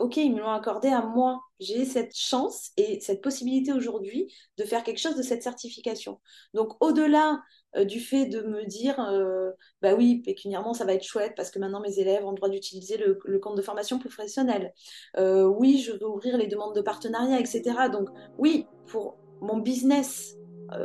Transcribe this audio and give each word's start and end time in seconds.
ok, 0.00 0.16
ils 0.16 0.34
me 0.34 0.40
l'ont 0.40 0.50
accordé 0.50 0.88
à 0.88 1.02
moi. 1.02 1.40
J'ai 1.60 1.84
cette 1.84 2.16
chance 2.16 2.70
et 2.76 3.00
cette 3.00 3.20
possibilité 3.20 3.72
aujourd'hui 3.72 4.32
de 4.56 4.64
faire 4.64 4.82
quelque 4.82 4.98
chose 4.98 5.16
de 5.16 5.22
cette 5.22 5.42
certification. 5.42 6.20
Donc, 6.54 6.82
au-delà 6.82 7.40
euh, 7.76 7.84
du 7.84 8.00
fait 8.00 8.26
de 8.26 8.40
me 8.40 8.64
dire, 8.64 8.98
euh, 8.98 9.50
bah 9.82 9.94
oui, 9.94 10.22
pécuniairement, 10.22 10.74
ça 10.74 10.84
va 10.84 10.94
être 10.94 11.04
chouette 11.04 11.34
parce 11.36 11.50
que 11.50 11.58
maintenant 11.58 11.80
mes 11.80 11.98
élèves 11.98 12.24
ont 12.24 12.30
le 12.30 12.36
droit 12.36 12.48
d'utiliser 12.48 12.96
le, 12.96 13.38
compte 13.38 13.56
de 13.56 13.62
formation 13.62 13.98
professionnelle. 13.98 14.72
Euh, 15.18 15.44
oui, 15.44 15.78
je 15.78 15.92
veux 15.92 16.08
ouvrir 16.08 16.36
les 16.36 16.46
demandes 16.46 16.74
de 16.74 16.80
partenariat, 16.80 17.38
etc. 17.38 17.62
Donc, 17.92 18.08
oui, 18.38 18.66
pour 18.86 19.18
mon 19.40 19.58
business, 19.58 20.36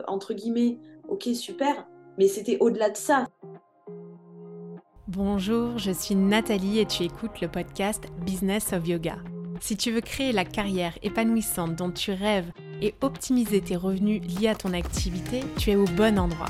entre 0.07 0.33
guillemets, 0.33 0.79
ok, 1.07 1.29
super, 1.35 1.87
mais 2.17 2.27
c'était 2.27 2.57
au-delà 2.59 2.89
de 2.89 2.97
ça. 2.97 3.27
Bonjour, 5.07 5.77
je 5.77 5.91
suis 5.91 6.15
Nathalie 6.15 6.79
et 6.79 6.87
tu 6.87 7.03
écoutes 7.03 7.39
le 7.39 7.47
podcast 7.47 8.05
Business 8.25 8.73
of 8.73 8.87
Yoga. 8.87 9.17
Si 9.61 9.77
tu 9.77 9.91
veux 9.91 10.01
créer 10.01 10.31
la 10.31 10.45
carrière 10.45 10.97
épanouissante 11.03 11.75
dont 11.75 11.91
tu 11.91 12.11
rêves 12.11 12.51
et 12.81 12.95
optimiser 13.01 13.61
tes 13.61 13.75
revenus 13.75 14.23
liés 14.23 14.47
à 14.47 14.55
ton 14.55 14.73
activité, 14.73 15.41
tu 15.59 15.69
es 15.69 15.75
au 15.75 15.85
bon 15.85 16.17
endroit. 16.17 16.49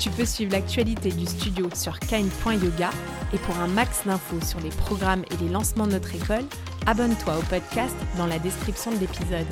Tu 0.00 0.08
peux 0.08 0.24
suivre 0.24 0.52
l'actualité 0.52 1.10
du 1.10 1.26
studio 1.26 1.68
sur 1.74 2.00
kine.yoga 2.00 2.88
et 3.34 3.38
pour 3.38 3.58
un 3.58 3.66
max 3.66 4.06
d'infos 4.06 4.40
sur 4.40 4.58
les 4.60 4.70
programmes 4.70 5.26
et 5.30 5.36
les 5.44 5.50
lancements 5.50 5.86
de 5.86 5.92
notre 5.92 6.14
école, 6.14 6.46
abonne-toi 6.86 7.36
au 7.36 7.42
podcast 7.42 7.94
dans 8.16 8.26
la 8.26 8.38
description 8.38 8.92
de 8.92 8.96
l'épisode. 8.96 9.46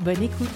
Bonne 0.00 0.22
écoute 0.22 0.50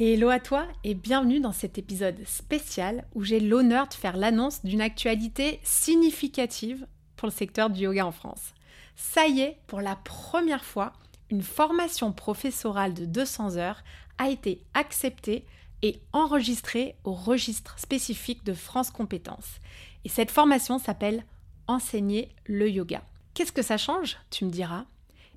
Hello 0.00 0.30
à 0.30 0.40
toi 0.40 0.66
et 0.82 0.94
bienvenue 0.94 1.38
dans 1.38 1.52
cet 1.52 1.78
épisode 1.78 2.26
spécial 2.26 3.04
où 3.14 3.22
j'ai 3.22 3.38
l'honneur 3.38 3.86
de 3.86 3.94
faire 3.94 4.16
l'annonce 4.16 4.64
d'une 4.64 4.80
actualité 4.80 5.60
significative 5.62 6.88
pour 7.14 7.28
le 7.28 7.32
secteur 7.32 7.70
du 7.70 7.82
yoga 7.82 8.04
en 8.04 8.12
France. 8.12 8.52
Ça 8.96 9.28
y 9.28 9.42
est, 9.42 9.58
pour 9.68 9.80
la 9.80 9.94
première 9.94 10.64
fois, 10.64 10.92
une 11.30 11.42
formation 11.42 12.10
professorale 12.10 12.94
de 12.94 13.04
200 13.04 13.58
heures 13.58 13.84
a 14.18 14.28
été 14.28 14.64
acceptée 14.74 15.44
et 15.82 16.00
enregistré 16.12 16.96
au 17.04 17.12
registre 17.12 17.78
spécifique 17.78 18.44
de 18.44 18.54
France 18.54 18.90
Compétences. 18.90 19.60
Et 20.04 20.08
cette 20.08 20.30
formation 20.30 20.78
s'appelle 20.78 21.24
Enseigner 21.66 22.28
le 22.46 22.68
yoga. 22.68 23.02
Qu'est-ce 23.34 23.52
que 23.52 23.62
ça 23.62 23.76
change 23.76 24.16
Tu 24.30 24.44
me 24.44 24.50
diras? 24.50 24.84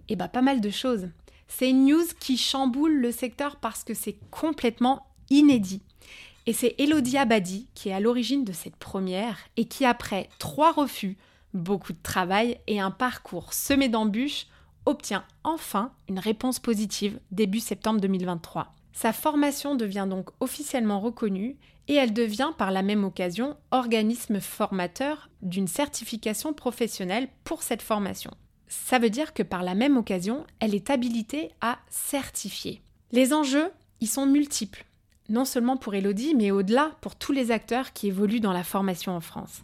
Eh 0.09 0.15
bien, 0.15 0.27
pas 0.27 0.41
mal 0.41 0.61
de 0.61 0.69
choses. 0.69 1.09
C'est 1.47 1.69
une 1.69 1.85
news 1.85 2.05
qui 2.19 2.37
chamboule 2.37 2.95
le 2.95 3.11
secteur 3.11 3.57
parce 3.57 3.83
que 3.83 3.93
c'est 3.93 4.17
complètement 4.31 5.05
inédit. 5.29 5.81
Et 6.45 6.53
c'est 6.53 6.75
Elodie 6.77 7.17
Abadi 7.17 7.67
qui 7.73 7.89
est 7.89 7.93
à 7.93 7.99
l'origine 7.99 8.43
de 8.43 8.51
cette 8.51 8.75
première 8.75 9.37
et 9.55 9.65
qui, 9.65 9.85
après 9.85 10.29
trois 10.39 10.71
refus, 10.71 11.17
beaucoup 11.53 11.93
de 11.93 12.01
travail 12.01 12.59
et 12.67 12.79
un 12.79 12.91
parcours 12.91 13.53
semé 13.53 13.87
d'embûches, 13.87 14.47
obtient 14.85 15.23
enfin 15.43 15.93
une 16.09 16.19
réponse 16.19 16.59
positive 16.59 17.19
début 17.31 17.59
septembre 17.59 18.01
2023. 18.01 18.73
Sa 18.93 19.11
formation 19.11 19.75
devient 19.75 20.07
donc 20.09 20.29
officiellement 20.39 20.99
reconnue 20.99 21.57
et 21.87 21.95
elle 21.95 22.13
devient 22.13 22.51
par 22.57 22.71
la 22.71 22.83
même 22.83 23.03
occasion 23.03 23.57
organisme 23.71 24.39
formateur 24.39 25.29
d'une 25.41 25.67
certification 25.67 26.53
professionnelle 26.53 27.27
pour 27.43 27.63
cette 27.63 27.81
formation. 27.81 28.31
Ça 28.67 28.99
veut 28.99 29.09
dire 29.09 29.33
que 29.33 29.43
par 29.43 29.63
la 29.63 29.75
même 29.75 29.97
occasion, 29.97 30.45
elle 30.59 30.73
est 30.73 30.89
habilitée 30.89 31.51
à 31.61 31.79
certifier. 31.89 32.81
Les 33.11 33.33
enjeux, 33.33 33.69
y 33.99 34.07
sont 34.07 34.25
multiples, 34.25 34.85
non 35.29 35.45
seulement 35.45 35.77
pour 35.77 35.95
Elodie, 35.95 36.35
mais 36.35 36.51
au-delà 36.51 36.91
pour 37.01 37.15
tous 37.15 37.31
les 37.31 37.51
acteurs 37.51 37.93
qui 37.93 38.07
évoluent 38.07 38.41
dans 38.41 38.53
la 38.53 38.63
formation 38.63 39.15
en 39.15 39.21
France. 39.21 39.63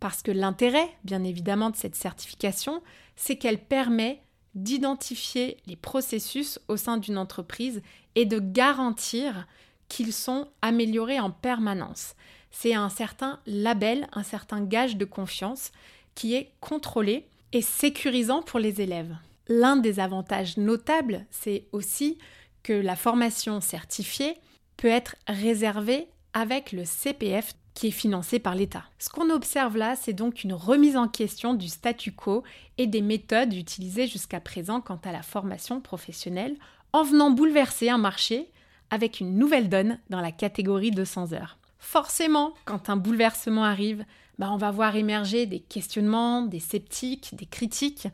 Parce 0.00 0.22
que 0.22 0.30
l'intérêt, 0.30 0.88
bien 1.04 1.24
évidemment, 1.24 1.70
de 1.70 1.76
cette 1.76 1.94
certification, 1.94 2.82
c'est 3.16 3.36
qu'elle 3.36 3.58
permet 3.58 4.20
d'identifier 4.54 5.56
les 5.66 5.76
processus 5.76 6.58
au 6.68 6.76
sein 6.76 6.96
d'une 6.96 7.18
entreprise 7.18 7.82
et 8.14 8.26
de 8.26 8.38
garantir 8.38 9.46
qu'ils 9.88 10.12
sont 10.12 10.48
améliorés 10.60 11.20
en 11.20 11.30
permanence. 11.30 12.14
C'est 12.50 12.74
un 12.74 12.88
certain 12.88 13.40
label, 13.46 14.08
un 14.12 14.22
certain 14.22 14.62
gage 14.62 14.96
de 14.96 15.04
confiance 15.04 15.72
qui 16.14 16.34
est 16.34 16.52
contrôlé 16.60 17.26
et 17.52 17.62
sécurisant 17.62 18.42
pour 18.42 18.58
les 18.58 18.80
élèves. 18.80 19.16
L'un 19.48 19.76
des 19.76 20.00
avantages 20.00 20.56
notables, 20.56 21.26
c'est 21.30 21.66
aussi 21.72 22.18
que 22.62 22.72
la 22.72 22.96
formation 22.96 23.60
certifiée 23.60 24.36
peut 24.76 24.88
être 24.88 25.16
réservée 25.26 26.08
avec 26.32 26.72
le 26.72 26.84
CPF 26.84 27.54
qui 27.74 27.88
est 27.88 27.92
financé 27.92 28.38
par 28.38 28.54
l'État. 28.54 28.84
Ce 28.98 29.08
qu'on 29.08 29.30
observe 29.30 29.76
là, 29.76 29.96
c'est 29.96 30.12
donc 30.12 30.44
une 30.44 30.52
remise 30.52 30.96
en 30.96 31.08
question 31.08 31.54
du 31.54 31.68
statu 31.68 32.12
quo 32.12 32.42
et 32.78 32.86
des 32.86 33.02
méthodes 33.02 33.54
utilisées 33.54 34.06
jusqu'à 34.06 34.40
présent 34.40 34.80
quant 34.80 35.00
à 35.04 35.12
la 35.12 35.22
formation 35.22 35.80
professionnelle, 35.80 36.56
en 36.92 37.02
venant 37.02 37.30
bouleverser 37.30 37.88
un 37.88 37.98
marché 37.98 38.50
avec 38.90 39.20
une 39.20 39.38
nouvelle 39.38 39.70
donne 39.70 39.98
dans 40.10 40.20
la 40.20 40.32
catégorie 40.32 40.90
200 40.90 41.32
heures. 41.32 41.56
Forcément, 41.78 42.52
quand 42.64 42.90
un 42.90 42.96
bouleversement 42.96 43.64
arrive, 43.64 44.04
bah 44.38 44.50
on 44.50 44.56
va 44.56 44.70
voir 44.70 44.96
émerger 44.96 45.46
des 45.46 45.60
questionnements, 45.60 46.42
des 46.42 46.60
sceptiques, 46.60 47.34
des 47.34 47.46
critiques, 47.46 48.08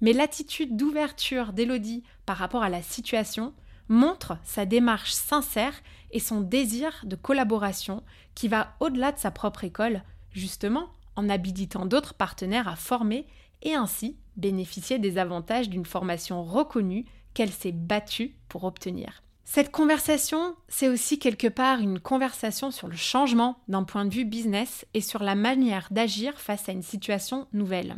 mais 0.00 0.12
l'attitude 0.12 0.76
d'ouverture 0.76 1.52
d'Elodie 1.52 2.02
par 2.26 2.36
rapport 2.36 2.62
à 2.62 2.68
la 2.68 2.82
situation 2.82 3.52
montre 3.88 4.38
sa 4.44 4.66
démarche 4.66 5.12
sincère 5.12 5.74
et 6.10 6.20
son 6.20 6.40
désir 6.40 6.92
de 7.04 7.16
collaboration 7.16 8.02
qui 8.34 8.48
va 8.48 8.74
au-delà 8.80 9.12
de 9.12 9.18
sa 9.18 9.30
propre 9.30 9.64
école, 9.64 10.02
justement 10.32 10.88
en 11.16 11.28
habilitant 11.28 11.86
d'autres 11.86 12.14
partenaires 12.14 12.68
à 12.68 12.76
former 12.76 13.26
et 13.62 13.74
ainsi 13.74 14.16
bénéficier 14.36 14.98
des 14.98 15.18
avantages 15.18 15.68
d'une 15.68 15.86
formation 15.86 16.42
reconnue 16.42 17.04
qu'elle 17.34 17.52
s'est 17.52 17.72
battue 17.72 18.36
pour 18.48 18.64
obtenir. 18.64 19.22
Cette 19.44 19.70
conversation, 19.70 20.56
c'est 20.68 20.88
aussi 20.88 21.18
quelque 21.18 21.48
part 21.48 21.80
une 21.80 22.00
conversation 22.00 22.70
sur 22.70 22.88
le 22.88 22.96
changement 22.96 23.58
d'un 23.68 23.84
point 23.84 24.04
de 24.04 24.14
vue 24.14 24.24
business 24.24 24.86
et 24.94 25.00
sur 25.00 25.22
la 25.22 25.34
manière 25.34 25.88
d'agir 25.90 26.38
face 26.40 26.68
à 26.68 26.72
une 26.72 26.82
situation 26.82 27.46
nouvelle. 27.52 27.96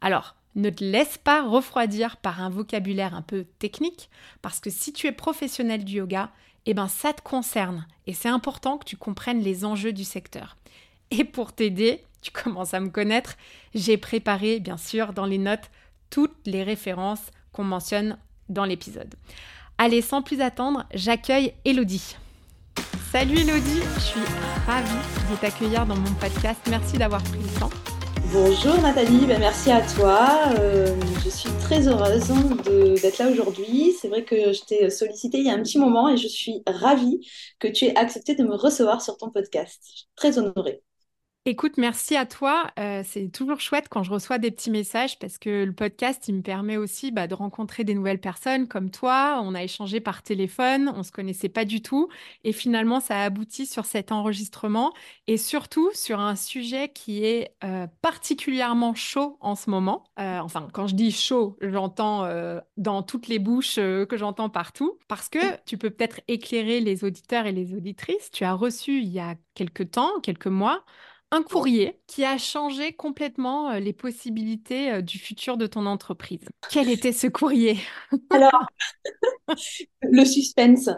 Alors, 0.00 0.36
ne 0.54 0.70
te 0.70 0.84
laisse 0.84 1.18
pas 1.18 1.42
refroidir 1.42 2.16
par 2.16 2.40
un 2.40 2.50
vocabulaire 2.50 3.14
un 3.14 3.22
peu 3.22 3.44
technique, 3.58 4.08
parce 4.42 4.60
que 4.60 4.70
si 4.70 4.92
tu 4.92 5.06
es 5.06 5.12
professionnel 5.12 5.84
du 5.84 5.94
yoga, 5.94 6.30
eh 6.66 6.74
ben 6.74 6.88
ça 6.88 7.12
te 7.12 7.22
concerne 7.22 7.86
et 8.06 8.14
c'est 8.14 8.28
important 8.28 8.78
que 8.78 8.84
tu 8.84 8.96
comprennes 8.96 9.40
les 9.40 9.64
enjeux 9.64 9.92
du 9.92 10.04
secteur. 10.04 10.56
Et 11.10 11.24
pour 11.24 11.52
t'aider, 11.52 12.02
tu 12.22 12.30
commences 12.30 12.74
à 12.74 12.80
me 12.80 12.88
connaître, 12.88 13.36
j'ai 13.74 13.96
préparé 13.96 14.60
bien 14.60 14.76
sûr 14.76 15.12
dans 15.12 15.26
les 15.26 15.38
notes 15.38 15.70
toutes 16.10 16.46
les 16.46 16.62
références 16.62 17.30
qu'on 17.52 17.64
mentionne 17.64 18.18
dans 18.48 18.64
l'épisode. 18.64 19.14
Allez, 19.78 20.02
sans 20.02 20.22
plus 20.22 20.40
attendre, 20.40 20.86
j'accueille 20.94 21.52
Elodie. 21.64 22.16
Salut 23.10 23.38
Elodie, 23.38 23.80
je 23.94 24.00
suis 24.00 24.20
ravie 24.66 25.30
de 25.30 25.36
t'accueillir 25.36 25.86
dans 25.86 25.96
mon 25.96 26.14
podcast. 26.14 26.60
Merci 26.68 26.96
d'avoir 26.96 27.22
pris 27.22 27.38
le 27.38 27.60
temps. 27.60 27.93
Bonjour 28.34 28.76
Nathalie, 28.82 29.26
ben, 29.26 29.38
merci 29.38 29.70
à 29.70 29.80
toi. 29.80 30.28
Euh, 30.58 30.92
je 31.24 31.28
suis 31.28 31.48
très 31.60 31.86
heureuse 31.86 32.32
d'être 33.00 33.18
là 33.18 33.30
aujourd'hui. 33.30 33.92
C'est 33.92 34.08
vrai 34.08 34.24
que 34.24 34.52
je 34.52 34.60
t'ai 34.64 34.90
sollicité 34.90 35.38
il 35.38 35.46
y 35.46 35.50
a 35.50 35.52
un 35.52 35.62
petit 35.62 35.78
moment 35.78 36.08
et 36.08 36.16
je 36.16 36.26
suis 36.26 36.60
ravie 36.66 37.24
que 37.60 37.68
tu 37.68 37.84
aies 37.84 37.96
accepté 37.96 38.34
de 38.34 38.42
me 38.42 38.56
recevoir 38.56 39.02
sur 39.02 39.16
ton 39.18 39.30
podcast. 39.30 40.08
Très 40.16 40.36
honorée. 40.36 40.82
Écoute, 41.46 41.76
merci 41.76 42.16
à 42.16 42.24
toi. 42.24 42.68
Euh, 42.78 43.02
c'est 43.04 43.28
toujours 43.28 43.60
chouette 43.60 43.88
quand 43.90 44.02
je 44.02 44.10
reçois 44.10 44.38
des 44.38 44.50
petits 44.50 44.70
messages 44.70 45.18
parce 45.18 45.36
que 45.36 45.64
le 45.64 45.74
podcast, 45.74 46.26
il 46.26 46.36
me 46.36 46.40
permet 46.40 46.78
aussi 46.78 47.10
bah, 47.10 47.26
de 47.26 47.34
rencontrer 47.34 47.84
des 47.84 47.92
nouvelles 47.92 48.18
personnes 48.18 48.66
comme 48.66 48.90
toi. 48.90 49.42
On 49.44 49.54
a 49.54 49.62
échangé 49.62 50.00
par 50.00 50.22
téléphone, 50.22 50.90
on 50.94 50.98
ne 50.98 51.02
se 51.02 51.12
connaissait 51.12 51.50
pas 51.50 51.66
du 51.66 51.82
tout. 51.82 52.08
Et 52.44 52.54
finalement, 52.54 52.98
ça 52.98 53.18
a 53.18 53.24
abouti 53.24 53.66
sur 53.66 53.84
cet 53.84 54.10
enregistrement 54.10 54.94
et 55.26 55.36
surtout 55.36 55.90
sur 55.92 56.18
un 56.18 56.34
sujet 56.34 56.88
qui 56.88 57.26
est 57.26 57.54
euh, 57.62 57.88
particulièrement 58.00 58.94
chaud 58.94 59.36
en 59.42 59.54
ce 59.54 59.68
moment. 59.68 60.04
Euh, 60.18 60.38
enfin, 60.38 60.68
quand 60.72 60.86
je 60.86 60.94
dis 60.94 61.12
chaud, 61.12 61.58
j'entends 61.60 62.26
dans 62.78 63.02
toutes 63.02 63.28
les 63.28 63.38
bouches 63.38 63.74
que 63.76 64.16
j'entends 64.16 64.48
partout 64.48 64.98
parce 65.08 65.28
que 65.28 65.62
tu 65.66 65.76
peux 65.76 65.90
peut-être 65.90 66.22
éclairer 66.26 66.80
les 66.80 67.04
auditeurs 67.04 67.44
et 67.44 67.52
les 67.52 67.74
auditrices. 67.74 68.30
Tu 68.30 68.44
as 68.44 68.54
reçu 68.54 69.00
il 69.00 69.10
y 69.10 69.20
a 69.20 69.34
quelques 69.54 69.90
temps, 69.90 70.20
quelques 70.22 70.46
mois, 70.46 70.82
un 71.34 71.42
courrier 71.42 71.98
qui 72.06 72.24
a 72.24 72.38
changé 72.38 72.92
complètement 72.92 73.72
les 73.74 73.92
possibilités 73.92 75.02
du 75.02 75.18
futur 75.18 75.56
de 75.56 75.66
ton 75.66 75.86
entreprise. 75.86 76.48
Quel 76.70 76.88
était 76.88 77.12
ce 77.12 77.26
courrier? 77.26 77.76
Alors, 78.30 78.66
le 80.02 80.24
suspense. 80.24 80.90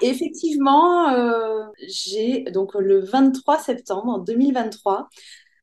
Effectivement, 0.00 1.72
j'ai 1.88 2.42
donc 2.52 2.74
le 2.74 3.00
23 3.00 3.58
septembre 3.58 4.20
2023 4.24 5.08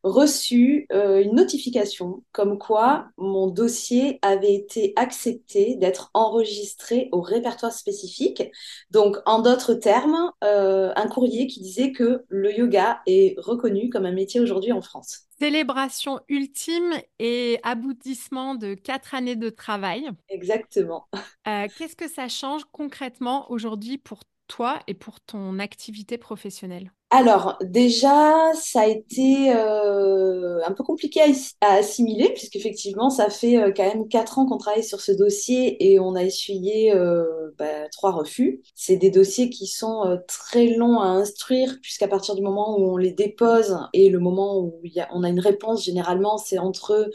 reçu 0.03 0.87
euh, 0.91 1.21
une 1.21 1.35
notification 1.35 2.23
comme 2.31 2.57
quoi 2.57 3.07
mon 3.17 3.47
dossier 3.47 4.19
avait 4.21 4.53
été 4.53 4.93
accepté 4.95 5.75
d'être 5.75 6.09
enregistré 6.13 7.09
au 7.11 7.21
répertoire 7.21 7.73
spécifique. 7.73 8.43
Donc, 8.91 9.17
en 9.25 9.41
d'autres 9.41 9.73
termes, 9.73 10.31
euh, 10.43 10.91
un 10.95 11.07
courrier 11.07 11.47
qui 11.47 11.61
disait 11.61 11.91
que 11.91 12.23
le 12.29 12.57
yoga 12.57 13.01
est 13.05 13.35
reconnu 13.39 13.89
comme 13.89 14.05
un 14.05 14.13
métier 14.13 14.39
aujourd'hui 14.39 14.71
en 14.71 14.81
France. 14.81 15.25
Célébration 15.39 16.19
ultime 16.27 16.93
et 17.19 17.59
aboutissement 17.63 18.55
de 18.55 18.73
quatre 18.73 19.15
années 19.15 19.37
de 19.37 19.49
travail. 19.49 20.09
Exactement. 20.29 21.07
Euh, 21.47 21.67
qu'est-ce 21.77 21.95
que 21.95 22.09
ça 22.09 22.27
change 22.27 22.63
concrètement 22.71 23.49
aujourd'hui 23.51 23.97
pour 23.97 24.19
toi 24.47 24.79
et 24.87 24.93
pour 24.93 25.21
ton 25.21 25.59
activité 25.59 26.17
professionnelle? 26.17 26.91
Alors, 27.11 27.57
déjà, 27.63 28.53
ça 28.53 28.81
a 28.81 28.85
été 28.85 29.51
euh, 29.55 30.59
un 30.63 30.71
peu 30.73 30.83
compliqué 30.83 31.21
à, 31.59 31.73
assimiler, 31.73 32.29
puisqu'effectivement, 32.33 33.09
ça 33.09 33.31
fait 33.31 33.57
euh, 33.57 33.71
quand 33.75 33.83
même 33.83 34.07
quatre 34.07 34.37
ans 34.37 34.45
qu'on 34.45 34.59
travaille 34.59 34.83
sur 34.83 35.01
ce 35.01 35.11
dossier 35.11 35.91
et 35.91 35.99
on 35.99 36.13
a 36.13 36.23
essuyé 36.23 36.93
euh, 36.93 37.25
bah, 37.57 37.89
trois 37.91 38.11
refus. 38.11 38.61
C'est 38.75 38.97
des 38.97 39.09
dossiers 39.09 39.49
qui 39.49 39.65
sont 39.65 40.19
très 40.27 40.67
longs 40.67 40.99
à 40.99 41.07
instruire, 41.07 41.79
puisqu'à 41.81 42.07
partir 42.07 42.35
du 42.35 42.43
moment 42.43 42.77
où 42.77 42.93
on 42.93 42.97
les 42.97 43.11
dépose 43.11 43.79
et 43.93 44.09
le 44.09 44.19
moment 44.19 44.59
où 44.59 44.79
on 45.11 45.23
a 45.23 45.29
une 45.29 45.39
réponse, 45.39 45.83
généralement, 45.83 46.37
c'est 46.37 46.59
entre 46.59 47.09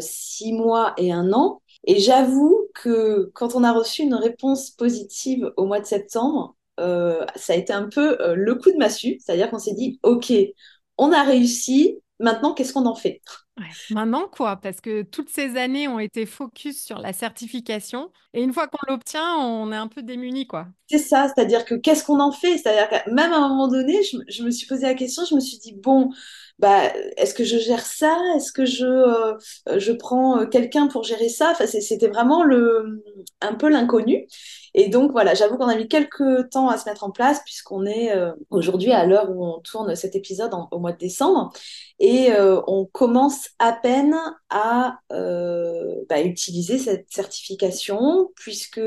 six 0.00 0.52
mois 0.52 0.92
et 0.98 1.12
un 1.12 1.32
an. 1.32 1.62
Et 1.84 1.98
j'avoue 1.98 2.68
que 2.74 3.30
quand 3.34 3.54
on 3.54 3.64
a 3.64 3.72
reçu 3.72 4.02
une 4.02 4.14
réponse 4.14 4.70
positive 4.70 5.50
au 5.56 5.64
mois 5.64 5.80
de 5.80 5.86
septembre, 5.86 6.56
euh, 6.80 7.24
ça 7.36 7.52
a 7.52 7.56
été 7.56 7.72
un 7.72 7.88
peu 7.88 8.20
euh, 8.20 8.34
le 8.34 8.54
coup 8.54 8.72
de 8.72 8.78
massue, 8.78 9.18
c'est-à-dire 9.20 9.50
qu'on 9.50 9.58
s'est 9.58 9.74
dit, 9.74 10.00
OK, 10.02 10.32
on 10.98 11.12
a 11.12 11.22
réussi, 11.22 11.98
maintenant 12.18 12.54
qu'est-ce 12.54 12.72
qu'on 12.72 12.86
en 12.86 12.94
fait? 12.94 13.20
Maintenant 13.90 14.26
quoi? 14.26 14.56
Parce 14.56 14.80
que 14.80 15.02
toutes 15.02 15.28
ces 15.28 15.56
années 15.56 15.86
ont 15.86 15.98
été 15.98 16.24
focus 16.24 16.82
sur 16.82 16.98
la 16.98 17.12
certification. 17.12 18.10
Et 18.32 18.42
une 18.42 18.52
fois 18.52 18.68
qu'on 18.68 18.90
l'obtient, 18.90 19.36
on 19.36 19.70
est 19.72 19.76
un 19.76 19.88
peu 19.88 20.02
démuni 20.02 20.46
quoi. 20.46 20.68
C'est 20.88 20.98
ça, 20.98 21.28
c'est-à-dire 21.28 21.64
que 21.64 21.74
qu'est-ce 21.74 22.04
qu'on 22.04 22.20
en 22.20 22.32
fait? 22.32 22.56
C'est-à-dire 22.58 22.88
que 22.88 23.10
même 23.10 23.32
à 23.32 23.36
un 23.36 23.48
moment 23.48 23.68
donné, 23.68 24.00
je, 24.02 24.42
me 24.42 24.50
suis 24.50 24.66
posé 24.66 24.86
la 24.86 24.94
question, 24.94 25.24
je 25.28 25.34
me 25.34 25.40
suis 25.40 25.58
dit, 25.58 25.74
bon, 25.74 26.10
bah, 26.58 26.92
est-ce 27.16 27.34
que 27.34 27.44
je 27.44 27.58
gère 27.58 27.84
ça? 27.84 28.16
Est-ce 28.36 28.52
que 28.52 28.64
je, 28.64 28.86
euh, 28.86 29.36
je 29.76 29.92
prends 29.92 30.46
quelqu'un 30.46 30.86
pour 30.88 31.04
gérer 31.04 31.28
ça? 31.28 31.50
Enfin, 31.52 31.66
C'était 31.66 32.08
vraiment 32.08 32.44
le, 32.44 33.02
un 33.40 33.54
peu 33.54 33.68
l'inconnu. 33.68 34.26
Et 34.74 34.88
donc 34.88 35.10
voilà, 35.12 35.34
j'avoue 35.34 35.56
qu'on 35.56 35.68
a 35.68 35.76
mis 35.76 35.88
quelques 35.88 36.50
temps 36.50 36.68
à 36.68 36.78
se 36.78 36.88
mettre 36.88 37.04
en 37.04 37.10
place 37.10 37.40
puisqu'on 37.44 37.86
est 37.86 38.12
euh, 38.16 38.32
aujourd'hui 38.50 38.92
à 38.92 39.04
l'heure 39.04 39.30
où 39.30 39.44
on 39.44 39.60
tourne 39.60 39.94
cet 39.96 40.14
épisode 40.14 40.52
au 40.70 40.78
mois 40.78 40.92
de 40.92 40.98
décembre 40.98 41.52
et 41.98 42.32
euh, 42.32 42.60
on 42.66 42.86
commence 42.86 43.48
à 43.58 43.72
peine 43.72 44.16
à 44.48 44.98
euh, 45.12 46.04
bah, 46.08 46.22
utiliser 46.22 46.78
cette 46.78 47.10
certification 47.10 48.30
puisque 48.36 48.80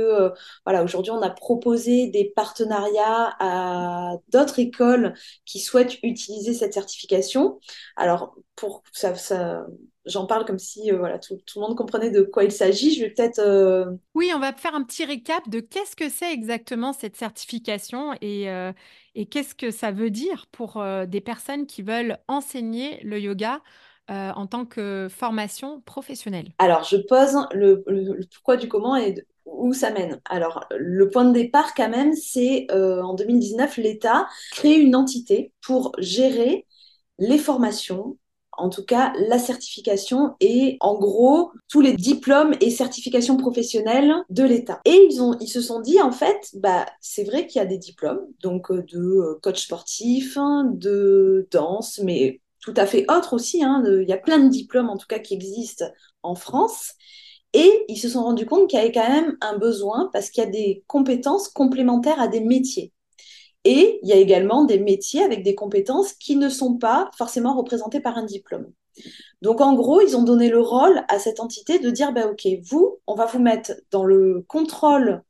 voilà 0.65 0.83
aujourd'hui 0.83 1.12
on 1.12 1.21
a 1.21 1.29
proposé 1.29 2.07
des 2.07 2.31
partenariats 2.36 3.36
à 3.39 4.15
d'autres 4.29 4.59
écoles 4.59 5.13
qui 5.45 5.59
souhaitent 5.59 5.97
utiliser 6.03 6.53
cette 6.53 6.74
certification. 6.74 7.59
Alors 7.97 8.36
pour 8.56 8.83
ça, 8.94 9.15
ça 9.15 9.65
j'en 10.05 10.25
parle 10.25 10.45
comme 10.45 10.59
si 10.59 10.91
euh, 10.91 10.97
voilà, 10.97 11.19
tout, 11.19 11.38
le 11.55 11.61
monde 11.61 11.77
comprenait 11.77 12.11
de 12.11 12.21
quoi 12.21 12.44
il 12.44 12.51
s'agit. 12.51 12.94
Je 12.94 13.01
vais 13.01 13.09
peut-être. 13.09 13.39
Euh, 13.39 13.85
oui, 14.13 14.31
on 14.35 14.39
va 14.39 14.53
faire 14.53 14.75
un 14.75 14.83
petit 14.83 15.05
récap 15.05 15.47
de 15.50 15.59
qu'est-ce 15.59 15.95
que 15.95 16.09
c'est 16.09 16.31
exactement 16.31 16.94
cette 16.94 17.15
certification 17.15 18.13
et, 18.21 18.50
euh, 18.50 18.71
et 19.15 19.25
qu'est-ce 19.25 19.55
que 19.55 19.71
ça 19.71 19.91
veut 19.91 20.09
dire 20.09 20.47
pour 20.51 20.83
des 21.07 21.21
personnes 21.21 21.65
qui 21.65 21.81
veulent 21.81 22.17
enseigner 22.27 23.00
le 23.03 23.19
yoga. 23.19 23.61
en 24.09 24.47
tant 24.47 24.65
que 24.65 25.07
formation 25.09 25.81
professionnelle 25.81 26.50
Alors, 26.59 26.83
je 26.83 26.97
pose 26.97 27.38
le, 27.53 27.83
pourquoi 28.33 28.57
du 28.57 28.67
comment 28.67 28.97
et 28.97 29.15
où 29.45 29.73
ça 29.73 29.91
mène. 29.91 30.19
Alors, 30.25 30.65
le 30.77 31.09
point 31.09 31.25
de 31.25 31.33
départ, 31.33 31.73
quand 31.73 31.89
même, 31.89 32.13
c'est 32.13 32.67
en 32.71 33.13
2019, 33.13 33.77
l'État 33.77 34.27
crée 34.51 34.75
une 34.75 34.95
entité 34.95 35.53
pour 35.61 35.94
gérer 36.00 36.65
les 37.19 37.38
formations 37.38 38.17
en 38.57 38.69
tout 38.69 38.83
cas 38.83 39.13
la 39.27 39.39
certification 39.39 40.35
et 40.39 40.77
en 40.79 40.97
gros 40.97 41.51
tous 41.69 41.81
les 41.81 41.94
diplômes 41.94 42.53
et 42.61 42.69
certifications 42.69 43.38
professionnelles 43.38 44.13
de 44.29 44.44
l'État. 44.44 44.81
Et 44.85 45.09
ils 45.09 45.47
se 45.47 45.61
sont 45.61 45.81
dit 45.81 46.01
en 46.01 46.11
fait 46.11 46.50
bah 46.55 46.85
c'est 47.01 47.23
vrai 47.23 47.47
qu'il 47.47 47.59
y 47.59 47.61
a 47.61 47.67
des 47.67 47.77
diplômes 47.77 48.25
donc 48.41 48.71
euh, 48.71 48.83
de 48.83 49.00
euh, 49.00 49.39
coach 49.41 49.63
sportif, 49.63 50.38
de 50.73 51.47
danse 51.51 52.00
mais 52.03 52.41
tout 52.59 52.73
à 52.77 52.85
fait 52.85 53.05
autre 53.11 53.33
aussi 53.33 53.63
hein, 53.63 53.83
il 53.85 54.07
y 54.07 54.13
a 54.13 54.17
plein 54.17 54.39
de 54.39 54.50
diplômes 54.50 54.89
en 54.89 54.97
tout 54.97 55.07
cas 55.07 55.19
qui 55.19 55.33
existent 55.33 55.85
en 56.23 56.35
France. 56.35 56.94
Et 57.53 57.85
ils 57.88 57.97
se 57.97 58.09
sont 58.09 58.23
rendus 58.23 58.47
compte 58.47 58.67
qu'il 58.67 58.79
y 58.79 58.81
avait 58.81 58.91
quand 58.91 59.07
même 59.07 59.38
un 59.41 59.57
besoin 59.57 60.09
parce 60.11 60.31
qu'il 60.31 60.44
y 60.44 60.47
a 60.47 60.50
des 60.50 60.83
compétences 60.88 61.50
complémentaires 61.50 62.19
à 62.19 62.27
des 62.27 62.41
métiers. 62.41 62.91
Et 63.65 64.00
il 64.04 64.10
y 64.10 64.13
a 64.13 64.18
également 64.18 64.65
des 64.65 64.80
métiers 64.80 65.24
avec 65.24 65.44
des 65.44 65.56
compétences 65.56 66.13
qui 66.13 66.36
ne 66.36 66.50
sont 66.50 66.77
pas 66.77 67.10
forcément 67.18 67.56
représentées 67.56 68.01
par 68.01 68.18
un 68.18 68.25
diplôme. 68.25 68.71
Donc 69.42 69.62
en 69.62 69.74
gros, 69.74 70.01
ils 70.01 70.15
ont 70.15 70.24
donné 70.24 70.50
le 70.50 70.60
rôle 70.60 71.04
à 71.10 71.19
cette 71.19 71.39
entité 71.39 71.80
de 71.80 71.89
dire, 71.89 72.13
bah, 72.13 72.27
OK, 72.27 72.48
vous, 72.63 73.00
on 73.07 73.15
va 73.15 73.25
vous 73.25 73.39
mettre 73.39 73.74
dans 73.92 74.04
le 74.04 74.45
contrôle 74.48 75.24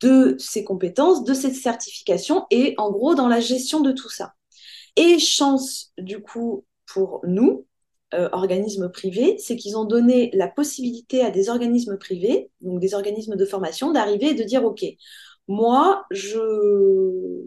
de 0.00 0.36
ces 0.38 0.64
compétences, 0.64 1.24
de 1.24 1.34
ces 1.34 1.52
certifications 1.52 2.46
et 2.50 2.74
en 2.78 2.90
gros 2.90 3.14
dans 3.14 3.28
la 3.28 3.40
gestion 3.40 3.80
de 3.80 3.92
tout 3.92 4.08
ça. 4.08 4.34
Et 4.96 5.18
chance 5.18 5.92
du 5.98 6.20
coup 6.20 6.64
pour 6.86 7.20
nous, 7.24 7.66
euh, 8.12 8.28
organismes 8.32 8.90
privés, 8.90 9.36
c'est 9.38 9.54
qu'ils 9.56 9.76
ont 9.76 9.84
donné 9.84 10.30
la 10.34 10.48
possibilité 10.48 11.22
à 11.22 11.30
des 11.30 11.48
organismes 11.48 11.96
privés, 11.96 12.50
donc 12.60 12.80
des 12.80 12.94
organismes 12.94 13.36
de 13.36 13.44
formation, 13.44 13.92
d'arriver 13.92 14.30
et 14.30 14.34
de 14.34 14.42
dire, 14.42 14.64
OK, 14.64 14.84
moi, 15.48 16.04
je, 16.10 16.38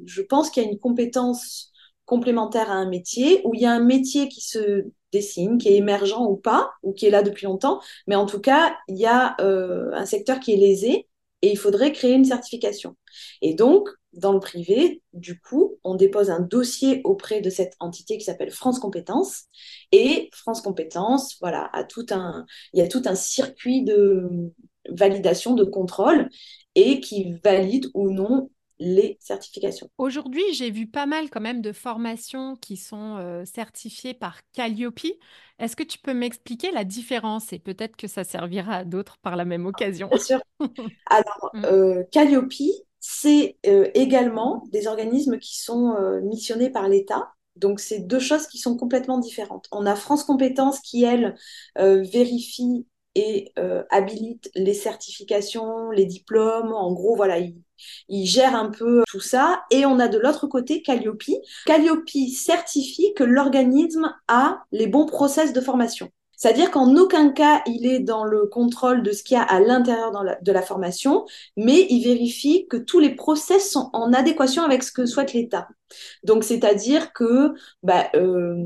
je 0.06 0.22
pense 0.22 0.50
qu'il 0.50 0.64
y 0.64 0.66
a 0.66 0.70
une 0.70 0.80
compétence 0.80 1.72
complémentaire 2.06 2.70
à 2.70 2.76
un 2.76 2.90
métier, 2.90 3.42
où 3.46 3.54
il 3.54 3.62
y 3.62 3.66
a 3.66 3.72
un 3.72 3.84
métier 3.84 4.28
qui 4.28 4.42
se 4.42 4.86
dessine, 5.12 5.58
qui 5.58 5.70
est 5.70 5.76
émergent 5.78 6.20
ou 6.20 6.36
pas, 6.36 6.72
ou 6.82 6.94
qui 6.94 7.06
est 7.06 7.10
là 7.10 7.24
depuis 7.24 7.46
longtemps, 7.46 7.80
mais 8.08 8.16
en 8.16 8.26
tout 8.26 8.40
cas, 8.42 8.76
il 8.88 8.98
y 8.98 9.06
a 9.06 9.36
euh, 9.42 9.92
un 9.94 10.06
secteur 10.06 10.40
qui 10.40 10.54
est 10.54 10.58
lésé 10.58 11.08
et 11.42 11.52
il 11.52 11.58
faudrait 11.58 11.92
créer 11.92 12.14
une 12.14 12.26
certification. 12.26 12.96
Et 13.42 13.54
donc, 13.54 13.90
dans 14.14 14.32
le 14.32 14.40
privé, 14.40 15.02
du 15.14 15.40
coup, 15.40 15.78
on 15.84 15.96
dépose 15.96 16.30
un 16.30 16.40
dossier 16.40 17.02
auprès 17.04 17.42
de 17.42 17.50
cette 17.50 17.74
entité 17.80 18.18
qui 18.18 18.24
s'appelle 18.24 18.52
France 18.52 18.80
Compétences. 18.80 19.44
Et 19.92 20.30
France 20.34 20.62
Compétences, 20.62 21.38
voilà, 21.42 21.70
a 21.74 21.84
tout 21.84 22.06
un, 22.12 22.46
il 22.74 22.80
y 22.80 22.82
a 22.84 22.88
tout 22.88 23.02
un 23.06 23.16
circuit 23.16 23.84
de 23.84 24.52
validation, 24.90 25.54
de 25.54 25.64
contrôle 25.64 26.30
et 26.76 27.00
qui 27.00 27.34
valide 27.44 27.88
ou 27.94 28.10
non 28.10 28.50
les 28.80 29.18
certifications. 29.20 29.90
Aujourd'hui, 29.98 30.44
j'ai 30.54 30.72
vu 30.72 30.88
pas 30.88 31.06
mal 31.06 31.30
quand 31.30 31.42
même 31.42 31.62
de 31.62 31.72
formations 31.72 32.56
qui 32.56 32.76
sont 32.76 33.18
euh, 33.18 33.46
certifiées 33.46 34.14
par 34.14 34.40
Calliope. 34.52 35.00
Est-ce 35.60 35.76
que 35.76 35.84
tu 35.84 36.00
peux 36.00 36.14
m'expliquer 36.14 36.72
la 36.72 36.84
différence 36.84 37.54
et 37.54 37.60
peut-être 37.60 37.96
que 37.96 38.08
ça 38.08 38.24
servira 38.24 38.78
à 38.78 38.84
d'autres 38.84 39.18
par 39.22 39.36
la 39.36 39.46
même 39.46 39.66
occasion? 39.66 40.08
Bien 40.10 40.20
sûr. 40.20 40.42
Alors, 41.06 41.52
mm. 41.54 41.66
euh, 41.66 42.04
Calliope, 42.12 42.52
c'est 43.00 43.58
euh, 43.66 43.90
également 43.94 44.64
des 44.72 44.88
organismes 44.88 45.38
qui 45.38 45.62
sont 45.62 45.96
missionnés 46.24 46.70
par 46.70 46.90
l'État. 46.90 47.30
Donc, 47.56 47.80
c'est 47.80 48.00
deux 48.00 48.20
choses 48.20 48.48
qui 48.48 48.58
sont 48.58 48.76
complètement 48.76 49.20
différentes. 49.20 49.68
On 49.72 49.86
a 49.86 49.96
France 49.96 50.24
Compétences 50.24 50.80
qui, 50.80 51.04
elle, 51.04 51.36
vérifie 51.76 52.88
et 53.16 53.52
euh, 53.60 53.84
habilite 53.90 54.50
les 54.56 54.74
certifications, 54.74 55.92
les 55.92 56.06
diplômes. 56.06 56.74
En 56.74 56.94
gros, 56.94 57.16
voilà, 57.16 57.40
il, 57.40 57.56
il, 58.10 58.26
gère 58.26 58.56
un 58.56 58.70
peu 58.70 59.04
tout 59.08 59.20
ça. 59.20 59.64
Et 59.72 59.86
on 59.86 60.00
a 60.00 60.08
de 60.08 60.18
l'autre 60.18 60.48
côté 60.48 60.82
Calliope. 60.82 61.24
Calliope 61.66 62.10
certifie 62.34 63.14
que 63.16 63.24
l'organisme 63.24 64.14
a 64.28 64.64
les 64.72 64.88
bons 64.88 65.06
process 65.06 65.54
de 65.54 65.62
formation. 65.62 66.10
C'est-à-dire 66.44 66.72
qu'en 66.72 66.98
aucun 66.98 67.30
cas, 67.30 67.62
il 67.68 67.86
est 67.86 68.02
dans 68.02 68.26
le 68.26 68.48
contrôle 68.48 69.02
de 69.02 69.14
ce 69.14 69.24
qu'il 69.24 69.38
y 69.38 69.40
a 69.40 69.44
à 69.44 69.62
l'intérieur 69.62 70.12
de 70.42 70.52
la 70.52 70.62
formation, 70.62 71.26
mais 71.56 71.88
il 71.90 72.04
vérifie 72.04 72.68
que 72.68 72.76
tous 72.76 73.00
les 73.00 73.16
process 73.16 73.72
sont 73.72 73.90
en 73.94 74.12
adéquation 74.12 74.62
avec 74.64 74.84
ce 74.84 74.92
que 74.92 75.06
souhaite 75.06 75.32
l'État. 75.32 75.70
Donc, 76.26 76.44
c'est-à-dire 76.44 77.14
que 77.14 77.54
bah, 77.82 78.08
euh, 78.16 78.58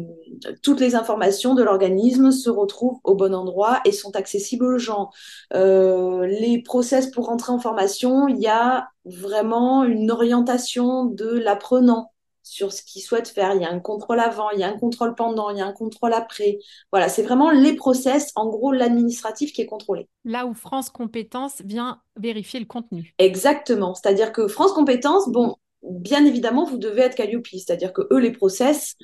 toutes 0.63 0.79
les 0.79 0.95
informations 0.95 1.53
de 1.53 1.61
l'organisme 1.61 2.31
se 2.31 2.49
retrouvent 2.49 2.97
au 3.03 3.13
bon 3.13 3.35
endroit 3.35 3.79
et 3.85 3.91
sont 3.91 4.15
accessibles 4.15 4.65
aux 4.65 4.79
gens. 4.79 5.11
Euh, 5.53 6.25
les 6.25 6.63
process 6.63 7.11
pour 7.11 7.27
rentrer 7.27 7.53
en 7.53 7.59
formation, 7.59 8.27
il 8.27 8.39
y 8.39 8.47
a 8.47 8.87
vraiment 9.05 9.83
une 9.83 10.09
orientation 10.09 11.05
de 11.05 11.27
l'apprenant 11.27 12.11
sur 12.47 12.71
ce 12.73 12.81
qu'ils 12.83 13.01
souhaitent 13.01 13.27
faire. 13.27 13.53
Il 13.55 13.61
y 13.61 13.65
a 13.65 13.71
un 13.71 13.79
contrôle 13.79 14.19
avant, 14.19 14.49
il 14.51 14.59
y 14.59 14.63
a 14.63 14.67
un 14.67 14.77
contrôle 14.77 15.15
pendant, 15.15 15.49
il 15.49 15.57
y 15.57 15.61
a 15.61 15.65
un 15.65 15.73
contrôle 15.73 16.13
après. 16.13 16.59
Voilà, 16.91 17.09
c'est 17.09 17.23
vraiment 17.23 17.51
les 17.51 17.73
process, 17.73 18.31
en 18.35 18.47
gros, 18.47 18.71
l'administratif 18.71 19.53
qui 19.53 19.61
est 19.61 19.65
contrôlé. 19.65 20.07
Là 20.25 20.45
où 20.45 20.53
France 20.53 20.89
Compétences 20.89 21.61
vient 21.63 22.01
vérifier 22.15 22.59
le 22.59 22.65
contenu. 22.65 23.13
Exactement. 23.17 23.93
C'est-à-dire 23.93 24.31
que 24.31 24.47
France 24.47 24.73
Compétences, 24.73 25.29
bon, 25.29 25.55
bien 25.83 26.25
évidemment, 26.25 26.65
vous 26.65 26.77
devez 26.77 27.03
être 27.03 27.15
Calliope. 27.15 27.47
C'est-à-dire 27.47 27.93
que 27.93 28.01
eux, 28.11 28.19
les 28.19 28.31
process, 28.31 28.95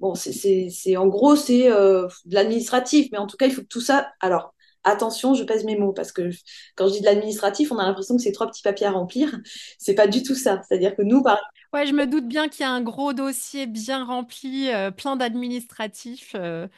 bon, 0.00 0.14
c'est 0.14 0.96
en 0.96 1.06
gros, 1.06 1.36
c'est 1.36 1.70
euh, 1.70 2.06
de 2.24 2.34
l'administratif, 2.34 3.08
mais 3.12 3.18
en 3.18 3.26
tout 3.26 3.36
cas, 3.36 3.46
il 3.46 3.52
faut 3.52 3.62
que 3.62 3.66
tout 3.66 3.80
ça. 3.80 4.08
Alors, 4.20 4.54
attention, 4.86 5.34
je 5.34 5.44
pèse 5.44 5.64
mes 5.64 5.76
mots 5.76 5.92
parce 5.92 6.12
que 6.12 6.30
quand 6.76 6.88
je 6.88 6.94
dis 6.94 7.00
de 7.00 7.04
l'administratif, 7.04 7.70
on 7.72 7.78
a 7.78 7.84
l'impression 7.84 8.16
que 8.16 8.22
c'est 8.22 8.32
trois 8.32 8.46
petits 8.46 8.62
papiers 8.62 8.86
à 8.86 8.92
remplir. 8.92 9.38
C'est 9.78 9.94
pas 9.94 10.06
du 10.06 10.22
tout 10.22 10.34
ça. 10.34 10.62
C'est-à-dire 10.66 10.96
que 10.96 11.02
nous, 11.02 11.22
par 11.22 11.38
Ouais, 11.72 11.86
je 11.86 11.92
me 11.92 12.06
doute 12.06 12.26
bien 12.26 12.48
qu'il 12.48 12.62
y 12.62 12.64
a 12.64 12.70
un 12.70 12.80
gros 12.80 13.12
dossier 13.12 13.66
bien 13.66 14.04
rempli, 14.04 14.70
euh, 14.70 14.90
plein 14.90 15.16
d'administratifs 15.16 16.32
euh, 16.34 16.68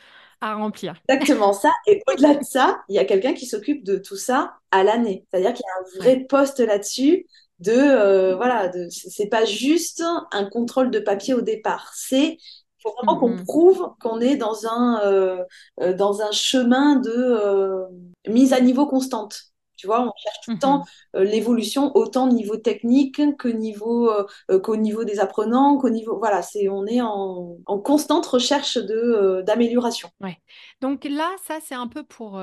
à 0.40 0.54
remplir. 0.54 0.94
Exactement 1.08 1.52
ça. 1.52 1.70
Et 1.86 2.02
au-delà 2.12 2.34
de 2.34 2.42
ça, 2.42 2.80
il 2.88 2.96
y 2.96 2.98
a 2.98 3.04
quelqu'un 3.04 3.34
qui 3.34 3.46
s'occupe 3.46 3.84
de 3.84 3.98
tout 3.98 4.16
ça 4.16 4.54
à 4.70 4.82
l'année. 4.82 5.24
C'est-à-dire 5.30 5.52
qu'il 5.52 5.64
y 5.64 5.68
a 5.68 6.00
un 6.00 6.02
vrai 6.02 6.24
poste 6.24 6.60
là-dessus 6.60 7.26
de 7.60 7.72
euh, 7.72 8.36
voilà, 8.36 8.68
de, 8.68 8.88
c'est 8.88 9.28
pas 9.28 9.44
juste 9.44 10.02
un 10.32 10.44
contrôle 10.44 10.90
de 10.90 11.00
papier 11.00 11.34
au 11.34 11.42
départ. 11.42 11.92
C'est 11.94 12.38
faut 12.82 12.92
vraiment 12.96 13.18
qu'on 13.18 13.30
mm-hmm. 13.30 13.44
prouve 13.44 13.90
qu'on 14.00 14.20
est 14.20 14.36
dans 14.36 14.66
un 14.66 15.44
dans 15.78 16.22
un 16.22 16.30
chemin 16.32 16.96
de 16.96 17.86
mise 18.28 18.52
à 18.52 18.60
niveau 18.60 18.86
constante. 18.86 19.48
Tu 19.78 19.86
vois, 19.86 20.02
on 20.02 20.12
cherche 20.16 20.40
tout 20.44 20.50
le 20.50 20.58
temps 20.58 20.78
mhm. 20.78 20.84
euh, 21.20 21.24
l'évolution, 21.24 21.96
autant 21.96 22.28
au 22.28 22.32
niveau 22.32 22.56
technique 22.56 23.36
que 23.36 23.46
niveau, 23.46 24.10
euh, 24.10 24.26
euh, 24.50 24.58
qu'au 24.58 24.76
niveau 24.76 25.04
des 25.04 25.20
apprenants, 25.20 25.78
qu'au 25.78 25.88
niveau. 25.88 26.18
Voilà, 26.18 26.42
c'est, 26.42 26.68
on 26.68 26.84
est 26.84 27.00
en, 27.00 27.56
constante 27.84 28.26
recherche 28.26 28.76
de, 28.76 29.42
d'amélioration. 29.46 30.10
Ouais. 30.20 30.36
Donc 30.80 31.04
là, 31.04 31.30
ça, 31.44 31.58
c'est 31.64 31.76
un 31.76 31.86
peu 31.86 32.02
pour 32.02 32.40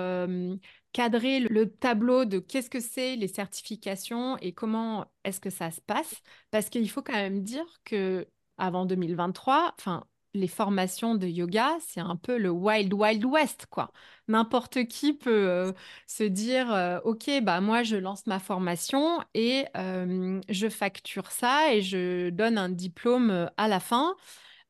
cadrer 0.94 1.42
le 1.42 1.70
tableau 1.70 2.24
de 2.24 2.40
qu'est-ce 2.40 2.70
que 2.70 2.80
c'est 2.80 3.18
les 3.18 3.28
certifications 3.28 4.38
et 4.38 4.54
comment 4.54 5.06
est-ce 5.26 5.42
que 5.42 5.50
ça 5.50 5.72
se 5.72 5.82
passe. 5.82 6.22
Parce 6.52 6.70
qu'il 6.70 6.90
faut 6.90 7.02
quand 7.02 7.12
même 7.12 7.44
dire 7.44 7.66
que 7.84 8.26
avant 8.58 8.86
2023, 8.86 9.74
enfin, 9.78 10.06
les 10.36 10.48
formations 10.48 11.16
de 11.16 11.28
yoga, 11.28 11.72
c'est 11.80 12.02
un 12.02 12.16
peu 12.16 12.38
le 12.38 12.50
wild 12.50 12.94
wild 12.94 13.24
west 13.26 13.66
quoi. 13.70 13.92
N'importe 14.28 14.86
qui 14.88 15.14
peut 15.14 15.32
euh, 15.50 15.72
se 16.08 16.24
dire 16.24 16.72
euh, 16.74 17.00
OK, 17.06 17.30
bah 17.42 17.62
moi 17.62 17.84
je 17.84 17.96
lance 17.96 18.28
ma 18.28 18.40
formation 18.40 19.20
et 19.34 19.66
euh, 19.78 20.42
je 20.50 20.68
facture 20.70 21.32
ça 21.32 21.74
et 21.74 21.82
je 21.82 22.30
donne 22.30 22.58
un 22.58 22.70
diplôme 22.70 23.50
à 23.58 23.68
la 23.68 23.80
fin. 23.80 24.16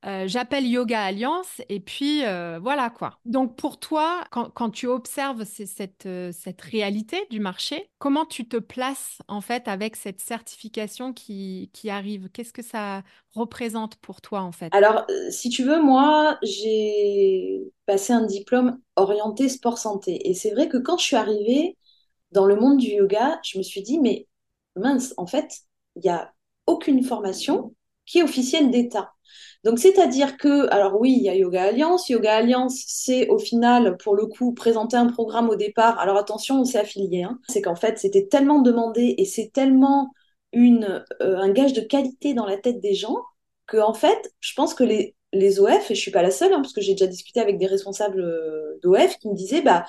Euh, 0.05 0.27
j'appelle 0.27 0.67
Yoga 0.67 1.01
Alliance 1.01 1.61
et 1.67 1.79
puis 1.79 2.23
euh, 2.25 2.59
voilà 2.61 2.91
quoi. 2.91 3.17
Donc 3.25 3.55
pour 3.55 3.79
toi, 3.79 4.23
quand, 4.29 4.69
tu 4.69 4.87
observes 4.87 5.45
cette, 5.45 6.05
euh, 6.05 6.31
cette 6.31 6.61
réalité 6.61 7.25
du 7.31 7.39
marché, 7.39 7.89
comment 7.97 8.25
tu 8.25 8.47
te 8.47 8.57
places 8.57 9.17
en 9.27 9.41
fait 9.41 9.67
avec 9.67 9.95
cette 9.95 10.19
certification 10.19 11.11
qui, 11.11 11.71
qui 11.73 11.89
arrive? 11.89 12.29
Qu'est-ce 12.29 12.53
que 12.53 12.61
ça 12.61 13.01
représente 13.33 13.95
pour 13.95 14.21
toi 14.21 14.41
en 14.41 14.51
fait? 14.51 14.69
Alors 14.75 15.07
si 15.31 15.49
tu 15.49 15.63
veux, 15.63 15.81
moi 15.81 16.37
j'ai 16.43 17.63
passé 17.87 18.13
un 18.13 18.25
diplôme 18.25 18.79
orienté 18.95 19.49
sport 19.49 19.79
santé 19.79 20.29
et 20.29 20.35
c'est 20.35 20.51
vrai 20.51 20.69
que 20.69 20.77
quand 20.77 20.99
je 20.99 21.05
suis 21.05 21.15
arrivée 21.15 21.77
dans 22.31 22.45
le 22.45 22.55
monde 22.55 22.77
du 22.77 22.89
yoga, 22.89 23.39
je 23.43 23.57
me 23.57 23.63
suis 23.63 23.81
dit 23.81 23.97
mais 23.99 24.27
mince, 24.75 25.15
en 25.17 25.25
fait, 25.25 25.61
il 25.95 26.03
n'y 26.03 26.09
a 26.09 26.31
aucune 26.67 27.03
formation 27.03 27.73
qui 28.05 28.19
est 28.19 28.23
officielle 28.23 28.69
d'État. 28.69 29.14
Donc, 29.65 29.79
c'est-à-dire 29.79 30.37
que, 30.37 30.69
alors 30.71 31.01
oui, 31.01 31.15
il 31.17 31.23
y 31.23 31.29
a 31.29 31.35
Yoga 31.35 31.63
Alliance. 31.63 32.07
Yoga 32.07 32.35
Alliance, 32.35 32.83
c'est 32.87 33.27
au 33.29 33.39
final, 33.39 33.97
pour 33.97 34.15
le 34.15 34.27
coup, 34.27 34.53
présenter 34.53 34.95
un 34.95 35.07
programme 35.07 35.49
au 35.49 35.55
départ. 35.55 35.99
Alors 35.99 36.17
attention, 36.17 36.61
on 36.61 36.65
s'est 36.65 36.77
affilié. 36.77 37.23
Hein. 37.23 37.39
C'est 37.49 37.63
qu'en 37.63 37.75
fait, 37.75 37.97
c'était 37.97 38.27
tellement 38.27 38.61
demandé 38.61 39.15
et 39.17 39.25
c'est 39.25 39.51
tellement 39.51 40.11
euh, 40.55 41.01
un 41.19 41.49
gage 41.51 41.73
de 41.73 41.81
qualité 41.81 42.35
dans 42.35 42.45
la 42.45 42.57
tête 42.57 42.79
des 42.79 42.93
gens 42.93 43.17
que, 43.65 43.77
en 43.77 43.95
fait, 43.95 44.31
je 44.39 44.53
pense 44.53 44.75
que 44.75 44.83
les, 44.83 45.15
les 45.33 45.59
OF, 45.59 45.89
et 45.89 45.95
je 45.95 45.99
suis 45.99 46.11
pas 46.11 46.21
la 46.21 46.31
seule, 46.31 46.53
hein, 46.53 46.61
parce 46.61 46.73
que 46.73 46.81
j'ai 46.81 46.93
déjà 46.93 47.07
discuté 47.07 47.39
avec 47.39 47.57
des 47.57 47.65
responsables 47.65 48.21
euh, 48.21 48.79
d'OF 48.83 49.17
qui 49.17 49.29
me 49.29 49.35
disaient, 49.35 49.63
bah, 49.63 49.85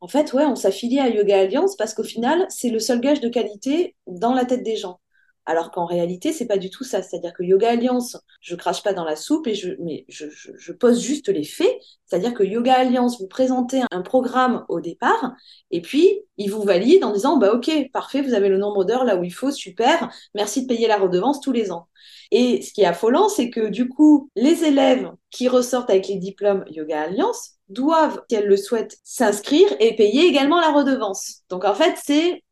en 0.00 0.08
fait, 0.08 0.32
ouais, 0.34 0.44
on 0.44 0.54
s'affilie 0.54 1.00
à 1.00 1.08
Yoga 1.08 1.40
Alliance 1.40 1.76
parce 1.76 1.94
qu'au 1.94 2.04
final, 2.04 2.46
c'est 2.48 2.70
le 2.70 2.78
seul 2.78 3.00
gage 3.00 3.20
de 3.20 3.28
qualité 3.28 3.96
dans 4.06 4.34
la 4.34 4.44
tête 4.44 4.62
des 4.62 4.76
gens. 4.76 5.00
Alors 5.46 5.70
qu'en 5.70 5.86
réalité, 5.86 6.32
c'est 6.32 6.46
pas 6.46 6.58
du 6.58 6.70
tout 6.70 6.82
ça. 6.82 7.02
C'est-à-dire 7.02 7.32
que 7.32 7.44
Yoga 7.44 7.70
Alliance, 7.70 8.16
je 8.40 8.56
crache 8.56 8.82
pas 8.82 8.92
dans 8.92 9.04
la 9.04 9.14
soupe 9.14 9.46
et 9.46 9.54
je, 9.54 9.70
mais 9.80 10.04
je, 10.08 10.72
pose 10.72 11.00
juste 11.00 11.28
les 11.28 11.44
faits. 11.44 11.78
C'est-à-dire 12.04 12.34
que 12.34 12.42
Yoga 12.42 12.74
Alliance, 12.74 13.20
vous 13.20 13.28
présentez 13.28 13.82
un 13.90 14.02
programme 14.02 14.64
au 14.68 14.80
départ 14.80 15.32
et 15.70 15.80
puis 15.80 16.20
il 16.36 16.50
vous 16.50 16.62
valide 16.62 17.04
en 17.04 17.12
disant, 17.12 17.36
bah 17.36 17.52
ok, 17.54 17.70
parfait, 17.92 18.22
vous 18.22 18.34
avez 18.34 18.48
le 18.48 18.58
nombre 18.58 18.84
d'heures 18.84 19.04
là 19.04 19.16
où 19.16 19.24
il 19.24 19.32
faut, 19.32 19.52
super, 19.52 20.10
merci 20.34 20.62
de 20.62 20.66
payer 20.66 20.88
la 20.88 20.98
redevance 20.98 21.40
tous 21.40 21.52
les 21.52 21.70
ans. 21.70 21.88
Et 22.32 22.62
ce 22.62 22.72
qui 22.72 22.82
est 22.82 22.86
affolant, 22.86 23.28
c'est 23.28 23.50
que 23.50 23.68
du 23.68 23.88
coup, 23.88 24.30
les 24.34 24.64
élèves 24.64 25.10
qui 25.30 25.48
ressortent 25.48 25.90
avec 25.90 26.08
les 26.08 26.16
diplômes 26.16 26.64
Yoga 26.68 27.02
Alliance 27.02 27.52
doivent, 27.68 28.22
si 28.28 28.36
elles 28.36 28.46
le 28.46 28.56
souhaitent, 28.56 28.98
s'inscrire 29.04 29.68
et 29.80 29.96
payer 29.96 30.26
également 30.26 30.60
la 30.60 30.72
redevance. 30.72 31.42
Donc 31.48 31.64
en 31.64 31.74
fait, 31.74 31.94
c'est 32.04 32.42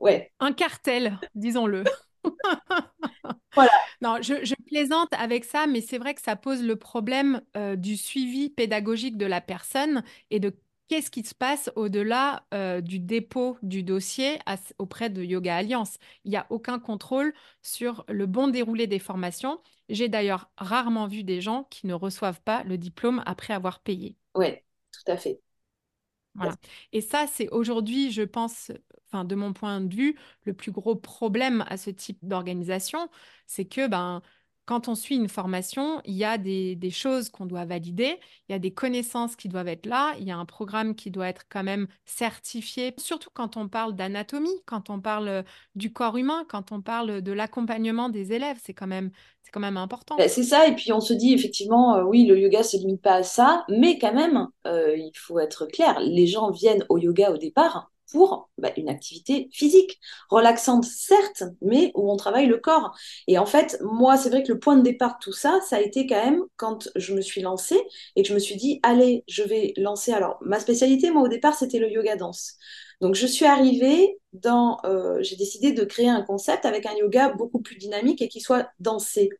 ouais. 0.00 0.32
Un 0.40 0.52
cartel, 0.52 1.18
disons-le. 1.34 1.84
voilà. 3.54 3.72
Non, 4.02 4.16
je, 4.20 4.54
plaisante 4.66 5.08
avec 5.12 5.44
ça, 5.44 5.66
mais 5.66 5.80
c'est 5.80 5.98
vrai 5.98 6.14
que 6.14 6.20
ça 6.20 6.36
pose 6.36 6.62
le 6.62 6.76
problème 6.76 7.42
euh, 7.56 7.76
du 7.76 7.96
suivi 7.96 8.50
pédagogique 8.50 9.16
de 9.16 9.26
la 9.26 9.40
personne 9.40 10.02
et 10.30 10.40
de 10.40 10.54
qu'est-ce 10.88 11.10
qui 11.10 11.22
se 11.22 11.36
passe 11.36 11.70
au-delà 11.76 12.44
euh, 12.52 12.80
du 12.80 12.98
dépôt 12.98 13.56
du 13.62 13.84
dossier 13.84 14.38
auprès 14.78 15.08
de 15.08 15.22
Yoga 15.22 15.56
Alliance. 15.56 15.98
Il 16.24 16.32
n'y 16.32 16.36
a 16.36 16.46
aucun 16.50 16.80
contrôle 16.80 17.32
sur 17.62 18.04
le 18.08 18.26
bon 18.26 18.48
déroulé 18.48 18.88
des 18.88 18.98
formations. 18.98 19.60
J'ai 19.88 20.08
d'ailleurs 20.08 20.50
rarement 20.58 21.06
vu 21.06 21.22
des 21.22 21.40
gens 21.40 21.64
qui 21.70 21.86
ne 21.86 21.94
reçoivent 21.94 22.40
pas 22.42 22.64
le 22.64 22.76
diplôme 22.76 23.22
après 23.24 23.54
avoir 23.54 23.80
payé. 23.80 24.16
Oui, 24.34 24.56
tout 24.92 25.12
à 25.12 25.16
fait. 25.16 25.40
Voilà. 26.40 26.56
Et 26.92 27.00
ça, 27.02 27.26
c'est 27.26 27.48
aujourd'hui, 27.50 28.10
je 28.12 28.22
pense, 28.22 28.72
enfin, 29.12 29.24
de 29.24 29.34
mon 29.34 29.52
point 29.52 29.80
de 29.80 29.94
vue, 29.94 30.16
le 30.44 30.54
plus 30.54 30.72
gros 30.72 30.96
problème 30.96 31.64
à 31.68 31.76
ce 31.76 31.90
type 31.90 32.18
d'organisation, 32.22 33.08
c'est 33.46 33.66
que 33.66 33.86
ben, 33.88 34.22
quand 34.70 34.86
on 34.86 34.94
suit 34.94 35.16
une 35.16 35.28
formation, 35.28 36.00
il 36.04 36.14
y 36.14 36.22
a 36.22 36.38
des, 36.38 36.78
choses 36.92 37.28
qu'on 37.28 37.44
doit 37.44 37.64
valider, 37.64 38.20
il 38.48 38.52
y 38.52 38.54
a 38.54 38.60
des 38.60 38.70
connaissances 38.70 39.34
qui 39.34 39.48
doivent 39.48 39.66
être 39.66 39.86
là, 39.86 40.14
il 40.20 40.28
y 40.28 40.30
a 40.30 40.36
un 40.36 40.44
programme 40.44 40.94
qui 40.94 41.10
doit 41.10 41.26
être 41.26 41.42
quand 41.48 41.64
même 41.64 41.88
certifié, 42.04 42.94
surtout 42.96 43.30
quand 43.34 43.56
on 43.56 43.66
parle 43.66 43.96
d'anatomie, 43.96 44.62
quand 44.66 44.88
on 44.88 45.00
parle 45.00 45.42
du 45.74 45.92
corps 45.92 46.16
humain, 46.16 46.44
quand 46.48 46.70
on 46.70 46.82
parle 46.82 47.20
de 47.20 47.32
l'accompagnement 47.32 48.10
des 48.10 48.32
élèves, 48.32 48.58
c'est 48.62 48.72
quand 48.72 48.86
même 48.86 49.10
c'est 49.42 49.50
quand 49.50 49.58
même 49.58 49.76
important. 49.76 50.14
Bah, 50.14 50.28
c'est 50.28 50.44
ça, 50.44 50.68
et 50.68 50.76
puis 50.76 50.92
on 50.92 51.00
se 51.00 51.14
dit 51.14 51.34
effectivement, 51.34 51.96
euh, 51.96 52.04
oui, 52.04 52.24
le 52.24 52.38
yoga 52.38 52.62
se 52.62 52.76
limite 52.76 53.02
pas 53.02 53.14
à 53.14 53.22
ça, 53.24 53.64
mais 53.68 53.98
quand 53.98 54.14
même, 54.14 54.46
euh, 54.68 54.94
il 54.96 55.16
faut 55.16 55.40
être 55.40 55.66
clair, 55.66 55.98
les 55.98 56.28
gens 56.28 56.52
viennent 56.52 56.86
au 56.88 56.98
yoga 56.98 57.32
au 57.32 57.38
départ 57.38 57.90
pour 58.12 58.50
bah, 58.58 58.70
une 58.76 58.88
activité 58.88 59.48
physique, 59.52 59.98
relaxante 60.28 60.84
certes, 60.84 61.44
mais 61.62 61.92
où 61.94 62.10
on 62.10 62.16
travaille 62.16 62.46
le 62.46 62.58
corps. 62.58 62.96
Et 63.26 63.38
en 63.38 63.46
fait, 63.46 63.78
moi, 63.82 64.16
c'est 64.16 64.30
vrai 64.30 64.42
que 64.42 64.52
le 64.52 64.58
point 64.58 64.76
de 64.76 64.82
départ 64.82 65.18
de 65.18 65.24
tout 65.24 65.32
ça, 65.32 65.60
ça 65.68 65.76
a 65.76 65.80
été 65.80 66.06
quand 66.06 66.22
même 66.24 66.42
quand 66.56 66.88
je 66.96 67.14
me 67.14 67.20
suis 67.20 67.40
lancée 67.40 67.80
et 68.16 68.22
que 68.22 68.28
je 68.28 68.34
me 68.34 68.38
suis 68.38 68.56
dit, 68.56 68.80
allez, 68.82 69.24
je 69.28 69.42
vais 69.42 69.72
lancer. 69.76 70.12
Alors, 70.12 70.38
ma 70.42 70.60
spécialité, 70.60 71.10
moi, 71.10 71.22
au 71.22 71.28
départ, 71.28 71.54
c'était 71.54 71.78
le 71.78 71.90
yoga 71.90 72.16
danse. 72.16 72.56
Donc, 73.00 73.14
je 73.14 73.26
suis 73.26 73.46
arrivée 73.46 74.18
dans. 74.32 74.78
Euh, 74.84 75.18
j'ai 75.22 75.36
décidé 75.36 75.72
de 75.72 75.84
créer 75.84 76.08
un 76.08 76.22
concept 76.22 76.64
avec 76.66 76.86
un 76.86 76.94
yoga 76.94 77.30
beaucoup 77.30 77.60
plus 77.60 77.76
dynamique 77.76 78.20
et 78.22 78.28
qui 78.28 78.40
soit 78.40 78.68
dansé. 78.78 79.30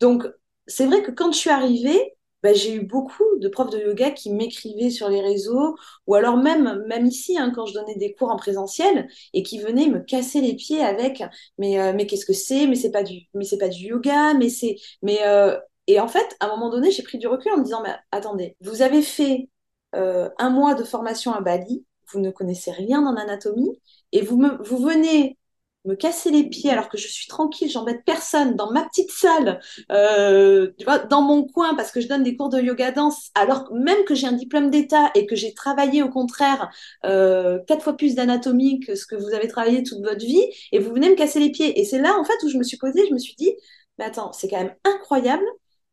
Donc, 0.00 0.26
c'est 0.66 0.86
vrai 0.86 1.02
que 1.02 1.10
quand 1.10 1.32
je 1.32 1.38
suis 1.38 1.50
arrivée, 1.50 2.14
bah, 2.42 2.52
j'ai 2.54 2.74
eu 2.74 2.80
beaucoup 2.82 3.24
de 3.38 3.48
profs 3.48 3.70
de 3.70 3.78
yoga 3.78 4.10
qui 4.10 4.32
m'écrivaient 4.32 4.90
sur 4.90 5.08
les 5.08 5.20
réseaux, 5.20 5.76
ou 6.06 6.14
alors 6.14 6.36
même, 6.36 6.84
même 6.88 7.06
ici, 7.06 7.38
hein, 7.38 7.52
quand 7.54 7.66
je 7.66 7.74
donnais 7.74 7.96
des 7.96 8.14
cours 8.14 8.30
en 8.30 8.36
présentiel, 8.36 9.08
et 9.34 9.42
qui 9.42 9.58
venaient 9.58 9.88
me 9.88 10.00
casser 10.00 10.40
les 10.40 10.54
pieds 10.54 10.82
avec, 10.82 11.22
mais, 11.58 11.78
euh, 11.80 11.92
mais 11.94 12.06
qu'est-ce 12.06 12.26
que 12.26 12.32
c'est? 12.32 12.66
Mais 12.66 12.76
c'est 12.76 12.90
pas 12.90 13.02
du, 13.02 13.22
mais 13.34 13.44
c'est 13.44 13.58
pas 13.58 13.68
du 13.68 13.86
yoga, 13.86 14.34
mais 14.34 14.48
c'est, 14.48 14.76
mais 15.02 15.18
euh, 15.26 15.58
et 15.86 16.00
en 16.00 16.08
fait, 16.08 16.36
à 16.40 16.46
un 16.46 16.48
moment 16.48 16.70
donné, 16.70 16.90
j'ai 16.90 17.02
pris 17.02 17.18
du 17.18 17.26
recul 17.26 17.52
en 17.52 17.58
me 17.58 17.64
disant, 17.64 17.82
mais 17.82 17.94
attendez, 18.12 18.56
vous 18.60 18.82
avez 18.82 19.02
fait 19.02 19.48
euh, 19.94 20.30
un 20.38 20.50
mois 20.50 20.74
de 20.74 20.84
formation 20.84 21.32
à 21.32 21.40
Bali, 21.40 21.84
vous 22.12 22.20
ne 22.20 22.30
connaissez 22.30 22.70
rien 22.70 23.04
en 23.06 23.16
anatomie, 23.16 23.80
et 24.12 24.22
vous 24.22 24.36
me, 24.38 24.62
vous 24.62 24.78
venez 24.78 25.36
me 25.84 25.94
casser 25.94 26.30
les 26.30 26.48
pieds 26.48 26.70
alors 26.70 26.88
que 26.88 26.96
je 26.98 27.08
suis 27.08 27.26
tranquille, 27.26 27.70
j'embête 27.70 28.04
personne 28.04 28.54
dans 28.54 28.70
ma 28.70 28.84
petite 28.84 29.10
salle, 29.10 29.60
euh, 29.90 30.70
tu 30.78 30.84
vois, 30.84 30.98
dans 30.98 31.22
mon 31.22 31.44
coin 31.44 31.74
parce 31.74 31.90
que 31.90 32.00
je 32.00 32.08
donne 32.08 32.22
des 32.22 32.36
cours 32.36 32.48
de 32.48 32.60
yoga 32.60 32.92
danse, 32.92 33.30
alors 33.34 33.72
même 33.72 34.04
que 34.04 34.14
j'ai 34.14 34.26
un 34.26 34.32
diplôme 34.32 34.70
d'état 34.70 35.10
et 35.14 35.26
que 35.26 35.34
j'ai 35.36 35.54
travaillé 35.54 36.02
au 36.02 36.08
contraire 36.08 36.70
euh, 37.04 37.58
quatre 37.66 37.82
fois 37.82 37.96
plus 37.96 38.14
d'anatomie 38.14 38.80
que 38.80 38.94
ce 38.94 39.06
que 39.06 39.16
vous 39.16 39.34
avez 39.34 39.48
travaillé 39.48 39.82
toute 39.82 40.02
votre 40.02 40.24
vie, 40.24 40.44
et 40.70 40.78
vous 40.78 40.92
venez 40.94 41.10
me 41.10 41.16
casser 41.16 41.40
les 41.40 41.50
pieds. 41.50 41.80
Et 41.80 41.84
c'est 41.84 41.98
là 41.98 42.16
en 42.18 42.24
fait 42.24 42.42
où 42.44 42.48
je 42.48 42.58
me 42.58 42.62
suis 42.62 42.76
posée, 42.78 43.06
je 43.08 43.12
me 43.14 43.18
suis 43.18 43.34
dit, 43.34 43.52
mais 43.98 44.04
attends, 44.04 44.32
c'est 44.32 44.48
quand 44.48 44.58
même 44.58 44.74
incroyable 44.84 45.44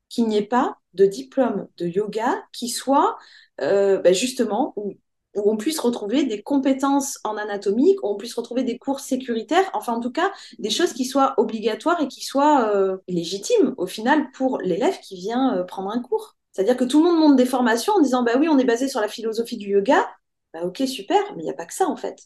qu'il 0.10 0.28
n'y 0.28 0.38
ait 0.38 0.42
pas 0.46 0.78
de 0.94 1.06
diplôme 1.06 1.68
de 1.78 1.88
yoga 1.88 2.44
qui 2.54 2.70
soit 2.70 3.18
euh, 3.62 4.00
bah, 4.00 4.14
justement 4.14 4.74
où, 4.76 4.96
où, 5.36 5.52
on 5.52 5.58
puisse 5.58 5.80
retrouver 5.80 6.26
des 6.26 6.42
compétences 6.42 7.20
en 7.24 7.38
anatomie, 7.38 7.96
où 8.04 8.10
on 8.10 8.16
puisse 8.18 8.34
retrouver 8.34 8.64
des 8.64 8.78
cours 8.78 9.00
sécuritaires, 9.00 9.70
enfin 9.74 9.94
en 9.94 10.00
tout 10.00 10.12
cas 10.12 10.32
des 10.60 10.70
choses 10.70 10.94
qui 10.94 11.06
soient 11.06 11.34
obligatoires 11.38 12.02
et 12.02 12.08
qui 12.08 12.24
soient 12.24 12.74
euh, 12.76 12.98
légitimes 13.08 13.74
au 13.78 13.88
final 13.88 14.32
pour 14.32 14.60
l'élève 14.60 15.00
qui 15.02 15.16
vient 15.16 15.58
euh, 15.58 15.64
prendre 15.64 15.92
un 15.92 16.02
cours. 16.02 16.36
C'est-à-dire 16.52 16.78
que 16.78 16.84
tout 16.86 17.04
le 17.04 17.10
monde 17.10 17.20
monte 17.20 17.36
des 17.36 17.46
formations 17.46 17.94
en 17.94 18.02
disant 18.02 18.24
bah 18.24 18.34
oui, 18.40 18.48
on 18.50 18.58
est 18.58 18.66
basé 18.66 18.88
sur 18.88 19.02
la 19.02 19.08
philosophie 19.08 19.58
du 19.58 19.70
yoga. 19.70 20.08
Bah 20.54 20.64
ok, 20.64 20.84
super, 20.88 21.20
mais 21.36 21.44
il 21.44 21.46
n'y 21.46 21.52
a 21.52 21.54
pas 21.54 21.66
que 21.66 21.74
ça 21.74 21.88
en 21.88 21.96
fait. 21.96 22.18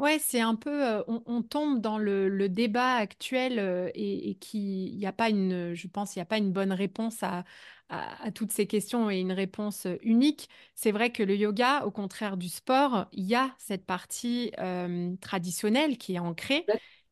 Ouais, 0.00 0.18
c'est 0.18 0.40
un 0.40 0.56
peu, 0.56 0.84
euh, 0.84 1.04
on, 1.06 1.22
on 1.26 1.42
tombe 1.42 1.80
dans 1.80 1.98
le, 1.98 2.28
le 2.28 2.48
débat 2.48 2.94
actuel 2.96 3.60
euh, 3.60 3.88
et, 3.94 4.30
et 4.30 4.34
qui, 4.34 4.88
il 4.88 4.96
n'y 4.98 5.06
a 5.06 5.12
pas 5.12 5.30
une, 5.30 5.72
je 5.74 5.86
pense, 5.86 6.16
il 6.16 6.18
n'y 6.18 6.22
a 6.22 6.24
pas 6.26 6.38
une 6.38 6.52
bonne 6.52 6.72
réponse 6.72 7.22
à, 7.22 7.44
à, 7.88 8.20
à 8.24 8.30
toutes 8.32 8.50
ces 8.50 8.66
questions 8.66 9.08
et 9.08 9.20
une 9.20 9.30
réponse 9.32 9.86
unique. 10.02 10.48
C'est 10.74 10.90
vrai 10.90 11.12
que 11.12 11.22
le 11.22 11.36
yoga, 11.36 11.84
au 11.86 11.92
contraire 11.92 12.36
du 12.36 12.48
sport, 12.48 13.06
il 13.12 13.24
y 13.24 13.36
a 13.36 13.54
cette 13.58 13.86
partie 13.86 14.50
euh, 14.58 15.14
traditionnelle 15.20 15.96
qui 15.96 16.14
est 16.14 16.18
ancrée 16.18 16.68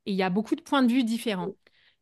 et 0.07 0.11
il 0.12 0.17
y 0.17 0.23
a 0.25 0.31
beaucoup 0.31 0.57
de 0.57 0.62
points 0.62 0.83
de 0.83 0.93
vue 0.93 1.05
différents. 1.05 1.55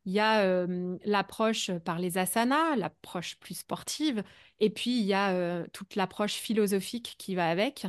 Il 0.06 0.12
y 0.14 0.18
a 0.20 0.40
euh, 0.44 0.96
l'approche 1.04 1.70
par 1.84 1.98
les 1.98 2.16
asanas, 2.16 2.76
l'approche 2.76 3.36
plus 3.38 3.54
sportive, 3.58 4.24
et 4.58 4.70
puis 4.70 4.98
il 4.98 5.04
y 5.04 5.12
a 5.12 5.32
euh, 5.34 5.66
toute 5.74 5.94
l'approche 5.94 6.34
philosophique 6.34 7.16
qui 7.18 7.34
va 7.34 7.50
avec. 7.50 7.86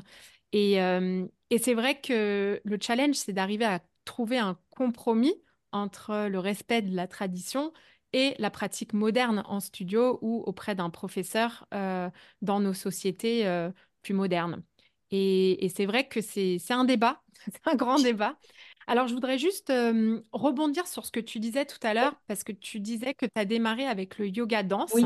Et, 0.51 0.81
euh, 0.81 1.25
et 1.51 1.59
c'est 1.59 1.75
vrai 1.75 2.01
que 2.01 2.61
le 2.65 2.79
challenge, 2.81 3.15
c'est 3.15 3.33
d'arriver 3.33 3.65
à 3.65 3.81
trouver 4.05 4.39
un 4.39 4.59
compromis 4.71 5.35
entre 5.73 6.27
le 6.29 6.39
respect 6.39 6.81
de 6.83 6.95
la 6.95 7.07
tradition 7.07 7.73
et 8.13 8.35
la 8.39 8.51
pratique 8.51 8.93
moderne 8.93 9.43
en 9.47 9.59
studio 9.61 10.19
ou 10.21 10.43
auprès 10.47 10.75
d'un 10.75 10.89
professeur 10.89 11.67
euh, 11.73 12.09
dans 12.41 12.59
nos 12.61 12.73
sociétés 12.73 13.47
euh, 13.47 13.71
plus 14.03 14.13
modernes. 14.15 14.63
Et, 15.11 15.65
et 15.65 15.69
c'est 15.69 15.85
vrai 15.85 16.07
que 16.07 16.21
c'est 16.21 16.59
un 16.71 16.85
débat, 16.85 17.23
c'est 17.45 17.67
un 17.67 17.75
grand 17.75 17.99
débat. 17.99 18.39
Alors, 18.91 19.07
je 19.07 19.13
voudrais 19.13 19.37
juste 19.37 19.69
euh, 19.69 20.19
rebondir 20.33 20.85
sur 20.85 21.05
ce 21.05 21.11
que 21.11 21.21
tu 21.21 21.39
disais 21.39 21.63
tout 21.63 21.77
à 21.81 21.93
l'heure, 21.93 22.13
parce 22.27 22.43
que 22.43 22.51
tu 22.51 22.81
disais 22.81 23.13
que 23.13 23.25
tu 23.25 23.31
as 23.35 23.45
démarré 23.45 23.85
avec 23.85 24.17
le 24.17 24.27
yoga 24.27 24.63
danse. 24.63 24.91
Oui, 24.93 25.05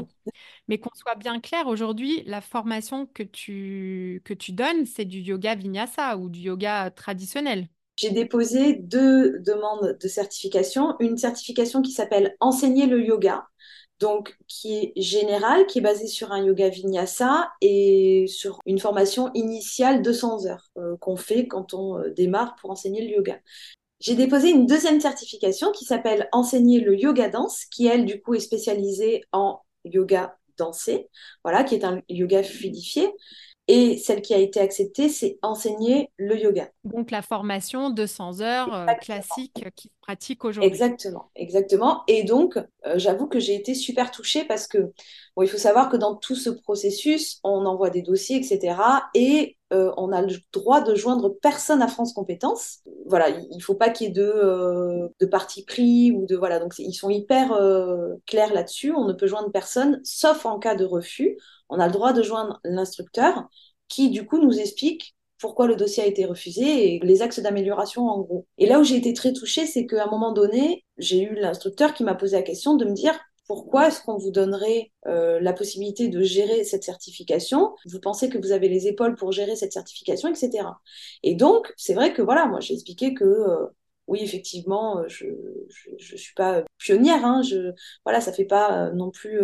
Mais 0.67 0.79
qu'on 0.79 0.89
soit 0.95 1.13
bien 1.13 1.39
clair, 1.39 1.67
aujourd'hui, 1.67 2.23
la 2.25 2.41
formation 2.41 3.05
que 3.05 3.21
tu, 3.21 4.23
que 4.25 4.33
tu 4.33 4.53
donnes, 4.53 4.87
c'est 4.87 5.05
du 5.05 5.19
yoga 5.19 5.53
vinyasa 5.53 6.17
ou 6.17 6.29
du 6.29 6.39
yoga 6.39 6.89
traditionnel. 6.89 7.67
j'ai 7.95 8.09
déposé 8.09 8.73
deux 8.73 9.37
demandes 9.41 9.99
de 10.01 10.07
certification. 10.07 10.95
Une 10.99 11.17
certification 11.17 11.83
qui 11.83 11.91
s'appelle 11.91 12.35
Enseigner 12.39 12.87
le 12.87 13.05
yoga, 13.05 13.47
donc 13.99 14.37
qui 14.47 14.75
est 14.75 14.93
générale, 14.95 15.65
qui 15.67 15.79
est 15.79 15.81
basée 15.81 16.07
sur 16.07 16.31
un 16.31 16.43
yoga 16.43 16.69
vinyasa 16.69 17.49
et 17.61 18.25
sur 18.27 18.59
une 18.65 18.79
formation 18.79 19.31
initiale 19.33 19.99
de 19.99 20.11
200 20.11 20.45
heures 20.47 20.69
euh, 20.77 20.97
qu'on 20.97 21.15
fait 21.15 21.47
quand 21.47 21.73
on 21.73 21.99
euh, 21.99 22.09
démarre 22.09 22.55
pour 22.55 22.71
enseigner 22.71 23.01
le 23.01 23.15
yoga. 23.15 23.39
J'ai 23.99 24.15
déposé 24.15 24.49
une 24.49 24.65
deuxième 24.65 24.99
certification 24.99 25.71
qui 25.71 25.85
s'appelle 25.85 26.27
Enseigner 26.33 26.81
le 26.81 26.95
yoga 26.95 27.29
danse, 27.29 27.65
qui 27.65 27.87
elle, 27.87 28.05
du 28.05 28.21
coup, 28.21 28.33
est 28.33 28.39
spécialisée 28.39 29.23
en 29.31 29.61
yoga 29.85 30.37
dansé, 30.57 31.09
voilà, 31.43 31.63
qui 31.63 31.75
est 31.75 31.85
un 31.85 32.01
yoga 32.09 32.43
fluidifié. 32.43 33.09
Et 33.67 33.97
celle 33.97 34.21
qui 34.21 34.33
a 34.33 34.37
été 34.37 34.59
acceptée, 34.59 35.09
c'est 35.09 35.39
Enseigner 35.41 36.11
le 36.17 36.37
yoga. 36.37 36.69
Donc, 36.83 37.11
la 37.11 37.21
formation 37.21 37.89
200 37.89 38.41
heures 38.41 38.73
euh, 38.73 38.85
Exactement. 38.87 38.97
classique 39.05 39.63
euh, 39.65 39.69
qui 39.75 39.91
pratique 40.01 40.45
aujourd'hui. 40.45 40.67
Exactement, 40.67 41.31
exactement. 41.35 42.03
Et 42.07 42.23
donc, 42.23 42.57
euh, 42.57 42.93
j'avoue 42.95 43.27
que 43.27 43.39
j'ai 43.39 43.55
été 43.55 43.75
super 43.75 44.09
touchée 44.09 44.45
parce 44.45 44.67
que, 44.67 44.77
bon, 45.35 45.43
il 45.43 45.49
faut 45.49 45.57
savoir 45.57 45.89
que 45.89 45.97
dans 45.97 46.15
tout 46.15 46.35
ce 46.35 46.49
processus, 46.49 47.39
on 47.43 47.65
envoie 47.65 47.89
des 47.89 48.01
dossiers, 48.01 48.37
etc. 48.37 49.09
Et 49.13 49.57
euh, 49.73 49.91
on 49.97 50.13
a 50.13 50.21
le 50.21 50.33
droit 50.53 50.79
de 50.81 50.95
joindre 50.95 51.29
personne 51.41 51.81
à 51.81 51.87
France 51.89 52.13
Compétences. 52.13 52.79
Voilà, 53.05 53.29
il 53.29 53.57
ne 53.57 53.61
faut 53.61 53.75
pas 53.75 53.89
qu'il 53.89 54.07
y 54.07 54.09
ait 54.11 54.13
de, 54.13 54.21
euh, 54.23 55.09
de 55.19 55.25
parti 55.25 55.65
pris 55.65 56.11
ou 56.13 56.25
de 56.25 56.37
voilà. 56.37 56.59
Donc, 56.59 56.73
ils 56.79 56.93
sont 56.93 57.09
hyper 57.09 57.49
clairs 58.25 58.53
là-dessus. 58.53 58.91
On 58.93 59.05
ne 59.05 59.13
peut 59.13 59.27
joindre 59.27 59.51
personne, 59.51 59.99
sauf 60.03 60.45
en 60.45 60.57
cas 60.57 60.75
de 60.75 60.85
refus. 60.85 61.37
On 61.69 61.79
a 61.79 61.87
le 61.87 61.93
droit 61.93 62.13
de 62.13 62.21
joindre 62.21 62.59
l'instructeur 62.63 63.47
qui, 63.87 64.09
du 64.09 64.25
coup, 64.25 64.39
nous 64.39 64.59
explique 64.59 65.15
pourquoi 65.39 65.67
le 65.67 65.75
dossier 65.75 66.03
a 66.03 66.07
été 66.07 66.25
refusé 66.25 66.95
et 66.95 66.99
les 66.99 67.21
axes 67.21 67.39
d'amélioration 67.39 68.07
en 68.07 68.21
gros. 68.21 68.47
Et 68.57 68.65
là 68.67 68.79
où 68.79 68.83
j'ai 68.83 68.95
été 68.95 69.13
très 69.13 69.33
touchée, 69.33 69.65
c'est 69.65 69.85
qu'à 69.85 70.05
un 70.05 70.09
moment 70.09 70.31
donné, 70.31 70.85
j'ai 70.97 71.21
eu 71.21 71.35
l'instructeur 71.35 71.93
qui 71.93 72.03
m'a 72.03 72.15
posé 72.15 72.37
la 72.37 72.41
question 72.43 72.75
de 72.75 72.85
me 72.85 72.93
dire 72.93 73.19
pourquoi 73.47 73.87
est-ce 73.87 74.01
qu'on 74.01 74.17
vous 74.17 74.31
donnerait 74.31 74.91
euh, 75.05 75.39
la 75.39 75.53
possibilité 75.53 76.07
de 76.07 76.21
gérer 76.23 76.63
cette 76.63 76.83
certification? 76.83 77.75
Vous 77.85 77.99
pensez 77.99 78.29
que 78.29 78.39
vous 78.39 78.51
avez 78.51 78.69
les 78.69 78.87
épaules 78.87 79.15
pour 79.15 79.31
gérer 79.31 79.55
cette 79.55 79.73
certification, 79.73 80.29
etc. 80.29 80.79
Et 81.21 81.35
donc, 81.35 81.71
c'est 81.77 81.93
vrai 81.93 82.13
que 82.13 82.21
voilà, 82.21 82.47
moi 82.47 82.59
j'ai 82.59 82.73
expliqué 82.73 83.13
que 83.13 83.23
euh, 83.23 83.67
oui, 84.07 84.19
effectivement, 84.23 84.99
euh, 84.99 85.03
je, 85.07 85.25
je, 85.69 85.89
je 85.99 86.15
suis 86.15 86.33
pas 86.33 86.63
pionnière, 86.79 87.23
hein, 87.23 87.41
je, 87.43 87.71
voilà, 88.03 88.19
ça 88.21 88.33
fait 88.33 88.45
pas 88.45 88.91
non 88.91 89.11
plus, 89.11 89.41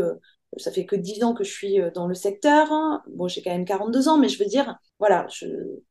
ça 0.58 0.72
fait 0.72 0.86
que 0.86 0.96
10 0.96 1.24
ans 1.24 1.34
que 1.34 1.44
je 1.44 1.52
suis 1.52 1.80
euh, 1.82 1.92
dans 1.92 2.08
le 2.08 2.14
secteur. 2.16 2.72
hein. 2.72 3.04
Bon, 3.10 3.28
j'ai 3.28 3.42
quand 3.42 3.52
même 3.52 3.66
42 3.66 4.08
ans, 4.08 4.18
mais 4.18 4.30
je 4.30 4.40
veux 4.40 4.46
dire, 4.50 4.78
voilà, 5.00 5.28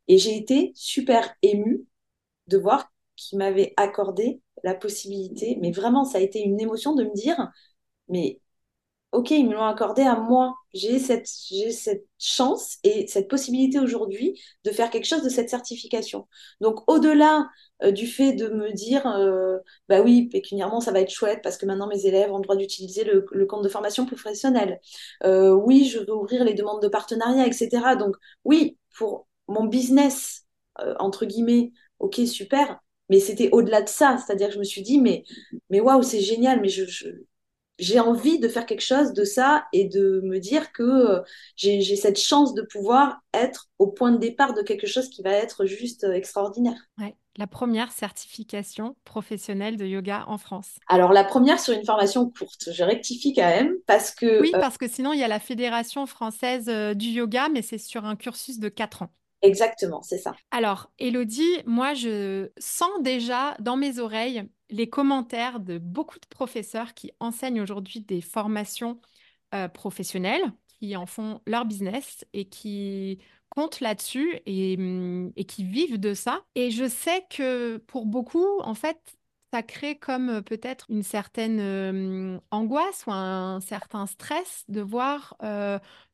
et 0.08 0.18
j'ai 0.18 0.36
été 0.36 0.72
super 0.74 1.34
émue 1.42 1.84
de 2.48 2.58
voir 2.58 2.92
qu'il 3.16 3.38
m'avait 3.38 3.74
accordé 3.76 4.40
la 4.64 4.74
possibilité, 4.74 5.58
mais 5.60 5.72
vraiment, 5.72 6.04
ça 6.04 6.18
a 6.18 6.20
été 6.22 6.40
une 6.42 6.60
émotion 6.60 6.94
de 6.94 7.04
me 7.04 7.14
dire, 7.14 7.50
mais 8.08 8.40
ok, 9.12 9.30
ils 9.32 9.48
me 9.48 9.54
l'ont 9.54 9.64
accordé 9.64 10.02
à 10.02 10.16
moi. 10.16 10.54
J'ai 10.72 10.98
cette, 11.00 11.28
j'ai 11.50 11.72
cette 11.72 12.04
chance 12.18 12.78
et 12.84 13.06
cette 13.08 13.28
possibilité 13.28 13.78
aujourd'hui 13.80 14.40
de 14.64 14.70
faire 14.70 14.90
quelque 14.90 15.06
chose 15.06 15.22
de 15.22 15.28
cette 15.28 15.50
certification. 15.50 16.28
Donc, 16.60 16.88
au-delà 16.88 17.48
euh, 17.82 17.90
du 17.90 18.06
fait 18.06 18.32
de 18.34 18.48
me 18.48 18.72
dire, 18.72 19.06
euh, 19.08 19.58
bah 19.88 20.00
oui, 20.02 20.28
pécuniairement, 20.28 20.80
ça 20.80 20.92
va 20.92 21.00
être 21.00 21.10
chouette 21.10 21.40
parce 21.42 21.56
que 21.56 21.66
maintenant 21.66 21.88
mes 21.88 22.06
élèves 22.06 22.30
ont 22.32 22.36
le 22.38 22.42
droit 22.44 22.56
d'utiliser 22.56 23.04
le, 23.04 23.26
le 23.32 23.46
compte 23.46 23.64
de 23.64 23.68
formation 23.68 24.06
professionnelle. 24.06 24.80
Euh, 25.24 25.50
oui, 25.52 25.86
je 25.86 25.98
veux 26.00 26.14
ouvrir 26.14 26.44
les 26.44 26.54
demandes 26.54 26.82
de 26.82 26.88
partenariat, 26.88 27.46
etc. 27.46 27.96
Donc, 27.96 28.16
oui, 28.44 28.78
pour 28.96 29.26
mon 29.48 29.64
business, 29.64 30.44
euh, 30.80 30.94
entre 30.98 31.26
guillemets, 31.26 31.72
ok, 31.98 32.20
super. 32.26 32.78
Mais 33.08 33.18
c'était 33.20 33.48
au-delà 33.52 33.82
de 33.82 33.88
ça, 33.88 34.18
c'est-à-dire 34.18 34.48
que 34.48 34.54
je 34.54 34.58
me 34.60 34.64
suis 34.64 34.82
dit, 34.82 35.00
mais, 35.00 35.24
mais 35.68 35.80
waouh, 35.80 36.02
c'est 36.02 36.20
génial, 36.20 36.60
mais 36.60 36.68
je, 36.68 36.84
je, 36.86 37.08
j'ai 37.80 37.98
envie 37.98 38.38
de 38.38 38.46
faire 38.46 38.66
quelque 38.66 38.82
chose 38.82 39.12
de 39.12 39.24
ça 39.24 39.64
et 39.72 39.86
de 39.86 40.20
me 40.22 40.38
dire 40.38 40.70
que 40.72 40.82
euh, 40.82 41.20
j'ai 41.56 41.96
cette 41.96 42.20
chance 42.20 42.54
de 42.54 42.62
pouvoir 42.62 43.22
être 43.34 43.68
au 43.78 43.88
point 43.88 44.12
de 44.12 44.18
départ 44.18 44.54
de 44.54 44.62
quelque 44.62 44.86
chose 44.86 45.08
qui 45.08 45.22
va 45.22 45.32
être 45.32 45.64
juste 45.66 46.04
euh, 46.04 46.12
extraordinaire. 46.12 46.78
Ouais. 46.98 47.16
La 47.36 47.46
première 47.46 47.90
certification 47.92 48.96
professionnelle 49.04 49.76
de 49.76 49.86
yoga 49.86 50.24
en 50.26 50.36
France. 50.36 50.78
Alors 50.88 51.12
la 51.12 51.24
première 51.24 51.58
sur 51.58 51.72
une 51.72 51.84
formation 51.84 52.28
courte, 52.28 52.70
je 52.70 52.84
rectifie 52.84 53.32
quand 53.32 53.48
même 53.48 53.74
parce 53.86 54.10
que 54.10 54.40
Oui, 54.40 54.50
euh, 54.54 54.60
parce 54.60 54.76
que 54.76 54.88
sinon, 54.88 55.12
il 55.12 55.20
y 55.20 55.24
a 55.24 55.28
la 55.28 55.40
Fédération 55.40 56.06
française 56.06 56.66
du 56.96 57.06
yoga, 57.08 57.48
mais 57.48 57.62
c'est 57.62 57.78
sur 57.78 58.04
un 58.04 58.16
cursus 58.16 58.58
de 58.58 58.68
4 58.68 59.02
ans. 59.02 59.10
exactement, 59.42 60.02
c'est 60.02 60.18
ça. 60.18 60.34
Alors, 60.50 60.90
Elodie, 60.98 61.62
moi, 61.66 61.94
je 61.94 62.50
sens 62.58 62.90
déjà 63.00 63.56
dans 63.60 63.76
mes 63.76 63.98
oreilles 64.00 64.44
les 64.70 64.88
commentaires 64.88 65.60
de 65.60 65.78
beaucoup 65.78 66.18
de 66.18 66.26
professeurs 66.26 66.94
qui 66.94 67.12
enseignent 67.20 67.60
aujourd'hui 67.60 68.00
des 68.00 68.20
formations 68.20 69.00
euh, 69.54 69.68
professionnelles, 69.68 70.52
qui 70.78 70.96
en 70.96 71.06
font 71.06 71.40
leur 71.46 71.64
business 71.64 72.24
et 72.32 72.48
qui 72.48 73.18
comptent 73.48 73.80
là-dessus 73.80 74.40
et, 74.46 74.76
hum, 74.78 75.32
et 75.36 75.44
qui 75.44 75.64
vivent 75.64 75.98
de 75.98 76.14
ça. 76.14 76.42
Et 76.54 76.70
je 76.70 76.88
sais 76.88 77.26
que 77.30 77.78
pour 77.78 78.06
beaucoup, 78.06 78.60
en 78.60 78.74
fait, 78.74 78.98
ça 79.52 79.62
crée 79.64 79.98
comme 79.98 80.28
euh, 80.28 80.40
peut-être 80.40 80.86
une 80.88 81.02
certaine 81.02 81.58
euh, 81.60 82.38
angoisse 82.52 83.04
ou 83.06 83.12
un 83.12 83.60
certain 83.60 84.06
stress 84.06 84.64
de 84.68 84.80
voir 84.80 85.36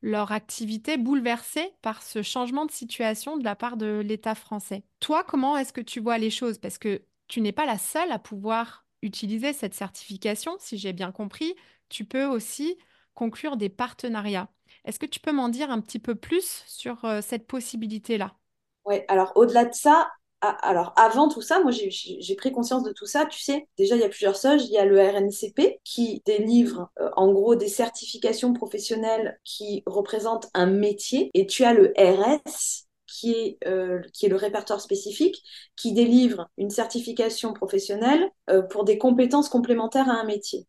leur 0.01 0.33
activité 0.33 0.97
bouleversée 0.97 1.75
par 1.83 2.03
ce 2.03 2.23
changement 2.23 2.64
de 2.64 2.71
situation 2.71 3.37
de 3.37 3.45
la 3.45 3.55
part 3.57 3.77
de 3.77 4.01
l'État 4.05 4.35
français. 4.35 4.85
Toi, 5.01 5.25
comment 5.25 5.57
est-ce 5.57 5.73
que 5.73 5.81
tu 5.81 6.01
vois 6.01 6.16
les 6.19 6.31
choses? 6.31 6.59
Parce 6.59 6.79
que 6.79 7.03
tu 7.29 7.41
n'es 7.41 7.53
pas 7.53 7.67
la 7.67 7.79
seule 7.79 8.12
à 8.12 8.19
pouvoir 8.19 8.87
utiliser 9.03 9.53
cette 9.53 9.75
certification, 9.75 10.57
si 10.59 10.79
j'ai 10.79 10.93
bien 10.93 11.12
compris. 11.12 11.55
Tu 11.89 12.05
peux 12.05 12.25
aussi 12.25 12.77
conclure 13.15 13.57
des 13.57 13.69
partenariats. 13.69 14.49
Est-ce 14.85 14.99
que 14.99 15.07
tu 15.07 15.21
peux 15.21 15.33
m'en 15.33 15.49
dire 15.49 15.71
un 15.71 15.81
petit 15.81 15.99
peu 15.99 16.15
plus 16.15 16.65
sur 16.67 17.05
euh, 17.05 17.21
cette 17.23 17.47
possibilité-là? 17.47 18.37
Ouais, 18.85 19.05
alors 19.09 19.33
au-delà 19.35 19.65
de 19.65 19.75
ça, 19.75 20.09
alors 20.41 20.93
avant 20.97 21.29
tout 21.29 21.43
ça, 21.43 21.61
moi 21.61 21.73
j'ai 21.73 22.37
pris 22.37 22.53
conscience 22.53 22.85
de 22.85 22.93
tout 22.93 23.07
ça. 23.07 23.27
Tu 23.27 23.41
sais, 23.41 23.67
déjà 23.79 23.97
il 23.97 24.01
y 24.01 24.05
a 24.05 24.09
plusieurs 24.09 24.37
soges. 24.37 24.65
Il 24.65 24.71
y 24.71 24.79
a 24.79 24.85
le 24.85 25.01
RNCP 25.01 25.81
qui 25.83 26.23
délivre 26.25 26.91
euh, 27.01 27.11
en 27.17 27.33
gros 27.33 27.57
des 27.57 27.69
certifications 27.69 28.53
professionnelles 28.53 29.41
qui 29.45 29.83
représentent 29.87 30.49
un 30.55 30.67
métier, 30.67 31.31
et 31.35 31.47
tu 31.47 31.65
as 31.65 31.73
le 31.75 31.93
RS 31.99 32.86
qui 33.27 33.33
est, 33.33 33.59
euh, 33.67 34.01
qui 34.12 34.27
est 34.27 34.29
le 34.29 34.37
répertoire 34.37 34.81
spécifique, 34.81 35.43
qui 35.77 35.93
délivre 35.93 36.49
une 36.59 36.71
certification 36.71 37.53
professionnelle 37.53 38.31
euh, 38.51 38.62
pour 38.62 38.85
des 38.85 38.99
compétences 38.99 39.49
complémentaires 39.49 40.09
à 40.09 40.15
un 40.15 40.25
métier. 40.25 40.67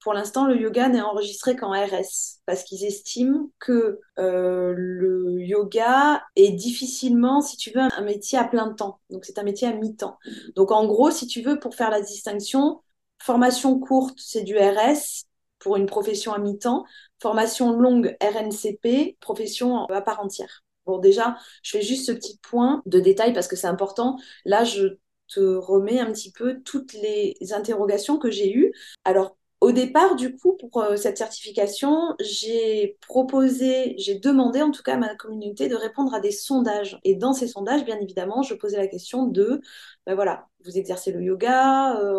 pour 0.00 0.14
l'instant, 0.14 0.46
le 0.46 0.56
yoga 0.56 0.88
n'est 0.88 1.02
enregistré 1.02 1.56
qu'en 1.56 1.72
RS 1.72 2.40
parce 2.46 2.62
qu'ils 2.62 2.84
estiment 2.84 3.50
que 3.58 4.00
euh, 4.18 4.72
le 4.76 5.40
yoga 5.40 6.22
est 6.36 6.52
difficilement, 6.52 7.40
si 7.42 7.56
tu 7.56 7.72
veux, 7.72 7.82
un 7.82 8.02
métier 8.02 8.38
à 8.38 8.44
plein 8.44 8.72
temps. 8.72 9.00
Donc, 9.10 9.24
c'est 9.24 9.38
un 9.38 9.42
métier 9.42 9.68
à 9.68 9.72
mi-temps. 9.72 10.16
Donc, 10.54 10.70
en 10.70 10.86
gros, 10.86 11.10
si 11.10 11.26
tu 11.26 11.42
veux, 11.42 11.58
pour 11.58 11.74
faire 11.74 11.90
la 11.90 12.00
distinction, 12.00 12.80
formation 13.20 13.78
courte, 13.78 14.18
c'est 14.18 14.42
du 14.44 14.56
RS 14.56 15.26
pour 15.58 15.76
une 15.76 15.86
profession 15.86 16.32
à 16.32 16.38
mi-temps. 16.38 16.84
Formation 17.20 17.72
longue, 17.72 18.16
RNCP, 18.22 19.16
profession 19.20 19.84
à 19.86 20.00
part 20.00 20.20
entière. 20.20 20.62
Bon, 20.88 20.98
déjà, 20.98 21.36
je 21.62 21.72
fais 21.72 21.82
juste 21.82 22.06
ce 22.06 22.12
petit 22.12 22.38
point 22.42 22.82
de 22.86 22.98
détail 22.98 23.34
parce 23.34 23.46
que 23.46 23.56
c'est 23.56 23.66
important. 23.66 24.16
Là, 24.46 24.64
je 24.64 24.96
te 25.28 25.40
remets 25.40 26.00
un 26.00 26.10
petit 26.10 26.32
peu 26.32 26.62
toutes 26.64 26.94
les 26.94 27.36
interrogations 27.52 28.18
que 28.18 28.30
j'ai 28.30 28.50
eues. 28.50 28.72
Alors, 29.04 29.36
au 29.60 29.72
départ, 29.72 30.16
du 30.16 30.36
coup, 30.36 30.56
pour 30.56 30.80
euh, 30.82 30.96
cette 30.96 31.18
certification, 31.18 32.14
j'ai 32.20 32.96
proposé, 33.06 33.96
j'ai 33.98 34.18
demandé 34.18 34.62
en 34.62 34.70
tout 34.70 34.82
cas 34.82 34.94
à 34.94 34.96
ma 34.96 35.14
communauté 35.14 35.68
de 35.68 35.74
répondre 35.74 36.14
à 36.14 36.20
des 36.20 36.30
sondages. 36.30 36.98
Et 37.04 37.16
dans 37.16 37.34
ces 37.34 37.48
sondages, 37.48 37.84
bien 37.84 37.98
évidemment, 37.98 38.42
je 38.42 38.54
posais 38.54 38.78
la 38.78 38.86
question 38.86 39.26
de, 39.26 39.60
ben 40.06 40.14
voilà, 40.14 40.46
vous 40.64 40.78
exercez 40.78 41.12
le 41.12 41.22
yoga, 41.22 42.00
euh, 42.00 42.18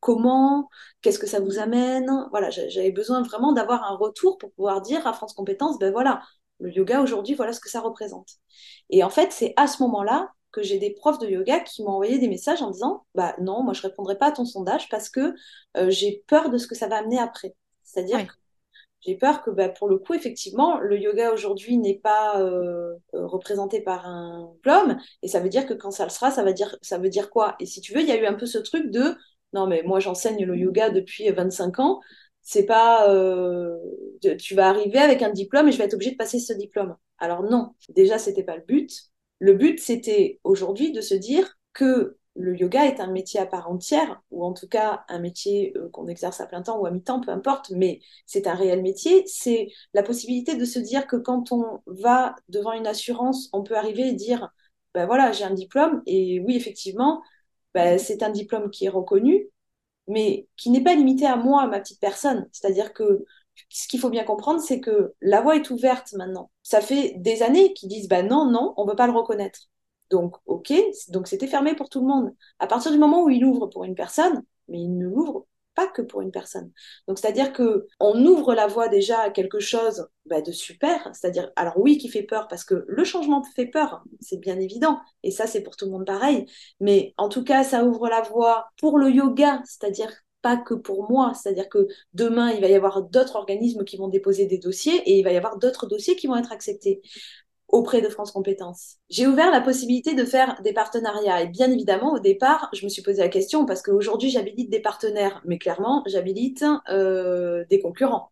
comment, 0.00 0.68
qu'est-ce 1.02 1.18
que 1.18 1.26
ça 1.26 1.40
vous 1.40 1.58
amène? 1.58 2.08
Voilà, 2.30 2.50
j'avais 2.50 2.92
besoin 2.92 3.22
vraiment 3.22 3.52
d'avoir 3.52 3.84
un 3.84 3.96
retour 3.96 4.38
pour 4.38 4.52
pouvoir 4.52 4.80
dire 4.80 5.06
à 5.06 5.12
France 5.12 5.34
Compétences, 5.34 5.78
ben 5.78 5.92
voilà, 5.92 6.22
le 6.60 6.70
yoga 6.72 7.00
aujourd'hui, 7.02 7.34
voilà 7.34 7.52
ce 7.52 7.60
que 7.60 7.68
ça 7.68 7.80
représente. 7.80 8.28
Et 8.90 9.04
en 9.04 9.10
fait, 9.10 9.32
c'est 9.32 9.52
à 9.56 9.66
ce 9.66 9.82
moment-là 9.82 10.32
que 10.52 10.62
j'ai 10.62 10.78
des 10.78 10.90
profs 10.90 11.18
de 11.18 11.28
yoga 11.28 11.60
qui 11.60 11.82
m'ont 11.82 11.90
envoyé 11.90 12.18
des 12.18 12.28
messages 12.28 12.62
en 12.62 12.70
disant 12.70 13.04
bah 13.14 13.34
non, 13.40 13.62
moi 13.62 13.74
je 13.74 13.82
répondrai 13.82 14.16
pas 14.16 14.28
à 14.28 14.32
ton 14.32 14.46
sondage 14.46 14.88
parce 14.88 15.10
que 15.10 15.34
euh, 15.76 15.90
j'ai 15.90 16.24
peur 16.26 16.50
de 16.50 16.56
ce 16.58 16.66
que 16.66 16.74
ça 16.74 16.88
va 16.88 16.96
amener 16.96 17.18
après. 17.18 17.54
C'est-à-dire 17.84 18.26
que 18.26 18.32
j'ai 19.02 19.16
peur 19.16 19.42
que 19.42 19.50
bah, 19.50 19.68
pour 19.68 19.88
le 19.88 19.98
coup, 19.98 20.14
effectivement, 20.14 20.78
le 20.78 20.98
yoga 20.98 21.32
aujourd'hui 21.32 21.76
n'est 21.76 21.98
pas 21.98 22.40
euh, 22.40 22.94
euh, 23.14 23.26
représenté 23.26 23.80
par 23.80 24.06
un 24.06 24.50
diplôme 24.54 24.98
et 25.22 25.28
ça 25.28 25.40
veut 25.40 25.48
dire 25.48 25.66
que 25.66 25.74
quand 25.74 25.90
ça 25.90 26.04
le 26.04 26.10
sera, 26.10 26.30
ça, 26.30 26.42
va 26.42 26.52
dire, 26.52 26.76
ça 26.82 26.98
veut 26.98 27.10
dire 27.10 27.30
quoi? 27.30 27.54
Et 27.60 27.66
si 27.66 27.80
tu 27.80 27.92
veux, 27.94 28.00
il 28.00 28.08
y 28.08 28.12
a 28.12 28.20
eu 28.20 28.26
un 28.26 28.34
peu 28.34 28.46
ce 28.46 28.58
truc 28.58 28.90
de 28.90 29.14
non, 29.52 29.66
mais 29.66 29.82
moi 29.84 30.00
j'enseigne 30.00 30.44
le 30.44 30.56
yoga 30.56 30.90
depuis 30.90 31.30
25 31.30 31.78
ans 31.78 32.00
c'est 32.46 32.64
pas 32.64 33.06
tu 34.38 34.54
vas 34.54 34.68
arriver 34.68 34.98
avec 34.98 35.22
un 35.22 35.30
diplôme 35.30 35.68
et 35.68 35.72
je 35.72 35.78
vais 35.78 35.84
être 35.84 35.94
obligée 35.94 36.12
de 36.12 36.16
passer 36.16 36.38
ce 36.38 36.52
diplôme. 36.52 36.96
Alors 37.18 37.42
non, 37.42 37.74
déjà 37.90 38.18
c'était 38.18 38.44
pas 38.44 38.56
le 38.56 38.62
but. 38.62 38.90
Le 39.38 39.52
but, 39.54 39.78
c'était 39.80 40.40
aujourd'hui 40.44 40.92
de 40.92 41.00
se 41.00 41.14
dire 41.14 41.58
que 41.74 42.16
le 42.34 42.54
yoga 42.56 42.86
est 42.86 43.00
un 43.00 43.10
métier 43.10 43.40
à 43.40 43.46
part 43.46 43.70
entière, 43.70 44.22
ou 44.30 44.44
en 44.44 44.52
tout 44.52 44.68
cas 44.68 45.04
un 45.08 45.18
métier 45.18 45.72
euh, 45.76 45.88
qu'on 45.90 46.06
exerce 46.06 46.40
à 46.40 46.46
plein 46.46 46.62
temps 46.62 46.78
ou 46.78 46.86
à 46.86 46.90
mi-temps, 46.90 47.20
peu 47.20 47.30
importe, 47.30 47.70
mais 47.70 48.00
c'est 48.26 48.46
un 48.46 48.54
réel 48.54 48.82
métier. 48.82 49.24
C'est 49.26 49.68
la 49.94 50.02
possibilité 50.02 50.54
de 50.54 50.64
se 50.64 50.78
dire 50.78 51.06
que 51.06 51.16
quand 51.16 51.52
on 51.52 51.80
va 51.86 52.34
devant 52.48 52.72
une 52.72 52.86
assurance, 52.86 53.48
on 53.52 53.62
peut 53.62 53.76
arriver 53.76 54.08
et 54.08 54.12
dire, 54.12 54.50
ben 54.94 55.06
voilà, 55.06 55.32
j'ai 55.32 55.44
un 55.44 55.54
diplôme, 55.54 56.02
et 56.06 56.40
oui, 56.40 56.56
effectivement, 56.56 57.22
ben, 57.74 57.98
c'est 57.98 58.22
un 58.22 58.30
diplôme 58.30 58.70
qui 58.70 58.86
est 58.86 58.90
reconnu, 58.90 59.48
mais 60.08 60.46
qui 60.56 60.70
n'est 60.70 60.82
pas 60.82 60.94
limité 60.94 61.26
à 61.26 61.36
moi, 61.36 61.66
ma 61.66 61.80
petite 61.80 62.00
personne. 62.00 62.48
C'est-à-dire 62.52 62.92
que 62.92 63.24
ce 63.68 63.88
qu'il 63.88 64.00
faut 64.00 64.10
bien 64.10 64.24
comprendre, 64.24 64.60
c'est 64.60 64.80
que 64.80 65.14
la 65.20 65.40
voie 65.40 65.56
est 65.56 65.70
ouverte 65.70 66.12
maintenant. 66.14 66.50
Ça 66.62 66.80
fait 66.80 67.14
des 67.18 67.42
années 67.42 67.72
qu'ils 67.74 67.88
disent 67.88 68.08
bah 68.08 68.22
non, 68.22 68.50
non, 68.50 68.74
on 68.76 68.84
ne 68.84 68.90
veut 68.90 68.96
pas 68.96 69.06
le 69.06 69.12
reconnaître. 69.12 69.60
Donc, 70.10 70.36
ok, 70.46 70.72
donc 71.08 71.26
c'était 71.26 71.48
fermé 71.48 71.74
pour 71.74 71.88
tout 71.88 72.00
le 72.00 72.06
monde. 72.06 72.34
À 72.58 72.66
partir 72.66 72.92
du 72.92 72.98
moment 72.98 73.24
où 73.24 73.30
il 73.30 73.44
ouvre 73.44 73.66
pour 73.66 73.84
une 73.84 73.94
personne, 73.94 74.42
mais 74.68 74.80
il 74.80 74.96
ne 74.96 75.06
l'ouvre 75.06 75.46
pas 75.76 75.86
que 75.86 76.02
pour 76.02 76.22
une 76.22 76.32
personne. 76.32 76.72
Donc, 77.06 77.18
c'est-à-dire 77.18 77.52
que 77.52 77.86
on 78.00 78.26
ouvre 78.26 78.54
la 78.54 78.66
voie 78.66 78.88
déjà 78.88 79.20
à 79.20 79.30
quelque 79.30 79.60
chose 79.60 80.08
bah, 80.24 80.40
de 80.40 80.50
super, 80.50 81.08
c'est-à-dire, 81.14 81.52
alors 81.54 81.74
oui, 81.76 81.98
qui 81.98 82.08
fait 82.08 82.24
peur, 82.24 82.48
parce 82.48 82.64
que 82.64 82.84
le 82.88 83.04
changement 83.04 83.44
fait 83.54 83.66
peur, 83.66 84.02
c'est 84.20 84.38
bien 84.38 84.58
évident, 84.58 84.98
et 85.22 85.30
ça, 85.30 85.46
c'est 85.46 85.62
pour 85.62 85.76
tout 85.76 85.84
le 85.84 85.92
monde 85.92 86.06
pareil, 86.06 86.46
mais 86.80 87.14
en 87.18 87.28
tout 87.28 87.44
cas, 87.44 87.62
ça 87.62 87.84
ouvre 87.84 88.08
la 88.08 88.22
voie 88.22 88.70
pour 88.80 88.98
le 88.98 89.10
yoga, 89.10 89.62
c'est-à-dire 89.64 90.10
pas 90.42 90.56
que 90.56 90.74
pour 90.74 91.10
moi. 91.10 91.32
C'est-à-dire 91.34 91.68
que 91.68 91.88
demain, 92.14 92.52
il 92.52 92.60
va 92.60 92.68
y 92.68 92.74
avoir 92.74 93.02
d'autres 93.02 93.36
organismes 93.36 93.84
qui 93.84 93.96
vont 93.96 94.08
déposer 94.08 94.46
des 94.46 94.58
dossiers 94.58 94.96
et 95.08 95.18
il 95.18 95.24
va 95.24 95.32
y 95.32 95.36
avoir 95.36 95.58
d'autres 95.58 95.86
dossiers 95.86 96.14
qui 96.14 96.28
vont 96.28 96.36
être 96.36 96.52
acceptés 96.52 97.00
auprès 97.68 98.00
de 98.00 98.08
France 98.08 98.32
Compétences. 98.32 98.96
J'ai 99.10 99.26
ouvert 99.26 99.50
la 99.50 99.60
possibilité 99.60 100.14
de 100.14 100.24
faire 100.24 100.60
des 100.62 100.72
partenariats. 100.72 101.42
Et 101.42 101.48
bien 101.48 101.70
évidemment, 101.70 102.12
au 102.14 102.18
départ, 102.18 102.68
je 102.72 102.84
me 102.84 102.88
suis 102.88 103.02
posé 103.02 103.20
la 103.20 103.28
question 103.28 103.66
parce 103.66 103.82
qu'aujourd'hui, 103.82 104.30
j'habilite 104.30 104.70
des 104.70 104.80
partenaires, 104.80 105.42
mais 105.44 105.58
clairement, 105.58 106.02
j'habilite 106.06 106.64
euh, 106.88 107.64
des 107.68 107.80
concurrents. 107.80 108.30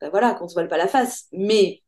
Ben 0.00 0.10
voilà, 0.10 0.34
qu'on 0.34 0.48
se 0.48 0.54
voile 0.54 0.68
pas 0.68 0.78
la 0.78 0.88
face. 0.88 1.26
Mais 1.32 1.82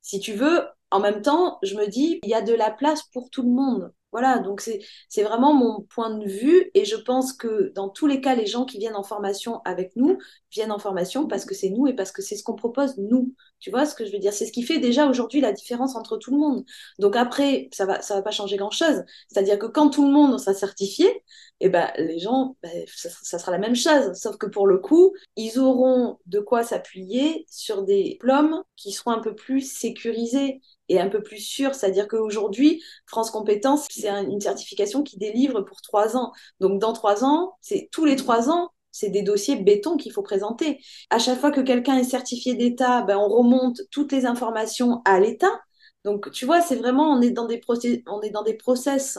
si 0.00 0.20
tu 0.20 0.32
veux, 0.32 0.66
en 0.90 1.00
même 1.00 1.22
temps, 1.22 1.58
je 1.62 1.76
me 1.76 1.86
dis, 1.86 2.20
il 2.22 2.28
y 2.30 2.34
a 2.34 2.42
de 2.42 2.54
la 2.54 2.70
place 2.70 3.02
pour 3.12 3.30
tout 3.30 3.42
le 3.42 3.50
monde. 3.50 3.92
Voilà, 4.12 4.40
donc 4.40 4.60
c'est 4.60 5.22
vraiment 5.22 5.54
mon 5.54 5.80
point 5.80 6.14
de 6.14 6.28
vue 6.28 6.70
et 6.74 6.84
je 6.84 6.96
pense 6.96 7.32
que 7.32 7.72
dans 7.74 7.88
tous 7.88 8.06
les 8.06 8.20
cas, 8.20 8.34
les 8.34 8.44
gens 8.44 8.66
qui 8.66 8.78
viennent 8.78 8.94
en 8.94 9.02
formation 9.02 9.62
avec 9.64 9.96
nous 9.96 10.18
viennent 10.50 10.70
en 10.70 10.78
formation 10.78 11.26
parce 11.26 11.46
que 11.46 11.54
c'est 11.54 11.70
nous 11.70 11.86
et 11.86 11.94
parce 11.94 12.12
que 12.12 12.20
c'est 12.20 12.36
ce 12.36 12.44
qu'on 12.44 12.54
propose 12.54 12.98
nous. 12.98 13.34
Tu 13.58 13.70
vois 13.70 13.86
ce 13.86 13.94
que 13.94 14.04
je 14.04 14.12
veux 14.12 14.18
dire? 14.18 14.34
C'est 14.34 14.44
ce 14.44 14.52
qui 14.52 14.64
fait 14.64 14.78
déjà 14.78 15.08
aujourd'hui 15.08 15.40
la 15.40 15.52
différence 15.52 15.96
entre 15.96 16.18
tout 16.18 16.30
le 16.30 16.36
monde. 16.36 16.64
Donc 16.98 17.16
après, 17.16 17.68
ça 17.72 17.86
va, 17.86 18.02
ça 18.02 18.14
va 18.16 18.22
pas 18.22 18.30
changer 18.30 18.56
grand-chose. 18.56 19.02
C'est-à-dire 19.28 19.58
que 19.58 19.66
quand 19.66 19.88
tout 19.88 20.04
le 20.04 20.12
monde 20.12 20.38
sera 20.38 20.52
certifié, 20.52 21.22
eh 21.60 21.68
ben, 21.70 21.90
les 21.96 22.18
gens, 22.18 22.56
ben, 22.62 22.84
ça, 22.94 23.08
ça, 23.22 23.38
sera 23.38 23.52
la 23.52 23.58
même 23.58 23.76
chose. 23.76 24.12
Sauf 24.14 24.36
que 24.36 24.46
pour 24.46 24.66
le 24.66 24.78
coup, 24.78 25.14
ils 25.36 25.58
auront 25.58 26.18
de 26.26 26.40
quoi 26.40 26.64
s'appuyer 26.64 27.46
sur 27.48 27.84
des 27.84 28.02
diplômes 28.02 28.62
qui 28.76 28.92
seront 28.92 29.12
un 29.12 29.20
peu 29.20 29.34
plus 29.34 29.60
sécurisés 29.60 30.60
et 30.88 31.00
un 31.00 31.08
peu 31.08 31.22
plus 31.22 31.38
sûr. 31.38 31.74
C'est-à-dire 31.74 32.08
qu'aujourd'hui, 32.08 32.82
France 33.06 33.30
Compétences, 33.30 33.86
c'est 33.90 34.08
une 34.08 34.40
certification 34.40 35.02
qui 35.02 35.16
délivre 35.18 35.62
pour 35.62 35.80
trois 35.80 36.16
ans. 36.16 36.32
Donc, 36.60 36.80
dans 36.80 36.92
trois 36.92 37.24
ans, 37.24 37.54
c'est 37.60 37.88
tous 37.92 38.04
les 38.04 38.16
trois 38.16 38.50
ans, 38.50 38.70
c'est 38.90 39.08
des 39.08 39.22
dossiers 39.22 39.56
béton 39.56 39.96
qu'il 39.96 40.12
faut 40.12 40.22
présenter. 40.22 40.80
À 41.10 41.18
chaque 41.18 41.40
fois 41.40 41.50
que 41.50 41.60
quelqu'un 41.60 41.96
est 41.96 42.04
certifié 42.04 42.54
d'État, 42.54 43.02
ben, 43.02 43.16
on 43.16 43.28
remonte 43.28 43.80
toutes 43.90 44.12
les 44.12 44.26
informations 44.26 45.02
à 45.04 45.18
l'État. 45.18 45.60
Donc, 46.04 46.30
tu 46.32 46.46
vois, 46.46 46.60
c'est 46.60 46.76
vraiment, 46.76 47.12
on 47.12 47.22
est 47.22 47.30
dans 47.30 47.46
des 47.46 47.58
process, 47.58 47.98
on 48.06 48.20
est 48.22 48.30
dans 48.30 48.42
des 48.42 48.54
process 48.54 49.18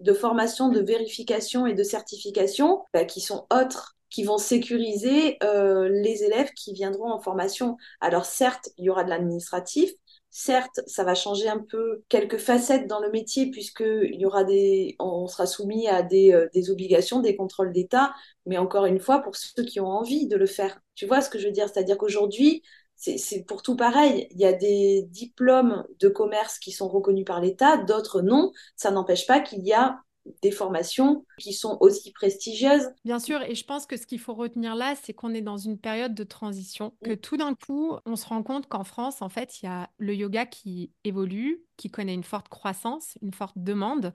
de 0.00 0.12
formation, 0.12 0.68
de 0.68 0.80
vérification 0.80 1.66
et 1.66 1.74
de 1.74 1.82
certification 1.82 2.84
ben, 2.92 3.06
qui 3.06 3.20
sont 3.20 3.46
autres 3.52 3.96
qui 4.10 4.24
vont 4.24 4.38
sécuriser 4.38 5.36
euh, 5.42 5.88
les 5.88 6.24
élèves 6.24 6.50
qui 6.54 6.72
viendront 6.72 7.10
en 7.10 7.20
formation. 7.20 7.76
Alors 8.00 8.24
certes, 8.24 8.70
il 8.78 8.84
y 8.84 8.90
aura 8.90 9.04
de 9.04 9.10
l'administratif, 9.10 9.90
Certes, 10.30 10.80
ça 10.86 11.04
va 11.04 11.14
changer 11.14 11.48
un 11.48 11.58
peu 11.58 12.02
quelques 12.08 12.36
facettes 12.36 12.86
dans 12.86 13.00
le 13.00 13.10
métier 13.10 13.50
puisque 13.50 13.80
il 13.80 14.20
y 14.20 14.26
aura 14.26 14.44
des, 14.44 14.94
on 15.00 15.26
sera 15.26 15.46
soumis 15.46 15.88
à 15.88 16.02
des, 16.02 16.32
euh, 16.32 16.48
des 16.52 16.70
obligations, 16.70 17.20
des 17.20 17.34
contrôles 17.34 17.72
d'État, 17.72 18.14
mais 18.46 18.58
encore 18.58 18.84
une 18.86 19.00
fois 19.00 19.20
pour 19.22 19.36
ceux 19.36 19.64
qui 19.64 19.80
ont 19.80 19.86
envie 19.88 20.28
de 20.28 20.36
le 20.36 20.46
faire. 20.46 20.80
Tu 20.94 21.06
vois 21.06 21.22
ce 21.22 21.30
que 21.30 21.38
je 21.38 21.46
veux 21.46 21.52
dire? 21.52 21.68
C'est-à-dire 21.68 21.96
qu'aujourd'hui, 21.98 22.62
c'est 22.94 23.44
pour 23.46 23.62
tout 23.62 23.76
pareil. 23.76 24.26
Il 24.32 24.38
y 24.40 24.44
a 24.44 24.52
des 24.52 25.04
diplômes 25.08 25.84
de 26.00 26.08
commerce 26.08 26.58
qui 26.58 26.72
sont 26.72 26.88
reconnus 26.88 27.24
par 27.24 27.40
l'État, 27.40 27.76
d'autres 27.78 28.20
non. 28.22 28.52
Ça 28.76 28.90
n'empêche 28.90 29.26
pas 29.26 29.40
qu'il 29.40 29.64
y 29.66 29.72
a 29.72 29.98
des 30.42 30.50
formations 30.50 31.24
qui 31.38 31.52
sont 31.52 31.78
aussi 31.80 32.12
prestigieuses. 32.12 32.88
Bien 33.04 33.18
sûr, 33.18 33.42
et 33.42 33.54
je 33.54 33.64
pense 33.64 33.86
que 33.86 33.96
ce 33.96 34.06
qu'il 34.06 34.18
faut 34.18 34.34
retenir 34.34 34.74
là, 34.74 34.94
c'est 35.02 35.12
qu'on 35.12 35.34
est 35.34 35.42
dans 35.42 35.56
une 35.56 35.78
période 35.78 36.14
de 36.14 36.24
transition, 36.24 36.94
que 37.04 37.14
tout 37.14 37.36
d'un 37.36 37.54
coup, 37.54 37.96
on 38.06 38.16
se 38.16 38.26
rend 38.26 38.42
compte 38.42 38.68
qu'en 38.68 38.84
France, 38.84 39.22
en 39.22 39.28
fait, 39.28 39.62
il 39.62 39.66
y 39.66 39.68
a 39.68 39.90
le 39.98 40.14
yoga 40.14 40.46
qui 40.46 40.92
évolue, 41.04 41.62
qui 41.76 41.90
connaît 41.90 42.14
une 42.14 42.24
forte 42.24 42.48
croissance, 42.48 43.18
une 43.22 43.32
forte 43.32 43.56
demande. 43.56 44.12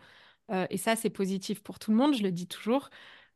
Euh, 0.52 0.68
et 0.70 0.78
ça, 0.78 0.96
c'est 0.96 1.10
positif 1.10 1.62
pour 1.64 1.80
tout 1.80 1.92
le 1.92 1.98
monde, 1.98 2.16
je 2.16 2.24
le 2.24 2.32
dis 2.32 2.48
toujours. 2.48 2.90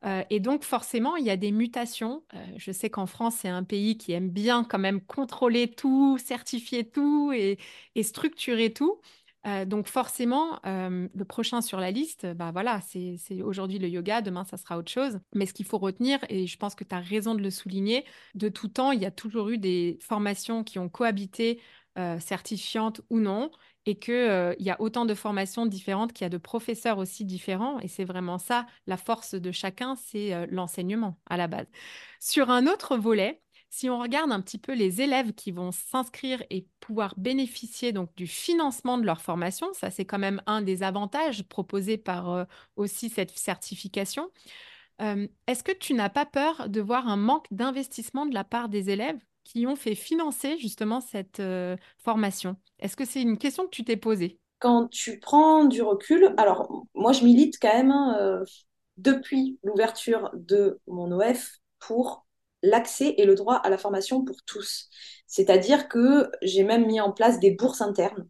Euh, 0.06 0.24
et 0.30 0.40
donc, 0.40 0.64
forcément, 0.64 1.16
il 1.16 1.26
y 1.26 1.30
a 1.30 1.38
des 1.38 1.52
mutations. 1.52 2.24
Euh, 2.34 2.46
je 2.58 2.72
sais 2.72 2.90
qu'en 2.90 3.08
France, 3.08 3.38
c'est 3.42 3.50
un 3.50 3.64
pays 3.64 3.98
qui 3.98 4.12
aime 4.12 4.30
bien 4.30 4.64
quand 4.64 4.80
même 4.80 5.02
contrôler 5.02 5.72
tout, 5.72 6.18
certifier 6.18 6.88
tout 6.90 7.32
et 7.34 7.58
structurer 8.04 8.74
tout. 8.74 9.00
Euh, 9.48 9.66
donc 9.66 9.88
forcément, 9.88 10.60
euh, 10.66 11.08
le 11.14 11.26
prochain 11.26 11.62
sur 11.62 11.80
la 11.80 11.92
liste, 11.92 12.26
bah 12.36 12.52
voilà, 12.52 12.82
c'est 12.82 13.42
aujourd'hui 13.42 13.80
le 13.80 13.88
yoga, 13.88 14.22
demain 14.22 14.44
ça 14.44 14.58
sera 14.58 14.78
autre 14.78 14.92
chose. 14.92 15.20
Mais 15.34 15.46
ce 15.46 15.54
qu'il 15.54 15.66
faut 15.66 15.78
retenir, 15.78 16.20
et 16.30 16.48
je 16.48 16.58
pense 16.58 16.76
que 16.76 16.84
tu 16.84 16.94
as 16.94 17.00
raison 17.00 17.34
de 17.34 17.42
le 17.42 17.50
souligner, 17.50 18.04
de 18.36 18.50
tout 18.50 18.68
temps, 18.68 18.92
il 18.92 19.02
y 19.02 19.06
a 19.06 19.12
toujours 19.12 19.50
eu 19.50 19.58
des 19.58 20.00
formations 20.02 20.64
qui 20.64 20.80
ont 20.80 20.90
cohabité, 20.90 21.62
euh, 21.98 22.20
certifiantes 22.20 23.02
ou 23.10 23.20
non, 23.20 23.52
et 23.86 23.98
qu'il 23.98 24.56
il 24.60 24.66
y 24.66 24.70
a 24.70 24.82
autant 24.82 25.06
de 25.06 25.14
formations 25.14 25.66
différentes 25.66 26.12
qu'il 26.12 26.26
y 26.26 26.28
a 26.28 26.30
de 26.30 26.38
professeurs 26.38 26.98
aussi 26.98 27.24
différents. 27.24 27.80
Et 27.80 27.88
c'est 27.88 28.04
vraiment 28.04 28.38
ça, 28.38 28.68
la 28.86 28.98
force 28.98 29.34
de 29.34 29.52
chacun, 29.54 29.96
c'est 29.96 30.46
l'enseignement 30.48 31.18
à 31.26 31.38
la 31.38 31.48
base. 31.48 31.68
Sur 32.20 32.50
un 32.50 32.68
autre 32.68 32.98
volet, 32.98 33.42
si 33.70 33.90
on 33.90 34.00
regarde 34.00 34.32
un 34.32 34.42
petit 34.42 34.58
peu 34.58 34.74
les 34.74 35.02
élèves 35.02 35.34
qui 35.34 35.52
vont 35.52 35.72
s'inscrire 35.72 36.44
et 36.50 36.68
pouvoir 36.80 37.14
bénéficier 37.18 37.92
donc 37.92 38.14
du 38.16 38.28
financement 38.28 38.98
de 38.98 39.06
leur 39.06 39.22
formation, 39.22 39.68
ça 39.74 39.92
c'est 39.92 40.06
quand 40.06 40.20
même 40.20 40.42
un 40.46 40.62
des 40.62 40.84
avantages 40.84 41.44
proposés 41.44 41.98
par 41.98 42.32
euh, 42.32 42.46
aussi 42.76 43.10
cette 43.10 43.32
certification. 43.32 44.30
est-ce 45.00 45.64
que 45.64 45.72
tu 45.72 45.94
n'as 45.94 46.10
pas 46.10 46.26
peur 46.26 46.70
de 46.70 46.82
voir 46.82 47.08
un 47.08 47.18
manque 47.18 47.48
d'investissement 47.52 48.26
de 48.26 48.34
la 48.34 48.44
part 48.44 48.70
des 48.70 48.90
élèves 48.90 49.20
qui 49.44 49.68
ont 49.68 49.76
fait 49.76 49.96
financer 49.96 50.58
justement 50.58 51.02
cette 51.02 51.42
formation? 52.00 52.58
Est-ce 52.80 52.96
que 52.96 53.06
c'est 53.06 53.22
une 53.22 53.38
question 53.38 53.66
que 53.66 53.70
tu 53.70 53.84
t'es 53.84 53.96
posée? 53.96 54.40
Quand 54.60 54.88
tu 54.88 55.20
prends 55.20 55.66
du 55.66 55.84
recul, 55.84 56.34
alors 56.38 56.86
moi 56.96 57.14
je 57.14 57.24
milite 57.24 57.60
quand 57.62 57.74
même 57.74 58.44
depuis 58.98 59.60
l'ouverture 59.64 60.32
de 60.34 60.80
mon 60.88 61.12
OF 61.12 61.60
pour 61.80 62.27
l'accès 62.64 63.16
et 63.18 63.26
le 63.26 63.36
droit 63.36 63.56
à 63.56 63.70
la 63.70 63.78
formation 63.78 64.24
pour 64.24 64.38
tous. 64.46 64.90
C'est-à-dire 65.28 65.88
que 65.88 66.30
j'ai 66.42 66.64
même 66.64 66.86
mis 66.86 67.02
en 67.02 67.12
place 67.12 67.40
des 67.40 67.52
bourses 67.52 67.82
internes. 67.82 68.28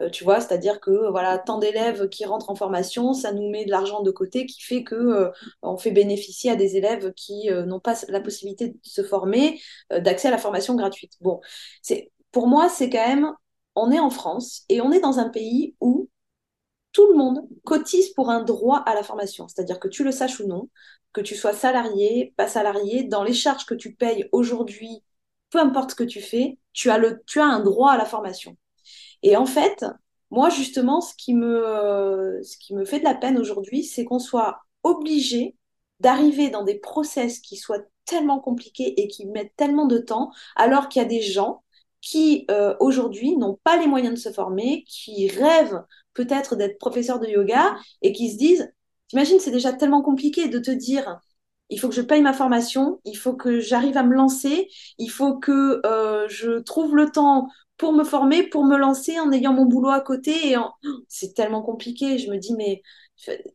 Euh, 0.00 0.10
tu 0.10 0.24
vois, 0.24 0.40
c'est-à-dire 0.40 0.80
que 0.80 1.10
voilà, 1.10 1.38
tant 1.38 1.58
d'élèves 1.58 2.08
qui 2.08 2.24
rentrent 2.24 2.50
en 2.50 2.54
formation, 2.54 3.12
ça 3.12 3.32
nous 3.32 3.50
met 3.50 3.64
de 3.64 3.70
l'argent 3.70 4.02
de 4.02 4.10
côté 4.10 4.46
qui 4.46 4.62
fait 4.62 4.84
que 4.84 4.94
euh, 4.94 5.30
on 5.62 5.76
fait 5.76 5.90
bénéficier 5.90 6.50
à 6.50 6.56
des 6.56 6.76
élèves 6.76 7.12
qui 7.14 7.50
euh, 7.50 7.64
n'ont 7.66 7.80
pas 7.80 7.94
la 8.08 8.20
possibilité 8.20 8.68
de 8.68 8.78
se 8.82 9.02
former 9.02 9.60
d'accès 9.90 10.28
à 10.28 10.30
la 10.30 10.38
formation 10.38 10.74
gratuite. 10.74 11.12
Bon, 11.20 11.40
pour 12.32 12.46
moi, 12.48 12.68
c'est 12.68 12.90
quand 12.90 13.06
même 13.06 13.32
on 13.74 13.90
est 13.90 14.00
en 14.00 14.10
France 14.10 14.64
et 14.68 14.80
on 14.80 14.92
est 14.92 15.00
dans 15.00 15.18
un 15.18 15.28
pays 15.28 15.76
où 15.80 16.08
tout 16.92 17.06
le 17.10 17.16
monde 17.16 17.40
cotise 17.64 18.10
pour 18.10 18.30
un 18.30 18.42
droit 18.42 18.78
à 18.78 18.94
la 18.94 19.02
formation. 19.02 19.48
C'est-à-dire 19.48 19.80
que 19.80 19.88
tu 19.88 20.04
le 20.04 20.12
saches 20.12 20.40
ou 20.40 20.46
non, 20.46 20.68
que 21.12 21.20
tu 21.20 21.34
sois 21.34 21.52
salarié, 21.52 22.34
pas 22.36 22.48
salarié, 22.48 23.04
dans 23.04 23.24
les 23.24 23.34
charges 23.34 23.66
que 23.66 23.74
tu 23.74 23.94
payes 23.94 24.28
aujourd'hui, 24.32 25.02
peu 25.50 25.58
importe 25.58 25.90
ce 25.90 25.96
que 25.96 26.04
tu 26.04 26.20
fais, 26.20 26.58
tu 26.72 26.90
as, 26.90 26.98
le, 26.98 27.22
tu 27.26 27.40
as 27.40 27.44
un 27.44 27.60
droit 27.60 27.92
à 27.92 27.98
la 27.98 28.06
formation. 28.06 28.56
Et 29.22 29.36
en 29.36 29.46
fait, 29.46 29.84
moi, 30.30 30.48
justement, 30.48 31.00
ce 31.00 31.14
qui 31.14 31.34
me, 31.34 32.40
ce 32.42 32.56
qui 32.58 32.74
me 32.74 32.84
fait 32.84 33.00
de 33.00 33.04
la 33.04 33.14
peine 33.14 33.38
aujourd'hui, 33.38 33.84
c'est 33.84 34.04
qu'on 34.04 34.18
soit 34.18 34.60
obligé 34.82 35.56
d'arriver 36.00 36.50
dans 36.50 36.64
des 36.64 36.78
process 36.78 37.38
qui 37.38 37.56
soient 37.56 37.82
tellement 38.06 38.40
compliqués 38.40 39.00
et 39.00 39.08
qui 39.08 39.26
mettent 39.26 39.54
tellement 39.56 39.86
de 39.86 39.98
temps, 39.98 40.30
alors 40.56 40.88
qu'il 40.88 41.00
y 41.00 41.04
a 41.04 41.08
des 41.08 41.20
gens 41.20 41.62
qui, 42.00 42.46
euh, 42.50 42.74
aujourd'hui, 42.80 43.36
n'ont 43.36 43.60
pas 43.62 43.76
les 43.76 43.86
moyens 43.86 44.14
de 44.14 44.18
se 44.18 44.32
former, 44.32 44.84
qui 44.88 45.28
rêvent 45.28 45.84
peut-être 46.14 46.56
d'être 46.56 46.78
professeur 46.78 47.20
de 47.20 47.28
yoga 47.28 47.76
et 48.02 48.12
qui 48.12 48.30
se 48.32 48.38
disent, 48.38 48.72
t'imagines, 49.12 49.40
c'est 49.40 49.50
déjà 49.50 49.72
tellement 49.72 50.02
compliqué 50.02 50.48
de 50.48 50.58
te 50.58 50.70
dire, 50.70 51.20
il 51.70 51.78
faut 51.80 51.88
que 51.88 51.94
je 51.94 52.02
paye 52.02 52.22
ma 52.22 52.32
formation, 52.32 53.00
il 53.04 53.14
faut 53.16 53.34
que 53.34 53.60
j'arrive 53.60 53.96
à 53.96 54.02
me 54.02 54.14
lancer, 54.14 54.68
il 54.98 55.08
faut 55.10 55.38
que 55.38 55.80
euh, 55.86 56.26
je 56.28 56.60
trouve 56.60 56.96
le 56.96 57.10
temps 57.10 57.48
pour 57.78 57.92
me 57.92 58.04
former, 58.04 58.44
pour 58.44 58.64
me 58.64 58.76
lancer 58.76 59.18
en 59.20 59.32
ayant 59.32 59.52
mon 59.54 59.66
boulot 59.66 59.90
à 59.90 60.00
côté. 60.00 60.56
C'est 61.08 61.34
tellement 61.34 61.62
compliqué. 61.62 62.18
Je 62.18 62.30
me 62.30 62.38
dis, 62.38 62.54
mais 62.54 62.82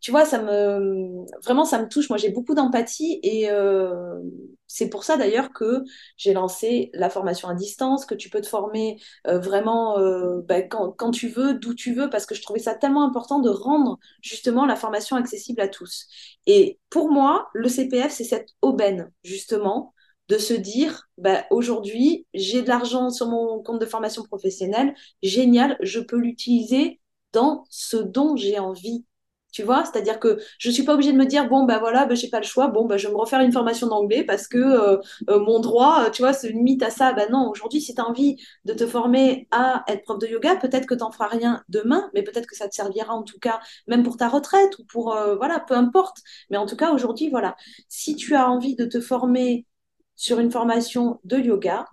tu 0.01 0.11
vois, 0.11 0.25
ça 0.25 0.41
me 0.41 1.25
vraiment 1.43 1.65
ça 1.65 1.81
me 1.81 1.87
touche. 1.87 2.09
Moi, 2.09 2.17
j'ai 2.17 2.29
beaucoup 2.29 2.55
d'empathie 2.55 3.19
et 3.23 3.49
euh, 3.51 4.19
c'est 4.67 4.89
pour 4.89 5.03
ça 5.03 5.17
d'ailleurs 5.17 5.51
que 5.51 5.83
j'ai 6.17 6.33
lancé 6.33 6.89
la 6.93 7.09
formation 7.09 7.49
à 7.49 7.53
distance, 7.53 8.05
que 8.05 8.15
tu 8.15 8.29
peux 8.29 8.41
te 8.41 8.47
former 8.47 8.99
euh, 9.27 9.39
vraiment 9.39 9.99
euh, 9.99 10.41
bah, 10.47 10.61
quand, 10.61 10.91
quand, 10.91 11.11
tu 11.11 11.27
veux, 11.27 11.53
d'où 11.53 11.73
tu 11.73 11.93
veux, 11.93 12.09
parce 12.09 12.25
que 12.25 12.35
je 12.35 12.41
trouvais 12.41 12.59
ça 12.59 12.75
tellement 12.75 13.03
important 13.03 13.39
de 13.39 13.49
rendre 13.49 13.99
justement 14.21 14.65
la 14.65 14.75
formation 14.75 15.15
accessible 15.15 15.61
à 15.61 15.67
tous. 15.67 16.07
Et 16.45 16.79
pour 16.89 17.11
moi, 17.11 17.49
le 17.53 17.67
CPF, 17.67 18.11
c'est 18.11 18.23
cette 18.23 18.49
aubaine 18.61 19.11
justement 19.23 19.93
de 20.29 20.37
se 20.37 20.53
dire 20.53 21.07
bah, 21.17 21.45
aujourd'hui, 21.51 22.25
j'ai 22.33 22.61
de 22.61 22.67
l'argent 22.67 23.09
sur 23.09 23.27
mon 23.27 23.61
compte 23.63 23.79
de 23.79 23.85
formation 23.85 24.23
professionnelle, 24.23 24.93
génial, 25.23 25.77
je 25.81 25.99
peux 25.99 26.17
l'utiliser 26.17 26.99
dans 27.33 27.65
ce 27.69 27.97
dont 27.97 28.35
j'ai 28.35 28.59
envie. 28.59 29.05
Tu 29.51 29.63
vois, 29.63 29.85
c'est-à-dire 29.85 30.19
que 30.19 30.39
je 30.59 30.69
suis 30.69 30.83
pas 30.83 30.93
obligée 30.93 31.13
de 31.13 31.17
me 31.17 31.25
dire 31.25 31.47
bon 31.47 31.63
ben 31.63 31.79
voilà, 31.79 32.05
ben 32.05 32.15
j'ai 32.15 32.29
pas 32.29 32.39
le 32.39 32.45
choix, 32.45 32.67
bon 32.67 32.85
ben 32.85 32.97
je 32.97 33.07
vais 33.07 33.13
me 33.13 33.17
refaire 33.17 33.39
une 33.39 33.51
formation 33.51 33.87
d'anglais 33.87 34.23
parce 34.23 34.47
que 34.47 34.57
euh, 34.57 34.97
euh, 35.29 35.39
mon 35.39 35.59
droit, 35.59 36.09
tu 36.11 36.21
vois, 36.21 36.33
se 36.33 36.47
limite 36.47 36.83
à 36.83 36.89
ça. 36.89 37.13
Ben 37.13 37.31
non, 37.31 37.49
aujourd'hui, 37.49 37.81
si 37.81 37.95
tu 37.95 38.01
as 38.01 38.05
envie 38.05 38.35
de 38.65 38.73
te 38.73 38.85
former 38.85 39.47
à 39.51 39.83
être 39.87 40.03
prof 40.03 40.19
de 40.19 40.27
yoga, 40.27 40.57
peut-être 40.57 40.85
que 40.85 40.93
tu 40.93 40.99
n'en 40.99 41.11
feras 41.11 41.27
rien 41.27 41.63
demain, 41.69 42.09
mais 42.13 42.23
peut-être 42.23 42.45
que 42.45 42.55
ça 42.55 42.67
te 42.67 42.75
servira 42.75 43.13
en 43.13 43.23
tout 43.23 43.39
cas 43.39 43.59
même 43.87 44.03
pour 44.03 44.17
ta 44.17 44.27
retraite 44.27 44.77
ou 44.79 44.83
pour 44.85 45.13
euh, 45.15 45.35
voilà, 45.37 45.59
peu 45.59 45.75
importe. 45.75 46.17
Mais 46.49 46.57
en 46.57 46.65
tout 46.65 46.75
cas, 46.75 46.91
aujourd'hui, 46.91 47.29
voilà, 47.29 47.55
si 47.87 48.15
tu 48.15 48.35
as 48.35 48.49
envie 48.49 48.75
de 48.75 48.85
te 48.85 48.99
former 48.99 49.65
sur 50.15 50.39
une 50.39 50.51
formation 50.51 51.19
de 51.23 51.37
yoga 51.37 51.85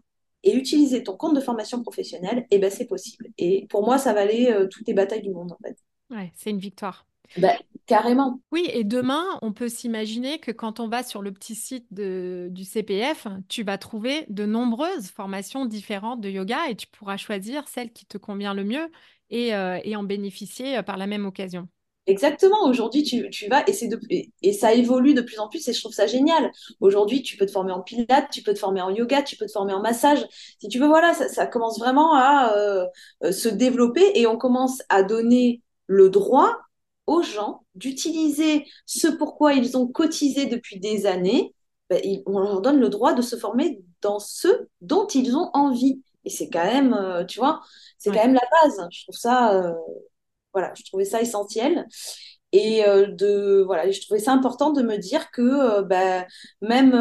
et 0.42 0.54
utiliser 0.56 1.02
ton 1.04 1.16
compte 1.16 1.34
de 1.34 1.40
formation 1.40 1.82
professionnelle, 1.82 2.40
et 2.50 2.56
eh 2.56 2.58
ben 2.58 2.70
c'est 2.70 2.86
possible. 2.86 3.28
Et 3.38 3.66
pour 3.70 3.84
moi, 3.84 3.96
ça 3.98 4.12
valait 4.12 4.68
toutes 4.68 4.86
les 4.86 4.94
batailles 4.94 5.22
du 5.22 5.30
monde 5.30 5.52
en 5.52 5.58
fait. 5.64 5.76
Ouais, 6.10 6.32
c'est 6.34 6.50
une 6.50 6.58
victoire. 6.58 7.06
Bah, 7.37 7.54
carrément. 7.87 8.40
Oui, 8.52 8.68
et 8.72 8.84
demain, 8.84 9.24
on 9.42 9.52
peut 9.52 9.68
s'imaginer 9.68 10.38
que 10.38 10.50
quand 10.50 10.80
on 10.80 10.88
va 10.88 11.02
sur 11.02 11.22
le 11.22 11.32
petit 11.32 11.54
site 11.54 11.87
du 11.92 12.64
CPF, 12.64 13.26
tu 13.48 13.62
vas 13.62 13.78
trouver 13.78 14.26
de 14.28 14.46
nombreuses 14.46 15.08
formations 15.08 15.66
différentes 15.66 16.20
de 16.20 16.30
yoga 16.30 16.68
et 16.68 16.76
tu 16.76 16.87
pourras 16.87 17.16
choisir 17.16 17.68
celle 17.68 17.92
qui 17.92 18.06
te 18.06 18.18
convient 18.18 18.54
le 18.54 18.64
mieux 18.64 18.88
et, 19.30 19.54
euh, 19.54 19.78
en 19.96 20.02
bénéficier 20.02 20.78
euh, 20.78 20.82
par 20.82 20.96
la 20.96 21.06
même 21.06 21.26
occasion. 21.26 21.68
Exactement. 22.06 22.66
Aujourd'hui, 22.66 23.02
tu, 23.02 23.48
vas 23.48 23.64
et, 23.66 23.88
de, 23.88 23.98
et, 24.42 24.52
ça 24.52 24.74
évolue 24.74 25.14
de 25.14 25.22
plus 25.22 25.38
en 25.38 25.48
plus 25.48 25.66
et 25.66 25.72
je 25.72 25.80
trouve 25.80 25.94
ça 25.94 26.06
génial. 26.06 26.52
Aujourd'hui, 26.80 27.22
tu 27.22 27.38
peux 27.38 27.46
te 27.46 27.50
former 27.50 27.72
en 27.72 27.80
pilates, 27.80 28.28
tu 28.30 28.42
peux 28.42 28.52
te 28.52 28.58
former 28.58 28.82
en 28.82 28.90
yoga, 28.90 29.22
tu 29.22 29.37
peux 29.37 29.46
te 29.46 29.52
former 29.52 29.72
en 29.72 29.80
massage. 29.80 30.26
Si 30.60 30.68
tu 30.68 30.78
veux, 30.78 30.87
voilà, 30.87 31.14
ça, 31.14 31.46
commence 31.46 31.78
vraiment 31.78 32.14
à 32.14 32.52
euh, 32.56 33.32
se 33.32 33.48
développer 33.48 34.02
et 34.14 34.26
on 34.26 34.37
commence 34.37 34.82
à 34.90 35.02
donner 35.02 35.62
le 35.87 36.10
droit 36.10 36.58
aux 37.06 37.22
gens 37.22 37.64
d'utiliser 37.74 38.66
ce 38.86 39.08
pourquoi 39.08 39.54
ils 39.54 39.76
ont 39.76 39.86
cotisé 39.86 40.46
depuis 40.46 40.78
des 40.80 41.06
années, 41.06 41.54
ben, 41.90 42.00
on 42.26 42.38
leur 42.38 42.60
donne 42.60 42.80
le 42.80 42.88
droit 42.88 43.12
de 43.12 43.22
se 43.22 43.36
former 43.36 43.82
dans 44.00 44.18
ce 44.18 44.48
dont 44.80 45.06
ils 45.06 45.36
ont 45.36 45.50
envie. 45.52 46.02
Et 46.24 46.30
c'est 46.30 46.48
quand 46.48 46.64
même, 46.64 46.94
euh, 46.94 47.24
tu 47.24 47.38
vois, 47.38 47.60
c'est 47.98 48.10
quand 48.10 48.24
même 48.24 48.34
la 48.34 48.40
base. 48.62 48.88
Je 48.90 49.02
trouve 49.02 49.16
ça, 49.16 49.52
euh, 49.54 49.74
voilà, 50.52 50.72
je 50.74 50.84
trouvais 50.84 51.04
ça 51.04 51.20
essentiel. 51.20 51.86
Et 52.52 52.86
euh, 52.86 53.08
de, 53.08 53.62
voilà, 53.66 53.90
je 53.90 54.00
trouvais 54.00 54.20
ça 54.20 54.32
important 54.32 54.70
de 54.70 54.82
me 54.82 54.96
dire 54.96 55.30
que 55.30 55.82
ben, 55.82 56.24
même 56.62 56.92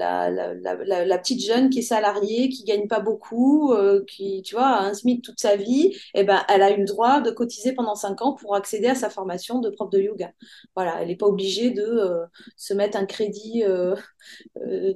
la, 0.00 1.18
petite 1.18 1.44
jeune 1.44 1.70
qui 1.70 1.80
est 1.80 1.82
salariée, 1.82 2.48
qui 2.48 2.64
gagne 2.64 2.88
pas 2.88 3.00
beaucoup, 3.00 3.72
euh, 3.72 4.04
qui, 4.06 4.42
tu 4.42 4.54
vois, 4.54 4.66
a 4.66 4.82
un 4.84 4.94
SMIC 4.94 5.22
toute 5.22 5.40
sa 5.40 5.56
vie, 5.56 5.96
eh 6.14 6.24
ben, 6.24 6.42
elle 6.48 6.62
a 6.62 6.70
eu 6.72 6.78
le 6.78 6.86
droit 6.86 7.20
de 7.20 7.30
cotiser 7.30 7.72
pendant 7.72 7.94
cinq 7.94 8.22
ans 8.22 8.34
pour 8.34 8.54
accéder 8.54 8.88
à 8.88 8.94
sa 8.94 9.10
formation 9.10 9.60
de 9.60 9.70
prof 9.70 9.90
de 9.90 10.00
yoga. 10.00 10.32
Voilà, 10.74 11.00
elle 11.00 11.08
n'est 11.08 11.16
pas 11.16 11.26
obligée 11.26 11.70
de 11.70 11.82
euh, 11.82 12.26
se 12.56 12.74
mettre 12.74 12.96
un 12.98 13.06
crédit, 13.06 13.64
euh, 13.64 13.94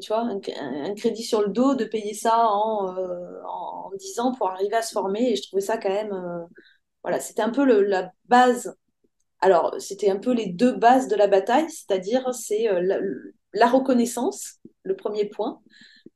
tu 0.01 0.09
vois, 0.09 0.23
un, 0.23 0.95
crédit 0.95 1.23
sur 1.23 1.43
le 1.43 1.49
dos, 1.49 1.75
de 1.75 1.85
payer 1.85 2.15
ça 2.15 2.47
en, 2.49 2.95
en, 3.47 3.91
10 3.97 4.21
ans 4.21 4.33
pour 4.33 4.51
arriver 4.51 4.77
à 4.77 4.83
se 4.83 4.93
former. 4.93 5.33
Et 5.33 5.37
je 5.37 5.43
trouvais 5.43 5.63
ça 5.63 5.79
quand 5.79 5.91
même, 5.91 6.15
voilà, 7.03 7.21
c'était 7.21 7.43
un 7.43 7.51
peu 7.51 7.65
la 7.65 8.13
base. 8.27 8.75
Alors, 9.41 9.75
c'était 9.79 10.11
un 10.11 10.19
peu 10.19 10.33
les 10.33 10.47
deux 10.47 10.73
bases 10.73 11.09
de 11.09 11.17
la 11.17 11.27
bataille, 11.27 11.69
c'est-à-dire 11.71 12.33
c'est 12.35 12.69
la 13.55 13.67
reconnaissance 13.67 14.61
le 14.85 14.97
premier 14.97 15.25
point. 15.25 15.61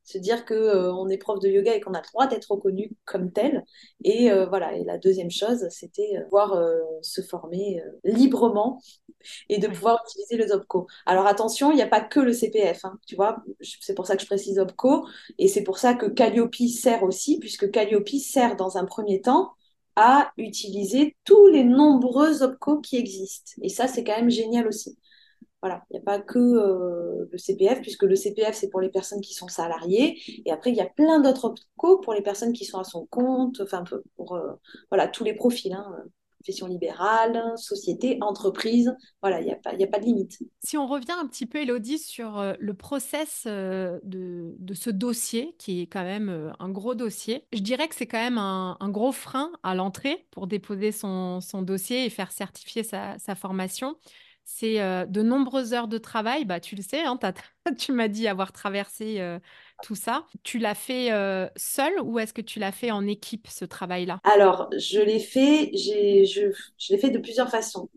Se 0.05 0.17
dire 0.17 0.47
qu'on 0.47 0.55
euh, 0.55 0.91
on 0.91 1.09
est 1.09 1.19
prof 1.19 1.39
de 1.39 1.49
yoga 1.49 1.75
et 1.75 1.81
qu'on 1.81 1.93
a 1.93 2.01
le 2.01 2.07
droit 2.09 2.27
d'être 2.27 2.51
reconnu 2.51 2.93
comme 3.05 3.31
tel. 3.31 3.65
Et 4.05 4.31
euh, 4.31 4.47
voilà. 4.47 4.75
Et 4.75 4.85
la 4.85 4.97
deuxième 4.97 5.31
chose, 5.31 5.67
c'était 5.71 6.17
euh, 6.17 6.25
pouvoir 6.25 6.63
se 7.03 7.21
former 7.21 7.83
librement 8.05 8.81
et 9.49 9.59
de 9.59 9.69
pouvoir 9.69 10.03
utiliser 10.07 10.37
le 10.37 10.47
ZOPCO. 10.49 10.87
Alors 11.05 11.27
attention, 11.27 11.73
il 11.73 11.77
n'y 11.77 11.83
a 11.83 11.87
pas 11.87 12.01
que 12.01 12.21
le 12.21 12.33
CPF, 12.33 12.85
hein, 12.85 12.99
tu 13.07 13.17
vois, 13.17 13.43
c'est 13.61 13.95
pour 13.95 14.07
ça 14.07 14.17
que 14.17 14.23
je 14.23 14.27
précise 14.27 14.57
ZOPCO, 14.57 15.07
et 15.39 15.49
c'est 15.49 15.63
pour 15.63 15.79
ça 15.79 15.95
que 15.95 16.07
Calliope 16.07 16.55
sert 16.55 17.03
aussi, 17.03 17.39
puisque 17.39 17.71
Calliope 17.71 18.09
sert 18.09 18.57
dans 18.57 18.79
un 18.79 18.85
premier 18.85 19.21
temps 19.21 19.53
à 19.97 20.33
utiliser 20.39 21.17
tous 21.25 21.49
les 21.49 21.65
nombreux 21.65 22.35
ZOPCO 22.35 22.81
qui 22.81 22.97
existent. 22.97 23.53
Et 23.63 23.69
ça, 23.69 23.89
c'est 23.89 24.05
quand 24.05 24.17
même 24.17 24.31
génial 24.31 24.69
aussi. 24.69 24.97
Voilà, 25.61 25.83
il 25.91 25.95
n'y 25.95 25.99
a 25.99 26.05
pas 26.05 26.21
que 26.21 26.39
euh, 26.39 27.29
le 27.31 27.39
CPF, 27.39 27.81
puisque 27.81 28.05
le 28.05 28.15
CPF, 28.15 28.55
c'est 28.55 28.69
pour 28.69 28.81
les 28.81 28.91
personnes 28.91 29.21
qui 29.21 29.35
sont 29.35 29.49
salariées. 29.49 30.17
Et 30.45 30.53
après, 30.53 30.71
il 30.71 30.77
y 30.77 30.81
a 30.81 30.87
plein 30.87 31.21
d'autres 31.21 31.53
co 31.77 31.99
pour 31.99 32.15
les 32.15 32.23
personnes 32.23 32.53
qui 32.53 32.65
sont 32.65 32.79
à 32.79 32.85
son 32.85 33.07
compte, 33.07 33.61
enfin, 33.61 33.83
pour 34.15 34.37
euh, 34.37 34.53
voilà, 34.91 35.09
tous 35.09 35.25
les 35.25 35.35
profils. 35.35 35.73
Hein, 35.73 35.93
profession 36.39 36.69
libérale, 36.69 37.43
société, 37.57 38.17
entreprise. 38.21 38.95
Voilà, 39.21 39.41
il 39.41 39.47
n'y 39.47 39.53
a, 39.53 39.57
pas, 39.57 39.71
a 39.71 39.87
pas 39.89 39.99
de 39.99 40.05
limite. 40.05 40.39
Si 40.63 40.79
on 40.79 40.87
revient 40.87 41.17
un 41.19 41.27
petit 41.27 41.47
peu, 41.47 41.59
Elodie, 41.59 41.99
sur 41.99 42.39
euh, 42.39 42.55
le 42.61 42.75
process 42.75 43.45
de, 43.45 43.99
de, 44.05 44.75
ce 44.75 44.91
dossier, 44.91 45.57
qui 45.59 45.81
est 45.83 45.87
quand 45.89 46.05
même 46.05 46.53
un 46.61 46.69
gros 46.69 46.95
dossier, 46.95 47.45
je 47.53 47.59
dirais 47.59 47.89
que 47.89 47.97
c'est 47.97 48.07
quand 48.07 48.23
même 48.23 48.39
un, 48.39 48.77
un, 48.79 48.89
gros 48.89 49.11
frein 49.11 49.51
à 49.65 49.75
l'entrée 49.75 50.29
pour 50.31 50.47
déposer 50.47 50.93
son, 50.93 51.41
son, 51.41 51.63
dossier 51.63 52.05
et 52.05 52.09
faire 52.11 52.31
certifier 52.31 52.85
sa, 52.85 53.19
sa 53.19 53.35
formation 53.35 53.97
c'est 54.51 54.81
euh, 54.81 55.05
de 55.05 55.21
nombreuses 55.21 55.75
heures 55.75 55.89
de 55.89 55.99
travail. 55.99 56.47
Bah, 56.47 56.59
tu 56.59 56.75
le 56.75 56.81
sais, 56.81 57.03
hein, 57.03 57.19
tu 57.79 57.93
m'as 57.93 58.09
dit 58.09 58.27
avoir 58.27 58.51
traversé 58.51 59.21
euh, 59.21 59.39
tout 59.83 59.95
ça. 59.95 60.25
Tu 60.43 60.59
l'as 60.59 60.75
fait 60.75 61.13
euh, 61.13 61.47
seul 61.55 61.93
ou 62.03 62.19
est-ce 62.19 62.33
que 62.33 62.41
tu 62.41 62.59
l'as 62.59 62.73
fait 62.73 62.91
en 62.91 63.07
équipe, 63.07 63.47
ce 63.47 63.67
travail-là? 63.67 64.21
Alors, 64.25 64.71
je 64.79 65.01
l'ai 65.01 65.19
fait, 65.21 65.71
je, 65.75 66.51
je 66.79 66.97
fait 66.97 67.11
de 67.11 67.19
plusieurs 67.19 67.51
façons. 67.51 67.91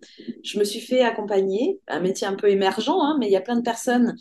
Je 0.43 0.59
me 0.59 0.65
suis 0.65 0.81
fait 0.81 1.01
accompagner, 1.01 1.79
un 1.87 2.01
métier 2.01 2.27
un 2.27 2.35
peu 2.35 2.49
émergent, 2.49 3.01
hein, 3.01 3.15
mais 3.17 3.27
il 3.27 3.31
y 3.31 3.37
a 3.37 3.41
plein 3.41 3.55
de 3.55 3.63
personnes 3.63 4.17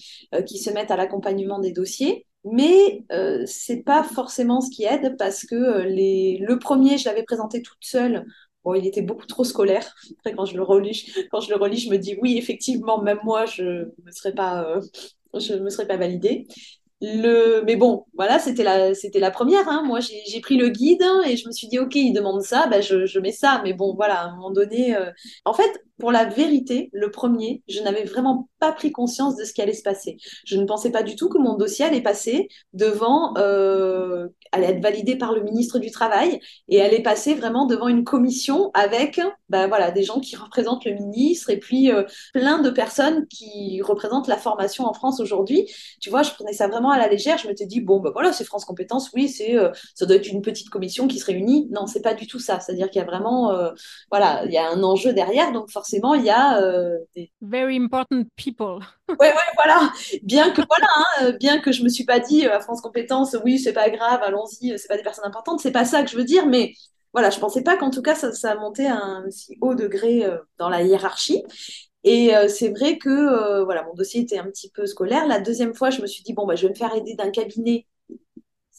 qui 0.46 0.58
se 0.58 0.70
mettent 0.70 0.92
à 0.92 0.96
l'accompagnement 0.96 1.58
des 1.58 1.72
dossiers. 1.72 2.26
Mais 2.44 3.04
euh, 3.12 3.42
c'est 3.46 3.82
pas 3.82 4.02
forcément 4.02 4.60
ce 4.60 4.70
qui 4.70 4.84
aide 4.84 5.16
parce 5.18 5.44
que 5.44 5.82
les... 5.82 6.38
le 6.38 6.58
premier, 6.58 6.96
je 6.96 7.04
l'avais 7.06 7.22
présenté 7.22 7.60
toute 7.60 7.82
seule 7.84 8.24
Bon, 8.64 8.74
il 8.74 8.86
était 8.86 9.02
beaucoup 9.02 9.26
trop 9.26 9.44
scolaire. 9.44 9.94
Après, 10.18 10.34
quand 10.34 10.44
je 10.44 10.56
le 10.56 10.62
relis, 10.62 11.12
quand 11.30 11.40
je 11.40 11.50
le 11.50 11.56
relis, 11.56 11.78
je 11.78 11.90
me 11.90 11.96
dis 11.96 12.16
oui, 12.20 12.36
effectivement, 12.36 13.00
même 13.00 13.18
moi, 13.24 13.46
je 13.46 13.62
ne 14.04 14.10
serais 14.10 14.34
pas, 14.34 14.64
euh, 14.64 14.80
me 15.34 15.70
serais 15.70 15.86
pas 15.86 15.96
validée. 15.96 16.46
Le... 17.02 17.62
Mais 17.64 17.76
bon, 17.76 18.04
voilà, 18.12 18.38
c'était 18.38 18.62
la, 18.62 18.94
c'était 18.94 19.20
la 19.20 19.30
première. 19.30 19.66
Hein. 19.68 19.82
Moi, 19.86 20.00
j'ai 20.00 20.40
pris 20.40 20.58
le 20.58 20.68
guide 20.68 21.02
et 21.26 21.36
je 21.38 21.46
me 21.46 21.52
suis 21.52 21.66
dit, 21.66 21.78
OK, 21.78 21.94
il 21.94 22.12
demande 22.12 22.42
ça, 22.42 22.66
ben 22.66 22.82
je, 22.82 23.06
je 23.06 23.18
mets 23.18 23.32
ça. 23.32 23.62
Mais 23.64 23.72
bon, 23.72 23.94
voilà, 23.94 24.20
à 24.20 24.24
un 24.26 24.36
moment 24.36 24.50
donné. 24.50 24.94
Euh, 24.94 25.10
en 25.46 25.54
fait, 25.54 25.70
pour 25.98 26.12
la 26.12 26.26
vérité, 26.26 26.90
le 26.92 27.10
premier, 27.10 27.62
je 27.68 27.80
n'avais 27.80 28.04
vraiment 28.04 28.50
pas 28.58 28.72
pris 28.72 28.92
conscience 28.92 29.36
de 29.36 29.44
ce 29.44 29.54
qui 29.54 29.62
allait 29.62 29.72
se 29.72 29.82
passer. 29.82 30.18
Je 30.44 30.56
ne 30.58 30.66
pensais 30.66 30.90
pas 30.90 31.02
du 31.02 31.16
tout 31.16 31.30
que 31.30 31.38
mon 31.38 31.56
dossier 31.56 31.86
allait 31.86 32.02
passer 32.02 32.48
devant, 32.74 33.32
euh, 33.38 34.28
allait 34.52 34.68
être 34.68 34.82
validé 34.82 35.16
par 35.16 35.32
le 35.32 35.42
ministre 35.42 35.78
du 35.78 35.90
Travail 35.90 36.40
et 36.68 36.80
allait 36.80 37.02
passer 37.02 37.34
vraiment 37.34 37.66
devant 37.66 37.88
une 37.88 38.04
commission 38.04 38.70
avec 38.74 39.20
ben 39.50 39.66
voilà, 39.66 39.90
des 39.90 40.04
gens 40.04 40.20
qui 40.20 40.36
représentent 40.36 40.84
le 40.84 40.94
ministre 40.94 41.50
et 41.50 41.58
puis 41.58 41.90
euh, 41.90 42.04
plein 42.32 42.60
de 42.62 42.70
personnes 42.70 43.26
qui 43.26 43.82
représentent 43.82 44.28
la 44.28 44.36
formation 44.36 44.86
en 44.86 44.94
France 44.94 45.20
aujourd'hui. 45.20 45.68
Tu 46.00 46.08
vois, 46.08 46.22
je 46.22 46.30
prenais 46.30 46.52
ça 46.52 46.68
vraiment 46.68 46.90
à 46.90 46.98
la 46.98 47.08
légère. 47.08 47.36
Je 47.36 47.48
me 47.48 47.56
suis 47.56 47.66
dit, 47.66 47.80
bon, 47.80 47.98
ben 47.98 48.10
voilà, 48.12 48.32
c'est 48.32 48.44
France 48.44 48.64
Compétences, 48.64 49.10
oui, 49.12 49.28
c'est, 49.28 49.58
euh, 49.58 49.70
ça 49.94 50.06
doit 50.06 50.16
être 50.16 50.28
une 50.28 50.40
petite 50.40 50.70
commission 50.70 51.08
qui 51.08 51.18
se 51.18 51.26
réunit. 51.26 51.68
Non, 51.72 51.86
c'est 51.86 52.00
pas 52.00 52.14
du 52.14 52.28
tout 52.28 52.38
ça. 52.38 52.60
C'est-à-dire 52.60 52.88
qu'il 52.90 53.00
y 53.00 53.02
a 53.02 53.06
vraiment, 53.06 53.50
euh, 53.50 53.70
voilà, 54.10 54.44
il 54.46 54.52
y 54.52 54.56
a 54.56 54.70
un 54.70 54.82
enjeu 54.84 55.12
derrière. 55.12 55.50
Donc 55.52 55.70
forcément, 55.70 56.14
il 56.14 56.24
y 56.24 56.30
a 56.30 56.60
des... 57.16 57.32
Very 57.40 57.76
important 57.76 58.22
people. 58.36 58.78
ouais, 59.08 59.16
ouais, 59.18 59.52
voilà. 59.56 59.90
Bien 60.22 60.50
que, 60.52 60.62
voilà, 60.68 60.86
hein, 60.96 61.32
bien 61.40 61.58
que 61.58 61.72
je 61.72 61.82
me 61.82 61.88
suis 61.88 62.04
pas 62.04 62.20
dit 62.20 62.46
à 62.46 62.60
France 62.60 62.80
Compétences, 62.80 63.36
oui, 63.44 63.58
c'est 63.58 63.72
pas 63.72 63.90
grave, 63.90 64.20
allons-y, 64.40 64.78
c'est 64.78 64.88
pas 64.88 64.96
des 64.96 65.02
personnes 65.02 65.26
importantes, 65.26 65.60
c'est 65.60 65.72
pas 65.72 65.84
ça 65.84 66.02
que 66.02 66.10
je 66.10 66.16
veux 66.16 66.24
dire, 66.24 66.46
mais 66.46 66.74
voilà, 67.12 67.30
je 67.30 67.38
pensais 67.40 67.62
pas 67.62 67.76
qu'en 67.76 67.90
tout 67.90 68.02
cas, 68.02 68.14
ça, 68.14 68.32
ça 68.32 68.54
montait 68.54 68.86
à 68.86 68.96
un 68.96 69.30
si 69.30 69.56
haut 69.60 69.74
degré 69.74 70.24
euh, 70.24 70.38
dans 70.58 70.68
la 70.68 70.82
hiérarchie. 70.82 71.42
Et 72.02 72.32
c'est 72.48 72.70
vrai 72.70 72.96
que 72.96 73.62
voilà, 73.62 73.84
mon 73.84 73.92
dossier 73.92 74.22
était 74.22 74.38
un 74.38 74.46
petit 74.46 74.70
peu 74.70 74.86
scolaire. 74.86 75.26
La 75.26 75.38
deuxième 75.38 75.74
fois, 75.74 75.90
je 75.90 76.00
me 76.00 76.06
suis 76.06 76.22
dit, 76.22 76.32
bon, 76.32 76.46
bah, 76.46 76.54
je 76.56 76.62
vais 76.62 76.70
me 76.70 76.74
faire 76.74 76.94
aider 76.94 77.14
d'un 77.14 77.30
cabinet 77.30 77.86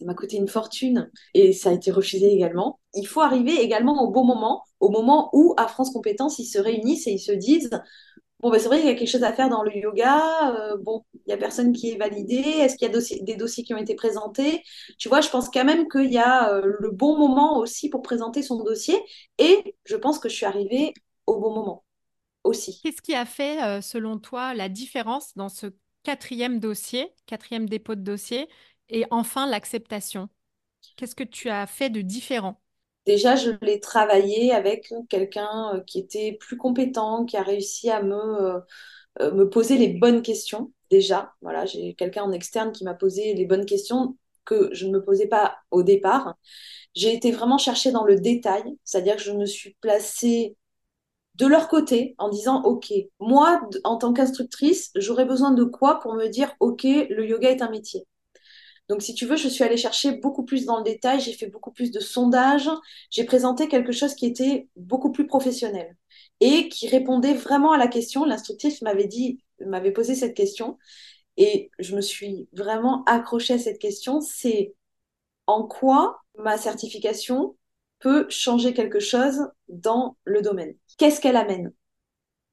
ça 0.01 0.07
m'a 0.07 0.15
coûté 0.15 0.37
une 0.37 0.47
fortune 0.47 1.11
et 1.35 1.53
ça 1.53 1.69
a 1.69 1.73
été 1.73 1.91
refusé 1.91 2.33
également. 2.33 2.79
Il 2.95 3.05
faut 3.05 3.21
arriver 3.21 3.61
également 3.61 4.03
au 4.03 4.09
bon 4.09 4.23
moment, 4.23 4.63
au 4.79 4.89
moment 4.89 5.29
où 5.33 5.53
à 5.57 5.67
France 5.67 5.91
Compétences, 5.91 6.39
ils 6.39 6.45
se 6.45 6.57
réunissent 6.57 7.05
et 7.05 7.11
ils 7.11 7.19
se 7.19 7.31
disent 7.31 7.69
Bon, 8.41 8.49
bah, 8.49 8.57
c'est 8.57 8.67
vrai 8.67 8.79
qu'il 8.79 8.87
y 8.87 8.91
a 8.91 8.95
quelque 8.95 9.07
chose 9.09 9.23
à 9.23 9.33
faire 9.33 9.49
dans 9.49 9.61
le 9.61 9.75
yoga. 9.75 10.55
Euh, 10.55 10.77
bon, 10.77 11.03
il 11.13 11.21
n'y 11.27 11.33
a 11.33 11.37
personne 11.37 11.73
qui 11.73 11.91
est 11.91 11.97
validé. 11.97 12.35
Est-ce 12.37 12.75
qu'il 12.75 12.87
y 12.87 12.91
a 12.91 12.99
des 13.23 13.35
dossiers 13.35 13.63
qui 13.63 13.73
ont 13.73 13.77
été 13.77 13.93
présentés? 13.93 14.63
Tu 14.97 15.09
vois, 15.09 15.21
je 15.21 15.29
pense 15.29 15.49
quand 15.49 15.63
même 15.63 15.87
qu'il 15.87 16.11
y 16.11 16.17
a 16.17 16.51
euh, 16.53 16.61
le 16.79 16.89
bon 16.91 17.17
moment 17.17 17.57
aussi 17.59 17.89
pour 17.89 18.01
présenter 18.01 18.41
son 18.41 18.63
dossier. 18.63 18.95
Et 19.37 19.75
je 19.85 19.95
pense 19.95 20.17
que 20.17 20.27
je 20.27 20.35
suis 20.35 20.45
arrivée 20.45 20.93
au 21.27 21.39
bon 21.39 21.53
moment 21.53 21.83
aussi. 22.43 22.81
Qu'est-ce 22.83 23.01
qui 23.01 23.13
a 23.15 23.25
fait, 23.25 23.61
euh, 23.63 23.81
selon 23.81 24.17
toi, 24.17 24.53
la 24.53 24.69
différence 24.69 25.35
dans 25.35 25.49
ce 25.49 25.67
quatrième 26.03 26.59
dossier, 26.59 27.13
quatrième 27.27 27.69
dépôt 27.69 27.95
de 27.95 28.01
dossier, 28.01 28.49
et 28.89 29.05
enfin, 29.11 29.45
l'acceptation? 29.47 30.29
Qu'est-ce 30.97 31.15
que 31.15 31.23
tu 31.25 31.49
as 31.49 31.67
fait 31.67 31.89
de 31.89 32.01
différent? 32.01 32.60
Déjà, 33.05 33.35
je 33.35 33.51
l'ai 33.63 33.79
travaillé 33.79 34.51
avec 34.53 34.93
quelqu'un 35.09 35.75
euh, 35.75 35.81
qui 35.81 35.99
était 35.99 36.37
plus 36.39 36.55
compétent, 36.57 37.25
qui 37.25 37.35
a 37.37 37.41
réussi 37.43 37.89
à 37.89 38.03
me, 38.03 38.15
euh, 38.15 38.59
euh, 39.21 39.31
me 39.33 39.49
poser 39.49 39.77
les 39.77 39.89
bonnes 39.89 40.21
questions. 40.21 40.71
Déjà, 40.91 41.33
voilà, 41.41 41.65
j'ai 41.65 41.95
quelqu'un 41.95 42.23
en 42.23 42.31
externe 42.33 42.71
qui 42.71 42.83
m'a 42.85 42.93
posé 42.95 43.33
les 43.35 43.45
bonnes 43.45 43.65
questions 43.65 44.17
que 44.45 44.69
je 44.73 44.87
ne 44.87 44.93
me 44.93 45.03
posais 45.03 45.27
pas 45.27 45.57
au 45.71 45.83
départ. 45.83 46.35
J'ai 46.95 47.13
été 47.13 47.31
vraiment 47.31 47.57
chercher 47.57 47.91
dans 47.91 48.05
le 48.05 48.17
détail, 48.17 48.63
c'est-à-dire 48.85 49.17
que 49.17 49.23
je 49.23 49.33
me 49.33 49.45
suis 49.45 49.75
placée 49.81 50.57
de 51.35 51.47
leur 51.47 51.69
côté 51.69 52.15
en 52.19 52.29
disant 52.29 52.63
OK, 52.63 52.93
moi 53.19 53.61
en 53.85 53.97
tant 53.97 54.13
qu'instructrice, 54.13 54.91
j'aurais 54.95 55.25
besoin 55.25 55.51
de 55.51 55.63
quoi 55.65 55.99
pour 56.01 56.15
me 56.15 56.27
dire 56.27 56.53
OK, 56.61 56.83
le 56.83 57.27
yoga 57.27 57.51
est 57.51 57.61
un 57.63 57.71
métier? 57.71 58.07
Donc, 58.89 59.01
si 59.01 59.13
tu 59.15 59.25
veux, 59.25 59.37
je 59.37 59.47
suis 59.47 59.63
allée 59.63 59.77
chercher 59.77 60.11
beaucoup 60.13 60.43
plus 60.43 60.65
dans 60.65 60.77
le 60.77 60.83
détail, 60.83 61.19
j'ai 61.21 61.33
fait 61.33 61.47
beaucoup 61.47 61.71
plus 61.71 61.91
de 61.91 61.99
sondages, 62.01 62.69
j'ai 63.09 63.23
présenté 63.23 63.67
quelque 63.69 63.91
chose 63.93 64.15
qui 64.15 64.25
était 64.25 64.67
beaucoup 64.75 65.11
plus 65.11 65.27
professionnel 65.27 65.95
et 66.41 66.67
qui 66.69 66.87
répondait 66.89 67.33
vraiment 67.33 67.71
à 67.71 67.77
la 67.77 67.87
question. 67.87 68.25
L'instructrice 68.25 68.81
m'avait 68.81 69.07
dit, 69.07 69.43
m'avait 69.65 69.91
posé 69.91 70.15
cette 70.15 70.33
question 70.35 70.77
et 71.37 71.71
je 71.79 71.95
me 71.95 72.01
suis 72.01 72.49
vraiment 72.53 73.03
accrochée 73.05 73.55
à 73.55 73.59
cette 73.59 73.79
question. 73.79 74.21
C'est 74.21 74.75
en 75.47 75.63
quoi 75.67 76.21
ma 76.37 76.57
certification 76.57 77.55
peut 77.99 78.25
changer 78.29 78.73
quelque 78.73 78.99
chose 78.99 79.49
dans 79.69 80.17
le 80.25 80.41
domaine? 80.41 80.75
Qu'est-ce 80.97 81.21
qu'elle 81.21 81.37
amène? 81.37 81.73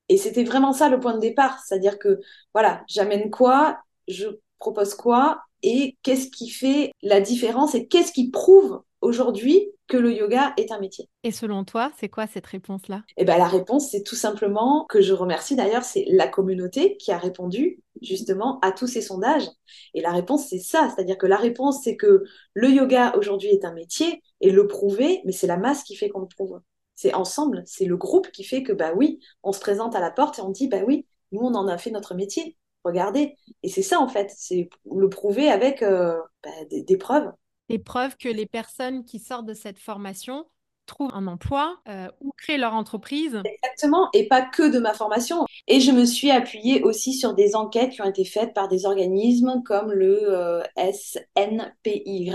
Et 0.09 0.17
c'était 0.19 0.45
vraiment 0.45 0.73
ça 0.73 0.89
le 0.89 1.01
point 1.01 1.15
de 1.15 1.21
départ, 1.21 1.61
c'est-à-dire 1.65 1.99
que 1.99 2.21
voilà, 2.55 2.85
j'amène 2.89 3.31
quoi, 3.31 3.79
je 4.09 4.27
propose 4.59 4.95
quoi? 4.95 5.43
Et 5.63 5.97
qu'est-ce 6.03 6.29
qui 6.29 6.49
fait 6.51 6.93
la 7.03 7.21
différence 7.21 7.75
et 7.75 7.87
qu'est-ce 7.87 8.13
qui 8.13 8.31
prouve 8.31 8.83
aujourd'hui 9.01 9.71
que 9.87 9.97
le 9.97 10.13
yoga 10.13 10.53
est 10.57 10.71
un 10.71 10.81
métier? 10.81 11.09
Et 11.25 11.31
selon 11.31 11.65
toi, 11.65 11.91
c'est 11.99 12.09
quoi 12.09 12.27
cette 12.27 12.47
réponse-là? 12.47 13.03
Eh 13.17 13.25
ben, 13.25 13.39
la 13.39 13.49
réponse, 13.49 13.91
c'est 13.91 14.03
tout 14.03 14.17
simplement 14.17 14.85
que 14.89 15.01
je 15.01 15.13
remercie 15.13 15.57
d'ailleurs, 15.57 15.85
c'est 15.85 16.05
la 16.09 16.29
communauté 16.29 16.97
qui 16.99 17.11
a 17.11 17.19
répondu 17.19 17.81
justement 18.03 18.59
à 18.61 18.73
tous 18.73 18.87
ces 18.87 19.01
sondages. 19.01 19.49
Et 19.95 20.01
la 20.01 20.13
réponse, 20.13 20.47
c'est 20.49 20.59
ça, 20.59 20.93
c'est-à-dire 20.95 21.17
que 21.17 21.27
la 21.27 21.37
réponse, 21.37 21.83
c'est 21.83 21.97
que 21.97 22.23
le 22.55 22.71
yoga 22.71 23.15
aujourd'hui 23.17 23.49
est 23.49 23.65
un 23.65 23.73
métier 23.73 24.23
et 24.41 24.51
le 24.51 24.67
prouver, 24.67 25.23
mais 25.25 25.33
c'est 25.33 25.47
la 25.47 25.57
masse 25.57 25.83
qui 25.85 25.97
fait 25.97 26.09
qu'on 26.09 26.21
le 26.21 26.27
prouve. 26.27 26.61
C'est 26.95 27.15
ensemble, 27.15 27.63
c'est 27.65 27.85
le 27.85 27.97
groupe 27.97 28.31
qui 28.31 28.45
fait 28.45 28.63
que, 28.63 28.73
bah 28.73 28.93
oui, 28.95 29.21
on 29.43 29.53
se 29.53 29.61
présente 29.61 29.95
à 29.95 30.01
la 30.01 30.11
porte 30.11 30.39
et 30.39 30.43
on 30.43 30.51
dit, 30.51 30.69
bah 30.69 30.83
oui, 30.87 31.07
nous, 31.33 31.41
on 31.41 31.55
en 31.55 31.69
a 31.69 31.79
fait 31.79 31.91
notre 31.91 32.15
métier 32.15 32.57
regardez. 32.89 33.37
Et 33.63 33.69
c'est 33.69 33.83
ça, 33.83 34.01
en 34.01 34.09
fait, 34.09 34.33
c'est 34.37 34.69
le 34.91 35.09
prouver 35.09 35.49
avec 35.51 35.83
euh, 35.83 36.19
bah, 36.43 36.51
des, 36.71 36.97
preuves. 36.97 37.31
Des 37.69 37.79
preuves 37.79 38.17
que 38.17 38.29
les 38.29 38.47
personnes 38.47 39.05
qui 39.05 39.19
sortent 39.19 39.47
de 39.47 39.55
cette 39.55 39.79
formation 39.79 40.47
trouvent 40.87 41.13
un 41.13 41.27
emploi 41.27 41.77
euh, 41.87 42.09
ou 42.23 42.33
créent 42.39 42.57
leur 42.57 42.73
entreprise. 42.73 43.43
Exactement, 43.45 44.09
et 44.15 44.27
pas 44.27 44.41
que 44.41 44.63
de 44.63 44.79
ma 44.79 44.95
formation. 44.95 45.45
Et 45.67 45.81
je 45.81 45.93
me 45.93 46.07
suis 46.07 46.31
appuyée 46.31 46.83
aussi 46.83 47.13
sur 47.13 47.35
des 47.35 47.55
enquêtes 47.55 47.91
qui 47.91 48.01
ont 48.01 48.09
été 48.09 48.25
faites 48.25 48.55
par 48.55 48.69
des 48.69 48.87
organismes 48.87 49.63
comme 49.67 49.93
le 49.93 50.19
euh, 50.33 50.63
SNPY, 50.77 52.33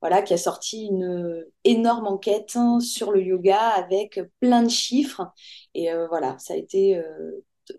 voilà, 0.00 0.22
qui 0.22 0.32
a 0.32 0.38
sorti 0.38 0.86
une 0.86 1.44
énorme 1.64 2.06
enquête 2.06 2.56
sur 2.80 3.12
le 3.12 3.22
yoga 3.22 3.58
avec 3.58 4.18
plein 4.40 4.62
de 4.62 4.70
chiffres. 4.70 5.30
Et 5.74 5.90
voilà, 6.08 6.38
ça 6.38 6.54
a 6.54 6.56
été 6.56 6.98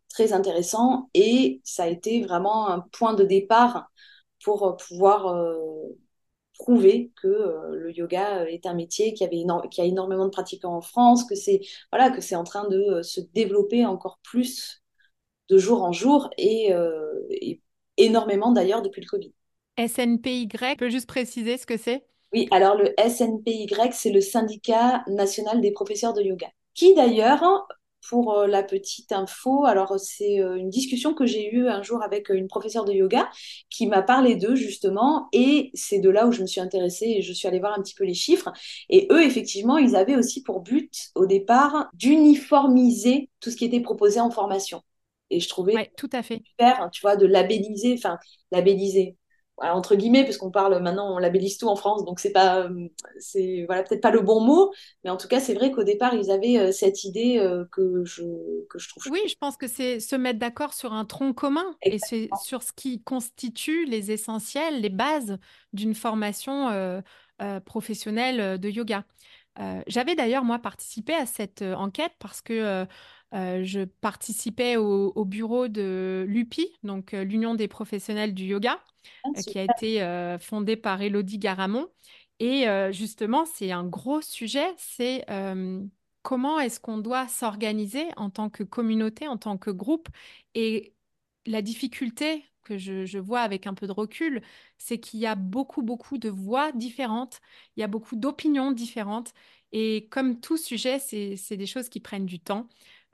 très 0.10 0.34
intéressant 0.34 1.10
et 1.13 1.62
ça 1.63 1.84
a 1.84 1.88
été 1.88 2.21
vraiment 2.23 2.69
un 2.69 2.80
point 2.91 3.13
de 3.13 3.23
départ 3.23 3.91
pour 4.43 4.65
euh, 4.65 4.73
pouvoir 4.73 5.28
euh, 5.28 5.56
prouver 6.58 7.12
que 7.21 7.28
euh, 7.28 7.75
le 7.75 7.91
yoga 7.91 8.45
est 8.49 8.65
un 8.65 8.73
métier 8.73 9.13
qui, 9.13 9.23
avait 9.23 9.43
qui 9.71 9.82
a 9.82 9.86
énormément 9.86 10.25
de 10.25 10.32
pratiquants 10.32 10.75
en 10.75 10.82
France, 10.82 11.25
que 11.25 11.36
c'est 11.36 11.62
voilà, 11.91 12.10
que 12.10 12.21
c'est 12.21 12.36
en 12.36 12.43
train 12.43 12.67
de 12.67 13.02
se 13.02 13.21
développer 13.34 13.86
encore 13.86 14.19
plus 14.23 14.84
de 15.49 15.58
jour 15.58 15.84
en 15.84 15.91
jour 15.91 16.30
et, 16.38 16.71
et 17.32 17.62
énormément 17.97 18.52
d'ailleurs 18.52 18.84
depuis 18.84 19.02
le 19.02 19.08
Covid. 19.08 19.34
SNPY, 19.78 20.47
tu 20.49 20.75
peux 20.78 20.89
juste 20.89 21.08
préciser 21.08 21.58
ce 21.58 21.65
que 21.65 21.78
c'est? 21.78 22.06
Oui, 22.34 22.47
alors 22.52 22.75
le 22.75 22.93
SNPY, 22.99 23.67
c'est 23.91 24.12
le 24.12 24.21
syndicat 24.21 25.04
national 25.08 25.62
des 25.62 25.71
professeurs 25.71 26.13
de 26.13 26.21
yoga, 26.21 26.47
qui 26.75 26.93
d'ailleurs 26.93 27.67
pour 28.08 28.34
euh, 28.34 28.48
la 28.48 28.64
petite 28.64 29.12
info, 29.12 29.66
alors 29.66 30.00
c'est 30.00 30.40
euh, 30.40 30.56
une 30.56 30.70
discussion 30.70 31.14
que 31.14 31.26
j'ai 31.26 31.54
eue 31.54 31.68
un 31.68 31.84
jour 31.84 32.02
avec 32.04 32.32
euh, 32.32 32.36
une 32.36 32.48
professeure 32.48 32.86
de 32.86 32.94
yoga 32.94 33.30
qui 33.70 33.88
m'a 33.88 34.02
parlé 34.02 34.36
d'eux 34.36 34.56
justement, 34.56 35.28
et 35.34 35.72
c'est 35.74 36.00
de 36.00 36.10
là 36.10 36.28
où 36.28 36.32
je 36.32 36.42
me 36.42 36.48
suis 36.48 36.62
intéressée 36.62 37.06
et 37.18 37.22
je 37.22 37.34
suis 37.34 37.48
allée 37.48 37.60
voir 37.60 37.78
un 37.78 37.82
petit 37.82 37.96
peu 37.96 38.06
les 38.06 38.14
chiffres. 38.14 38.52
Et 38.90 39.08
eux, 39.12 39.24
effectivement, 39.24 39.78
ils 39.78 39.96
avaient 39.96 40.16
aussi 40.16 40.44
pour 40.44 40.62
but 40.62 40.92
au 41.16 41.26
départ 41.26 41.90
d'uniformiser 41.94 43.30
tout 43.39 43.52
ce 43.52 43.56
qui 43.56 43.66
était 43.66 43.82
proposé 43.82 44.20
en 44.20 44.32
formation. 44.32 44.82
Et 45.30 45.39
je 45.39 45.47
trouvais 45.47 45.91
tout 45.95 46.10
à 46.12 46.24
fait 46.24 46.41
super, 46.43 46.89
tu 46.91 47.02
vois, 47.02 47.16
de 47.16 47.28
labelliser, 47.28 47.93
enfin 47.93 48.18
labelliser, 48.52 49.16
entre 49.62 49.95
guillemets, 49.95 50.24
puisqu'on 50.24 50.51
parle 50.51 50.82
maintenant, 50.82 51.16
on 51.16 51.18
labellise 51.18 51.57
tout 51.57 51.68
en 51.68 51.76
France, 51.76 52.05
donc 52.05 52.20
c'est 52.20 52.32
pas, 52.32 52.70
c'est 53.20 53.66
voilà, 53.66 53.84
peut-être 53.84 54.01
pas 54.01 54.12
le 54.12 54.22
bon 54.22 54.41
mot, 54.41 54.72
mais 55.03 55.10
en 55.10 55.18
tout 55.18 55.28
cas, 55.28 55.39
c'est 55.39 55.53
vrai 55.53 55.72
qu'au 55.72 55.84
départ, 55.84 56.14
ils 56.14 56.32
avaient 56.32 56.72
cette 56.72 57.03
idée 57.03 57.41
que 57.72 58.03
je 58.05 58.24
que 58.68 58.80
je 58.80 58.89
trouve. 58.89 59.03
Oui, 59.12 59.22
je 59.28 59.36
pense 59.39 59.57
que 59.57 59.68
c'est 59.68 59.99
se 59.99 60.16
mettre 60.16 60.39
d'accord 60.39 60.74
sur 60.74 60.93
un 60.93 61.05
tronc 61.05 61.34
commun 61.34 61.76
et 61.84 61.97
sur 62.41 62.64
ce 62.64 62.72
qui 62.74 63.01
constitue 63.01 63.86
les 63.86 64.12
essentiels, 64.12 64.82
les 64.82 64.89
bases 64.89 65.38
d'une 65.74 65.95
formation 65.95 67.01
professionnelle 67.66 68.60
de 68.60 68.70
yoga. 68.70 69.03
J'avais 69.88 70.16
d'ailleurs 70.16 70.45
moi 70.45 70.60
participé 70.60 71.14
à 71.14 71.26
cette 71.26 71.62
enquête 71.62 72.14
parce 72.20 72.41
que 72.41 72.86
je 73.34 73.84
participais 73.84 74.75
au, 74.77 75.25
bureau 75.25 75.67
de 75.67 76.25
l'UPI, 76.27 76.67
donc 76.84 77.11
l'Union 77.11 77.55
des 77.55 77.67
professionnels 77.67 78.34
du 78.34 78.45
yoga, 78.45 78.80
ah, 79.23 79.30
qui 79.41 79.59
a 79.59 79.63
été 79.63 80.38
fondée 80.39 80.75
par 80.75 81.01
Elodie 81.01 81.39
Garamond. 81.39 81.88
Et 82.39 82.65
justement, 82.91 83.45
c'est 83.45 83.71
un 83.71 83.86
gros 83.86 84.21
sujet, 84.21 84.67
c'est 84.77 85.25
comment 86.21 86.59
est-ce 86.59 86.80
qu'on 86.80 86.97
doit 86.97 87.27
s'organiser 87.27 88.07
en 88.17 88.30
tant 88.30 88.49
que 88.49 88.63
communauté, 88.63 89.27
en 89.27 89.38
tant 89.38 89.57
que 89.57 89.71
groupe? 89.71 90.09
Et 90.55 90.93
la 91.45 91.61
difficulté 91.61 92.45
que 92.63 92.77
je, 92.77 93.05
je 93.05 93.17
vois 93.19 93.41
avec 93.41 93.67
un 93.67 93.73
peu 93.73 93.88
de 93.88 93.91
recul, 93.91 94.41
c'est 94.77 94.99
qu'il 94.99 95.19
y 95.19 95.25
a 95.25 95.36
beaucoup, 95.36 95.82
beaucoup 95.82 96.17
de 96.17 96.30
voix 96.30 96.71
différentes, 96.71 97.41
il 97.75 97.82
y 97.82 97.84
a 97.84 97.88
beaucoup 97.88 98.15
d'opinions 98.15 98.71
différentes. 98.71 99.34
Et 99.71 100.07
comme 100.11 100.39
tout 100.39 100.57
sujet, 100.57 100.99
c'est 100.99 101.57
des 101.57 101.65
choses 101.65 101.89
qui 101.89 101.99
prennent 101.99 102.25
du 102.25 102.39
temps. 102.39 102.67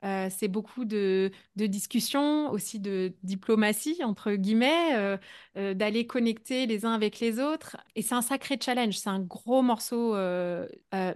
Euh, 0.06 0.28
c'est 0.30 0.48
beaucoup 0.48 0.84
de, 0.84 1.32
discussions, 1.56 2.50
aussi 2.50 2.78
de 2.78 3.12
diplomatie, 3.24 4.04
entre 4.04 4.32
guillemets, 4.32 4.94
euh, 4.94 5.16
euh, 5.56 5.74
d'aller 5.74 6.06
connecter 6.06 6.66
les 6.66 6.84
uns 6.84 6.92
avec 6.92 7.18
les 7.18 7.40
autres. 7.40 7.76
Et 7.96 8.02
c'est 8.02 8.14
un 8.14 8.22
sacré 8.22 8.56
challenge, 8.60 8.96
c'est 8.98 9.10
un 9.10 9.20
gros 9.20 9.62
morceau. 9.62 10.14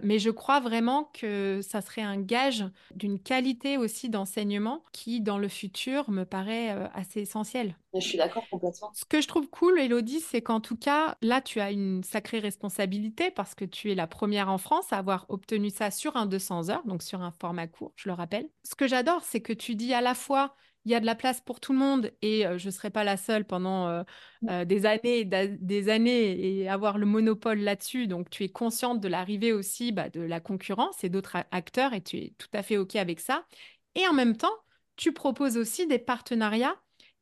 mais 0.03 0.19
je 0.19 0.29
crois 0.29 0.59
vraiment 0.59 1.09
que 1.13 1.61
ça 1.61 1.81
serait 1.81 2.01
un 2.01 2.19
gage 2.19 2.65
d'une 2.95 3.19
qualité 3.19 3.77
aussi 3.77 4.09
d'enseignement 4.09 4.83
qui, 4.91 5.21
dans 5.21 5.37
le 5.37 5.47
futur, 5.47 6.09
me 6.11 6.23
paraît 6.23 6.69
assez 6.93 7.21
essentiel. 7.21 7.75
Je 7.93 7.99
suis 7.99 8.17
d'accord 8.17 8.47
complètement. 8.49 8.91
Ce 8.93 9.03
que 9.03 9.19
je 9.21 9.27
trouve 9.27 9.49
cool, 9.49 9.79
Elodie, 9.79 10.21
c'est 10.21 10.41
qu'en 10.41 10.61
tout 10.61 10.77
cas, 10.77 11.17
là, 11.21 11.41
tu 11.41 11.59
as 11.59 11.71
une 11.71 12.03
sacrée 12.03 12.39
responsabilité 12.39 13.31
parce 13.31 13.53
que 13.53 13.65
tu 13.65 13.91
es 13.91 13.95
la 13.95 14.07
première 14.07 14.49
en 14.49 14.57
France 14.57 14.93
à 14.93 14.97
avoir 14.97 15.25
obtenu 15.29 15.69
ça 15.69 15.91
sur 15.91 16.15
un 16.15 16.25
200 16.25 16.69
heures, 16.69 16.85
donc 16.85 17.03
sur 17.03 17.21
un 17.21 17.31
format 17.31 17.67
court, 17.67 17.91
je 17.97 18.07
le 18.07 18.13
rappelle. 18.13 18.47
Ce 18.63 18.75
que 18.81 18.87
j'adore, 18.87 19.21
c'est 19.23 19.41
que 19.41 19.53
tu 19.53 19.75
dis 19.75 19.93
à 19.93 20.01
la 20.01 20.15
fois, 20.15 20.55
il 20.85 20.91
y 20.91 20.95
a 20.95 20.99
de 20.99 21.05
la 21.05 21.13
place 21.13 21.39
pour 21.39 21.59
tout 21.59 21.71
le 21.71 21.77
monde 21.77 22.11
et 22.23 22.47
euh, 22.47 22.57
je 22.57 22.65
ne 22.65 22.71
serai 22.71 22.89
pas 22.89 23.03
la 23.03 23.15
seule 23.15 23.45
pendant 23.45 23.87
euh, 23.87 24.01
euh, 24.49 24.65
des 24.65 24.87
années 24.87 25.23
des 25.23 25.89
années 25.89 26.61
et 26.61 26.67
avoir 26.67 26.97
le 26.97 27.05
monopole 27.05 27.59
là-dessus. 27.59 28.07
Donc, 28.07 28.31
tu 28.31 28.43
es 28.43 28.49
consciente 28.49 28.99
de 28.99 29.07
l'arrivée 29.07 29.53
aussi 29.53 29.91
bah, 29.91 30.09
de 30.09 30.21
la 30.21 30.39
concurrence 30.39 31.03
et 31.03 31.09
d'autres 31.09 31.37
acteurs 31.51 31.93
et 31.93 32.01
tu 32.01 32.17
es 32.17 32.33
tout 32.39 32.47
à 32.53 32.63
fait 32.63 32.77
OK 32.77 32.95
avec 32.95 33.19
ça. 33.19 33.45
Et 33.93 34.07
en 34.07 34.13
même 34.13 34.35
temps, 34.35 34.57
tu 34.95 35.13
proposes 35.13 35.57
aussi 35.57 35.85
des 35.85 35.99
partenariats 35.99 36.75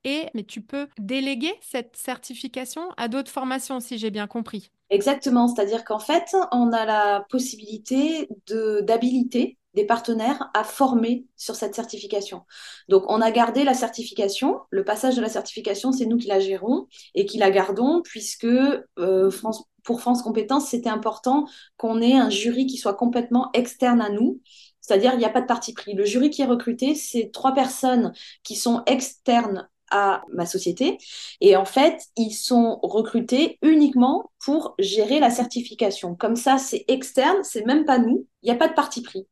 et 0.05 0.27
mais 0.33 0.45
tu 0.45 0.61
peux 0.61 0.87
déléguer 0.97 1.53
cette 1.59 1.97
certification 1.97 2.89
à 2.95 3.09
d'autres 3.09 3.31
formations, 3.31 3.81
si 3.81 3.97
j'ai 3.97 4.11
bien 4.11 4.27
compris. 4.27 4.71
Exactement, 4.89 5.49
c'est-à-dire 5.49 5.83
qu'en 5.83 5.99
fait, 5.99 6.33
on 6.53 6.71
a 6.71 6.85
la 6.85 7.25
possibilité 7.29 8.29
d'habiliter 8.83 9.58
des 9.75 9.85
partenaires 9.85 10.49
à 10.53 10.63
former 10.63 11.25
sur 11.35 11.55
cette 11.55 11.75
certification. 11.75 12.43
Donc, 12.87 13.03
on 13.07 13.21
a 13.21 13.31
gardé 13.31 13.63
la 13.63 13.73
certification. 13.73 14.59
Le 14.71 14.83
passage 14.83 15.15
de 15.15 15.21
la 15.21 15.29
certification, 15.29 15.91
c'est 15.91 16.05
nous 16.05 16.17
qui 16.17 16.27
la 16.27 16.39
gérons 16.39 16.87
et 17.13 17.25
qui 17.25 17.37
la 17.37 17.51
gardons, 17.51 18.01
puisque 18.03 18.45
euh, 18.45 19.31
pour 19.83 20.01
France 20.01 20.21
Compétences, 20.23 20.69
c'était 20.69 20.89
important 20.89 21.45
qu'on 21.77 22.01
ait 22.01 22.17
un 22.17 22.29
jury 22.29 22.65
qui 22.65 22.77
soit 22.77 22.95
complètement 22.95 23.49
externe 23.53 24.01
à 24.01 24.09
nous. 24.09 24.41
C'est-à-dire, 24.81 25.13
il 25.13 25.19
n'y 25.19 25.25
a 25.25 25.29
pas 25.29 25.41
de 25.41 25.47
parti 25.47 25.73
pris. 25.73 25.93
Le 25.93 26.05
jury 26.05 26.31
qui 26.31 26.41
est 26.41 26.45
recruté, 26.45 26.95
c'est 26.95 27.29
trois 27.31 27.53
personnes 27.53 28.11
qui 28.43 28.55
sont 28.55 28.81
externes 28.87 29.69
à 29.91 30.23
ma 30.33 30.45
société. 30.45 30.97
Et 31.41 31.55
en 31.55 31.65
fait, 31.65 32.01
ils 32.15 32.31
sont 32.31 32.79
recrutés 32.81 33.57
uniquement 33.61 34.31
pour 34.43 34.75
gérer 34.79 35.19
la 35.19 35.29
certification. 35.29 36.15
Comme 36.15 36.35
ça, 36.35 36.57
c'est 36.57 36.85
externe, 36.87 37.37
c'est 37.43 37.65
même 37.65 37.85
pas 37.85 37.99
nous. 37.99 38.27
Il 38.41 38.47
n'y 38.47 38.55
a 38.55 38.59
pas 38.59 38.67
de 38.67 38.73
parti 38.73 39.01
pris. 39.01 39.27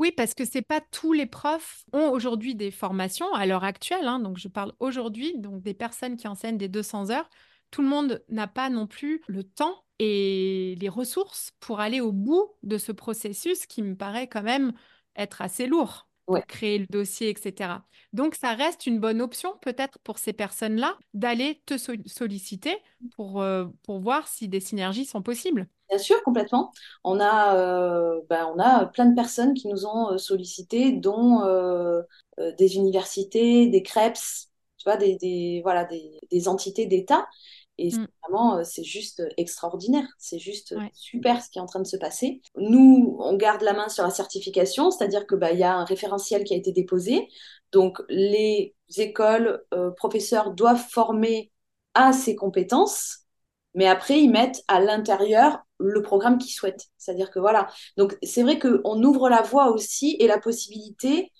Oui, 0.00 0.12
parce 0.12 0.32
que 0.32 0.46
c'est 0.46 0.62
pas 0.62 0.80
tous 0.80 1.12
les 1.12 1.26
profs 1.26 1.84
ont 1.92 2.08
aujourd'hui 2.08 2.54
des 2.54 2.70
formations 2.70 3.30
à 3.34 3.44
l'heure 3.44 3.64
actuelle. 3.64 4.08
Hein, 4.08 4.18
donc, 4.18 4.38
je 4.38 4.48
parle 4.48 4.72
aujourd'hui, 4.80 5.34
donc 5.36 5.62
des 5.62 5.74
personnes 5.74 6.16
qui 6.16 6.26
enseignent 6.26 6.56
des 6.56 6.70
200 6.70 7.10
heures. 7.10 7.28
Tout 7.70 7.82
le 7.82 7.88
monde 7.88 8.24
n'a 8.30 8.46
pas 8.46 8.70
non 8.70 8.86
plus 8.86 9.20
le 9.28 9.44
temps 9.44 9.84
et 9.98 10.74
les 10.80 10.88
ressources 10.88 11.52
pour 11.60 11.80
aller 11.80 12.00
au 12.00 12.12
bout 12.12 12.48
de 12.62 12.78
ce 12.78 12.92
processus 12.92 13.66
qui 13.66 13.82
me 13.82 13.94
paraît 13.94 14.26
quand 14.26 14.42
même 14.42 14.72
être 15.16 15.42
assez 15.42 15.66
lourd 15.66 16.09
créer 16.38 16.78
le 16.78 16.86
dossier, 16.86 17.30
etc. 17.30 17.84
Donc, 18.12 18.34
ça 18.34 18.54
reste 18.54 18.86
une 18.86 18.98
bonne 18.98 19.20
option 19.20 19.54
peut-être 19.60 19.98
pour 20.00 20.18
ces 20.18 20.32
personnes-là 20.32 20.96
d'aller 21.14 21.62
te 21.66 21.76
solliciter 21.78 22.76
pour, 23.16 23.40
euh, 23.40 23.66
pour 23.84 24.00
voir 24.00 24.26
si 24.28 24.48
des 24.48 24.60
synergies 24.60 25.04
sont 25.04 25.22
possibles. 25.22 25.68
Bien 25.88 25.98
sûr, 25.98 26.22
complètement. 26.22 26.72
On 27.04 27.20
a, 27.20 27.56
euh, 27.56 28.20
ben, 28.28 28.48
on 28.54 28.58
a 28.58 28.86
plein 28.86 29.06
de 29.06 29.14
personnes 29.14 29.54
qui 29.54 29.68
nous 29.68 29.86
ont 29.86 30.12
euh, 30.12 30.18
sollicité, 30.18 30.92
dont 30.92 31.40
des 32.58 32.76
universités, 32.76 33.66
des 33.68 33.82
CREPS, 33.82 34.48
tu 34.78 34.84
vois, 34.84 34.96
des, 34.96 35.16
des 35.16 35.60
voilà, 35.62 35.84
des, 35.84 36.18
des 36.30 36.48
entités 36.48 36.86
d'État 36.86 37.26
et 37.80 37.96
mm. 37.96 38.06
vraiment, 38.22 38.58
euh, 38.58 38.62
c'est 38.64 38.84
juste 38.84 39.22
extraordinaire. 39.36 40.06
C'est 40.18 40.38
juste 40.38 40.74
super 40.92 41.42
ce 41.42 41.50
qui 41.50 41.58
est 41.58 41.62
en 41.62 41.66
train 41.66 41.80
de 41.80 41.86
se 41.86 41.96
passer. 41.96 42.42
Nous, 42.56 43.16
on 43.20 43.36
garde 43.36 43.62
la 43.62 43.72
main 43.72 43.88
sur 43.88 44.04
la 44.04 44.10
certification, 44.10 44.90
c'est-à-dire 44.90 45.26
qu'il 45.26 45.38
bah, 45.38 45.52
y 45.52 45.62
a 45.62 45.74
un 45.74 45.84
référentiel 45.84 46.44
qui 46.44 46.54
a 46.54 46.56
été 46.56 46.72
déposé. 46.72 47.28
Donc, 47.72 48.02
les 48.08 48.74
écoles, 48.96 49.62
euh, 49.72 49.90
professeurs 49.92 50.52
doivent 50.52 50.84
former 50.90 51.50
à 51.94 52.12
ces 52.12 52.36
compétences, 52.36 53.20
mais 53.74 53.86
après, 53.86 54.20
ils 54.20 54.30
mettent 54.30 54.62
à 54.68 54.80
l'intérieur 54.80 55.60
le 55.78 56.02
programme 56.02 56.38
qu'ils 56.38 56.52
souhaitent. 56.52 56.88
C'est-à-dire 56.98 57.30
que 57.30 57.38
voilà. 57.38 57.68
Donc, 57.96 58.16
c'est 58.22 58.42
vrai 58.42 58.58
qu'on 58.58 59.02
ouvre 59.02 59.28
la 59.28 59.42
voie 59.42 59.70
aussi 59.70 60.16
et 60.18 60.26
la 60.26 60.38
possibilité 60.38 61.32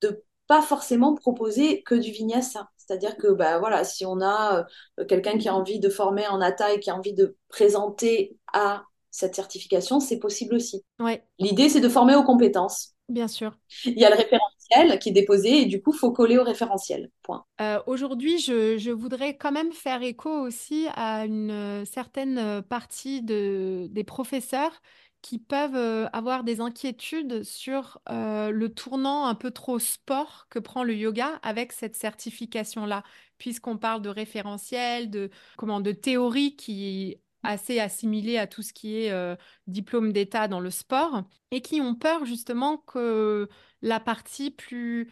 de 0.00 0.24
pas 0.46 0.62
forcément 0.62 1.14
proposer 1.14 1.82
que 1.82 1.94
du 1.94 2.10
vinyasa. 2.10 2.68
C'est-à-dire 2.92 3.16
que 3.16 3.28
bah, 3.28 3.58
voilà, 3.58 3.84
si 3.84 4.04
on 4.04 4.20
a 4.20 4.66
euh, 4.98 5.04
quelqu'un 5.06 5.38
qui 5.38 5.48
a 5.48 5.54
envie 5.54 5.80
de 5.80 5.88
former 5.88 6.26
en 6.28 6.42
ATA 6.42 6.74
et 6.74 6.80
qui 6.80 6.90
a 6.90 6.94
envie 6.94 7.14
de 7.14 7.38
présenter 7.48 8.36
à 8.52 8.84
cette 9.10 9.34
certification, 9.34 9.98
c'est 9.98 10.18
possible 10.18 10.56
aussi. 10.56 10.84
Ouais. 11.00 11.24
L'idée, 11.38 11.70
c'est 11.70 11.80
de 11.80 11.88
former 11.88 12.14
aux 12.14 12.22
compétences. 12.22 12.90
Bien 13.08 13.28
sûr. 13.28 13.56
Il 13.86 13.98
y 13.98 14.04
a 14.04 14.10
le 14.10 14.16
référentiel 14.16 14.98
qui 14.98 15.08
est 15.08 15.12
déposé 15.12 15.62
et 15.62 15.64
du 15.64 15.80
coup, 15.80 15.94
il 15.94 15.98
faut 15.98 16.12
coller 16.12 16.36
au 16.36 16.44
référentiel. 16.44 17.10
Point. 17.22 17.46
Euh, 17.62 17.80
aujourd'hui, 17.86 18.38
je, 18.38 18.76
je, 18.76 18.90
voudrais 18.90 19.38
quand 19.38 19.52
même 19.52 19.72
faire 19.72 20.02
écho 20.02 20.28
aussi 20.28 20.86
à 20.94 21.24
une 21.24 21.50
euh, 21.50 21.84
certaine 21.86 22.62
partie 22.68 23.22
de, 23.22 23.86
des 23.88 24.04
professeurs 24.04 24.82
qui 25.22 25.38
peuvent 25.38 25.76
euh, 25.76 26.08
avoir 26.12 26.44
des 26.44 26.60
inquiétudes 26.60 27.44
sur 27.44 28.00
euh, 28.10 28.50
le 28.50 28.74
tournant 28.74 29.26
un 29.26 29.34
peu 29.34 29.50
trop 29.52 29.78
sport 29.78 30.46
que 30.50 30.58
prend 30.58 30.84
le 30.84 30.94
yoga 30.94 31.38
avec 31.42 31.72
cette 31.72 31.94
certification-là, 31.96 33.04
puisqu'on 33.38 33.78
parle 33.78 34.02
de 34.02 34.08
référentiel, 34.08 35.10
de, 35.10 35.30
comment, 35.56 35.80
de 35.80 35.92
théorie 35.92 36.56
qui 36.56 37.10
est 37.10 37.20
assez 37.44 37.80
assimilée 37.80 38.38
à 38.38 38.46
tout 38.46 38.62
ce 38.62 38.72
qui 38.72 38.96
est 38.96 39.10
euh, 39.12 39.36
diplôme 39.66 40.12
d'État 40.12 40.48
dans 40.48 40.60
le 40.60 40.70
sport, 40.70 41.24
et 41.50 41.60
qui 41.62 41.80
ont 41.80 41.94
peur 41.94 42.24
justement 42.24 42.78
que 42.78 43.48
la 43.82 44.00
partie 44.00 44.50
plus 44.50 45.10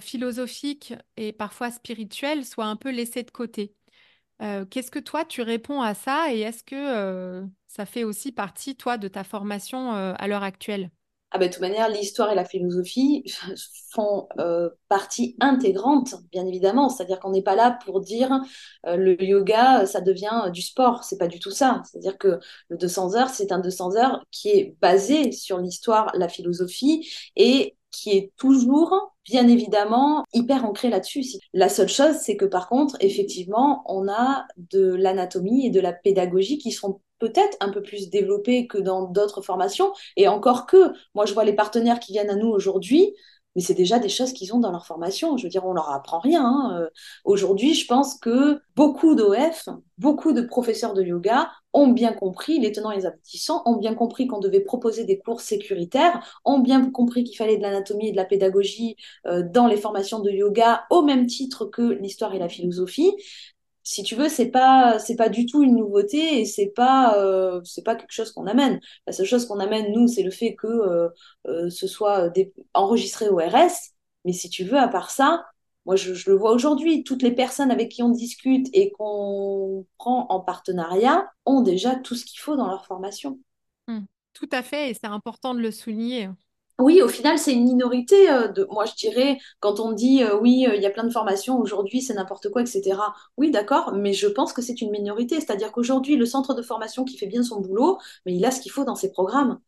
philosophique 0.00 0.92
et 1.16 1.32
parfois 1.32 1.70
spirituelle 1.70 2.44
soit 2.44 2.64
un 2.64 2.74
peu 2.74 2.90
laissée 2.90 3.22
de 3.22 3.30
côté. 3.30 3.76
Qu'est-ce 4.70 4.90
que 4.90 4.98
toi, 4.98 5.24
tu 5.24 5.42
réponds 5.42 5.82
à 5.82 5.94
ça 5.94 6.32
et 6.32 6.40
est-ce 6.40 6.64
que 6.64 7.46
ça 7.72 7.86
fait 7.86 8.04
aussi 8.04 8.32
partie, 8.32 8.76
toi, 8.76 8.98
de 8.98 9.08
ta 9.08 9.24
formation 9.24 9.94
euh, 9.94 10.12
à 10.18 10.28
l'heure 10.28 10.42
actuelle? 10.42 10.90
Ah 11.30 11.38
ben, 11.38 11.48
de 11.48 11.52
toute 11.54 11.62
manière, 11.62 11.88
l'histoire 11.88 12.30
et 12.30 12.34
la 12.34 12.44
philosophie 12.44 13.24
font 13.90 14.28
euh, 14.38 14.68
partie 14.90 15.34
intégrante, 15.40 16.14
bien 16.30 16.44
évidemment. 16.44 16.90
C'est-à-dire 16.90 17.18
qu'on 17.18 17.30
n'est 17.30 17.42
pas 17.42 17.56
là 17.56 17.78
pour 17.86 18.02
dire 18.02 18.30
euh, 18.86 18.96
le 18.96 19.22
yoga, 19.22 19.86
ça 19.86 20.02
devient 20.02 20.50
du 20.52 20.60
sport. 20.60 21.02
C'est 21.04 21.16
pas 21.16 21.28
du 21.28 21.40
tout 21.40 21.50
ça. 21.50 21.82
C'est-à-dire 21.86 22.18
que 22.18 22.38
le 22.68 22.76
200 22.76 23.14
heures, 23.14 23.30
c'est 23.30 23.52
un 23.52 23.60
200 23.60 23.96
heures 23.96 24.22
qui 24.30 24.50
est 24.50 24.76
basé 24.82 25.32
sur 25.32 25.56
l'histoire, 25.56 26.10
la 26.14 26.28
philosophie 26.28 27.10
et 27.36 27.74
qui 27.92 28.10
est 28.10 28.32
toujours, 28.36 29.14
bien 29.24 29.46
évidemment, 29.46 30.24
hyper 30.32 30.64
ancré 30.64 30.90
là-dessus. 30.90 31.24
La 31.52 31.68
seule 31.68 31.88
chose, 31.88 32.16
c'est 32.16 32.36
que 32.36 32.44
par 32.44 32.68
contre, 32.68 32.96
effectivement, 33.00 33.84
on 33.86 34.08
a 34.08 34.46
de 34.56 34.94
l'anatomie 34.94 35.66
et 35.66 35.70
de 35.70 35.80
la 35.80 35.92
pédagogie 35.92 36.58
qui 36.58 36.72
sont 36.72 37.00
peut-être 37.22 37.56
un 37.60 37.68
peu 37.70 37.82
plus 37.82 38.10
développé 38.10 38.66
que 38.66 38.78
dans 38.78 39.04
d'autres 39.04 39.42
formations. 39.42 39.92
Et 40.16 40.26
encore 40.26 40.66
que, 40.66 40.92
moi, 41.14 41.24
je 41.24 41.34
vois 41.34 41.44
les 41.44 41.52
partenaires 41.52 42.00
qui 42.00 42.12
viennent 42.12 42.30
à 42.30 42.34
nous 42.34 42.48
aujourd'hui, 42.48 43.14
mais 43.54 43.62
c'est 43.62 43.74
déjà 43.74 43.98
des 43.98 44.08
choses 44.08 44.32
qu'ils 44.32 44.54
ont 44.54 44.58
dans 44.58 44.70
leur 44.70 44.86
formation. 44.86 45.36
Je 45.36 45.44
veux 45.44 45.48
dire, 45.48 45.64
on 45.64 45.72
leur 45.72 45.90
apprend 45.90 46.18
rien. 46.18 46.44
Hein. 46.44 46.78
Euh, 46.80 46.88
aujourd'hui, 47.24 47.74
je 47.74 47.86
pense 47.86 48.18
que 48.18 48.60
beaucoup 48.76 49.14
d'OF, 49.14 49.68
beaucoup 49.98 50.32
de 50.32 50.42
professeurs 50.42 50.94
de 50.94 51.02
yoga 51.02 51.50
ont 51.74 51.88
bien 51.88 52.12
compris, 52.12 52.58
les 52.58 52.72
tenants 52.72 52.90
et 52.90 52.96
les 52.96 53.06
aboutissants, 53.06 53.62
ont 53.64 53.76
bien 53.76 53.94
compris 53.94 54.26
qu'on 54.26 54.40
devait 54.40 54.60
proposer 54.60 55.04
des 55.04 55.18
cours 55.18 55.40
sécuritaires, 55.40 56.40
ont 56.44 56.58
bien 56.58 56.90
compris 56.90 57.24
qu'il 57.24 57.36
fallait 57.36 57.56
de 57.56 57.62
l'anatomie 57.62 58.08
et 58.08 58.12
de 58.12 58.16
la 58.16 58.24
pédagogie 58.24 58.96
euh, 59.26 59.42
dans 59.42 59.66
les 59.66 59.76
formations 59.76 60.20
de 60.20 60.30
yoga 60.30 60.84
au 60.90 61.02
même 61.02 61.26
titre 61.26 61.64
que 61.64 61.82
l'histoire 61.82 62.34
et 62.34 62.38
la 62.38 62.48
philosophie 62.48 63.12
si 63.82 64.02
tu 64.02 64.14
veux, 64.14 64.28
c'est 64.28 64.50
pas 64.50 64.98
c'est 64.98 65.16
pas 65.16 65.28
du 65.28 65.46
tout 65.46 65.62
une 65.62 65.76
nouveauté 65.76 66.40
et 66.40 66.44
c'est 66.44 66.68
pas 66.68 67.16
euh, 67.18 67.60
c'est 67.64 67.82
pas 67.82 67.96
quelque 67.96 68.12
chose 68.12 68.32
qu'on 68.32 68.46
amène. 68.46 68.80
La 69.06 69.12
seule 69.12 69.26
chose 69.26 69.46
qu'on 69.46 69.60
amène 69.60 69.92
nous, 69.92 70.06
c'est 70.08 70.22
le 70.22 70.30
fait 70.30 70.54
que 70.54 70.66
euh, 70.66 71.08
euh, 71.48 71.70
ce 71.70 71.86
soit 71.86 72.32
enregistré 72.74 73.28
au 73.28 73.36
RS. 73.36 73.92
Mais 74.24 74.32
si 74.32 74.48
tu 74.48 74.64
veux, 74.64 74.78
à 74.78 74.88
part 74.88 75.10
ça, 75.10 75.44
moi 75.84 75.96
je, 75.96 76.12
le 76.30 76.36
vois 76.36 76.52
aujourd'hui, 76.52 77.02
toutes 77.02 77.22
les 77.22 77.32
personnes 77.32 77.72
avec 77.72 77.90
qui 77.90 78.02
on 78.02 78.10
discute 78.10 78.68
et 78.72 78.92
qu'on 78.92 79.84
prend 79.98 80.26
en 80.28 80.40
partenariat 80.40 81.28
ont 81.44 81.60
déjà 81.60 81.96
tout 81.96 82.14
ce 82.14 82.24
qu'il 82.24 82.38
faut 82.38 82.56
dans 82.56 82.68
leur 82.68 82.86
formation. 82.86 83.40
Mmh. 83.88 84.00
Tout 84.32 84.48
à 84.52 84.62
fait, 84.62 84.90
et 84.90 84.94
c'est 84.94 85.08
important 85.08 85.54
de 85.54 85.60
le 85.60 85.72
souligner 85.72 86.28
oui, 86.78 87.00
au 87.02 87.08
final, 87.08 87.38
c'est 87.38 87.52
une 87.52 87.64
minorité. 87.64 88.30
Euh, 88.30 88.48
de, 88.48 88.66
moi, 88.70 88.84
je 88.86 88.94
dirais, 88.94 89.38
quand 89.60 89.78
on 89.78 89.92
dit 89.92 90.22
euh, 90.24 90.36
oui, 90.40 90.66
euh, 90.68 90.74
il 90.74 90.82
y 90.82 90.86
a 90.86 90.90
plein 90.90 91.04
de 91.04 91.12
formations 91.12 91.58
aujourd'hui, 91.60 92.00
c'est 92.02 92.14
n'importe 92.14 92.48
quoi, 92.50 92.62
etc. 92.62 93.14
Oui, 93.36 93.50
d'accord, 93.50 93.92
mais 93.94 94.12
je 94.12 94.26
pense 94.26 94.52
que 94.52 94.62
c'est 94.62 94.80
une 94.80 94.90
minorité. 94.90 95.36
C'est-à-dire 95.40 95.70
qu'aujourd'hui, 95.72 96.16
le 96.16 96.26
centre 96.26 96.54
de 96.54 96.62
formation 96.62 97.04
qui 97.04 97.16
fait 97.18 97.26
bien 97.26 97.42
son 97.42 97.60
boulot, 97.60 97.98
mais 98.26 98.34
il 98.34 98.44
a 98.44 98.50
ce 98.50 98.60
qu'il 98.60 98.72
faut 98.72 98.84
dans 98.84 98.96
ses 98.96 99.12
programmes. 99.12 99.60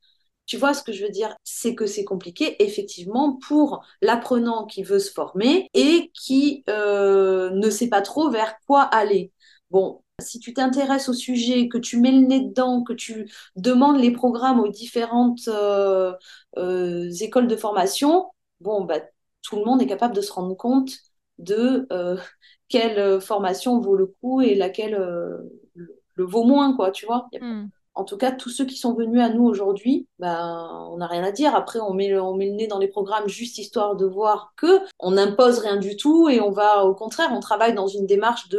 Tu 0.47 0.59
vois 0.59 0.75
ce 0.75 0.85
que 0.85 0.93
je 0.93 1.05
veux 1.05 1.11
dire? 1.11 1.37
C'est 1.45 1.75
que 1.75 1.87
c'est 1.87 2.05
compliqué, 2.05 2.63
effectivement, 2.65 3.39
pour 3.49 3.85
l'apprenant 4.03 4.67
qui 4.67 4.85
veut 4.85 5.01
se 5.01 5.13
former 5.13 5.71
et 5.75 6.13
qui 6.15 6.65
ne 6.69 7.71
sait 7.71 7.89
pas 7.91 8.03
trop 8.03 8.31
vers 8.31 8.57
quoi 8.67 8.83
aller. 8.83 9.33
Bon, 9.71 10.04
si 10.21 10.39
tu 10.39 10.55
t'intéresses 10.55 11.09
au 11.09 11.12
sujet, 11.12 11.69
que 11.69 11.79
tu 11.79 11.99
mets 11.99 12.12
le 12.12 12.27
nez 12.27 12.41
dedans, 12.41 12.83
que 12.83 12.93
tu 12.93 13.31
demandes 13.57 13.99
les 13.99 14.12
programmes 14.12 14.61
aux 14.61 14.69
différentes 14.69 15.49
euh, 15.49 16.12
euh, 16.57 17.11
écoles 17.21 17.49
de 17.49 17.57
formation, 17.57 18.31
bon, 18.61 18.85
bah, 18.85 19.01
tout 19.43 19.57
le 19.57 19.65
monde 19.65 19.83
est 19.83 19.87
capable 19.87 20.15
de 20.15 20.21
se 20.21 20.33
rendre 20.33 20.57
compte 20.57 20.93
de 21.39 21.87
euh, 21.93 22.17
quelle 22.69 23.21
formation 23.21 23.81
vaut 23.81 23.97
le 23.97 24.07
coup 24.07 24.41
et 24.41 24.55
laquelle 24.55 24.95
le, 25.75 26.25
vaut 26.25 26.45
moins, 26.45 26.75
quoi, 26.77 26.91
tu 26.91 27.07
vois 27.07 27.29
en 27.95 28.05
tout 28.05 28.16
cas, 28.16 28.32
tous 28.32 28.51
ceux 28.51 28.64
qui 28.64 28.76
sont 28.76 28.95
venus 28.95 29.20
à 29.22 29.28
nous 29.28 29.45
aujourd'hui, 29.45 30.09
ben, 30.18 30.88
on 30.90 30.97
n'a 30.97 31.07
rien 31.07 31.22
à 31.22 31.30
dire. 31.30 31.55
Après, 31.55 31.78
on 31.78 31.92
met, 31.95 32.09
le, 32.09 32.20
on 32.20 32.34
met 32.34 32.47
le 32.47 32.55
nez 32.55 32.66
dans 32.66 32.78
les 32.78 32.88
programmes 32.88 33.28
juste 33.28 33.59
histoire 33.59 33.95
de 33.95 34.05
voir 34.05 34.53
que 34.57 34.80
on 34.99 35.12
n'impose 35.12 35.59
rien 35.59 35.76
du 35.76 35.97
tout 35.97 36.28
et 36.28 36.40
on 36.40 36.51
va, 36.51 36.84
au 36.84 36.95
contraire, 36.95 37.30
on 37.32 37.40
travaille 37.40 37.74
dans 37.74 37.86
une 37.86 38.07
démarche 38.07 38.49
de 38.49 38.59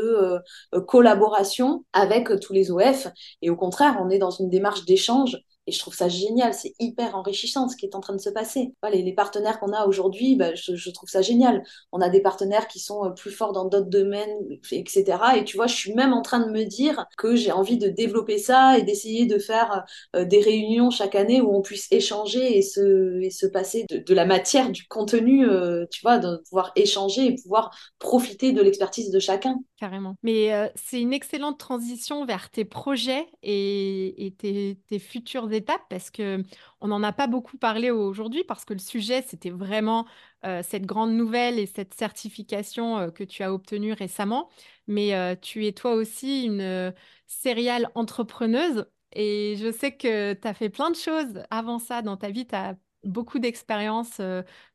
euh, 0.74 0.82
collaboration 0.82 1.84
avec 1.92 2.30
tous 2.40 2.54
les 2.54 2.72
OF. 2.72 3.08
Et 3.42 3.50
au 3.50 3.56
contraire, 3.56 3.98
on 4.02 4.10
est 4.10 4.20
dans 4.20 4.32
une 4.32 4.50
démarche 4.50 4.86
d'échange 4.86 5.38
et 5.68 5.72
je 5.72 5.80
trouve 5.80 5.96
ça 5.96 6.08
génial, 6.08 6.54
c'est 6.54 6.74
hyper 6.80 7.16
enrichissant 7.16 7.68
ce 7.68 7.76
qui 7.76 7.86
est 7.86 7.96
en 7.96 8.00
train 8.00 8.16
de 8.16 8.22
se 8.22 8.30
passer. 8.30 8.74
les, 8.92 9.14
partenaires 9.14 9.60
qu'on 9.60 9.72
a 9.72 9.86
aujourd'hui, 9.86 10.36
bah, 10.36 10.54
je, 10.54 10.90
trouve 10.92 11.10
ça 11.10 11.22
génial. 11.22 11.64
On 11.92 12.02
a 12.02 12.10
des 12.10 12.22
partenaires 12.22 12.68
qui 12.68 12.80
sont 12.80 13.06
euh, 13.06 13.10
plus 13.10 13.32
forts 13.32 13.54
dans 13.54 13.66
d'autres 13.66 13.90
domaines, 13.90 14.36
etc. 14.72 15.18
Et 15.38 15.44
tu 15.44 15.58
vois, 15.58 15.68
je 15.68 15.76
suis 15.76 15.94
même 15.94 16.14
en 16.14 16.22
train 16.22 16.46
de 16.46 16.52
me 16.52 16.66
dire 16.66 17.06
que 17.18 17.36
j'ai 17.36 17.52
envie 17.52 17.78
de 17.78 17.88
développer 17.88 18.38
ça 18.38 18.78
et 18.78 18.84
d'essayer 18.84 19.26
de 19.26 19.40
faire 19.40 19.86
euh, 20.16 20.26
des 20.26 20.40
réunions 20.40 20.90
chaque 20.90 21.16
année 21.16 21.42
où 21.42 21.56
on 21.56 21.62
puisse 21.62 21.88
échanger 21.92 22.58
et 22.58 22.62
se, 22.62 23.48
passer 23.48 23.86
de, 23.90 24.14
la 24.14 24.26
matière, 24.26 24.72
du 24.72 24.86
contenu, 24.88 25.48
euh, 25.48 25.86
tu 25.90 26.02
vois, 26.02 26.18
de 26.20 26.38
pouvoir 26.50 26.72
échanger 26.76 27.26
et 27.26 27.36
pouvoir 27.36 27.76
profiter 28.00 28.52
de 28.52 28.62
l'expertise 28.62 29.12
de 29.12 29.20
chacun. 29.20 29.58
Carrément. 29.80 30.16
Mais 30.24 30.52
c'est 30.76 31.02
une 31.02 31.14
excellente 31.14 31.60
transition 31.60 32.26
vers 32.26 32.50
tes 32.50 32.66
projets 32.66 33.28
et, 33.44 34.26
et 34.26 34.32
tes, 34.32 34.78
tes 34.88 35.00
futurs 35.00 35.48
étapes 35.56 35.82
parce 35.90 36.12
que 36.12 36.44
on 36.82 36.88
n'en 36.90 37.02
a 37.04 37.12
pas 37.12 37.28
beaucoup 37.28 37.58
parlé 37.58 37.90
aujourd'hui 37.92 38.44
parce 38.44 38.66
que 38.66 38.74
le 38.74 38.80
sujet 38.80 39.24
c'était 39.28 39.50
vraiment 39.50 40.06
euh, 40.46 40.62
cette 40.64 40.86
grande 40.86 41.14
nouvelle 41.14 41.58
et 41.58 41.66
cette 41.66 41.94
certification 41.96 42.98
euh, 43.00 43.10
que 43.10 43.24
tu 43.24 43.42
as 43.42 43.54
obtenue 43.54 43.94
récemment. 43.94 44.50
Mais 44.88 45.16
euh, 45.16 45.36
tu 45.36 45.66
es 45.66 45.72
toi 45.72 45.94
aussi 45.94 46.46
une 46.46 46.94
céréale 47.26 47.90
entrepreneuse 47.96 48.86
et 49.14 49.56
je 49.58 49.72
sais 49.72 49.96
que 49.96 50.34
tu 50.34 50.48
as 50.48 50.54
fait 50.54 50.70
plein 50.70 50.92
de 50.92 50.96
choses 50.96 51.44
avant 51.50 51.80
ça 51.80 52.02
dans 52.02 52.18
ta 52.18 52.30
vie. 52.30 52.46
Tu 52.46 52.56
as 52.56 52.76
beaucoup 53.04 53.40
d'expérience 53.40 54.20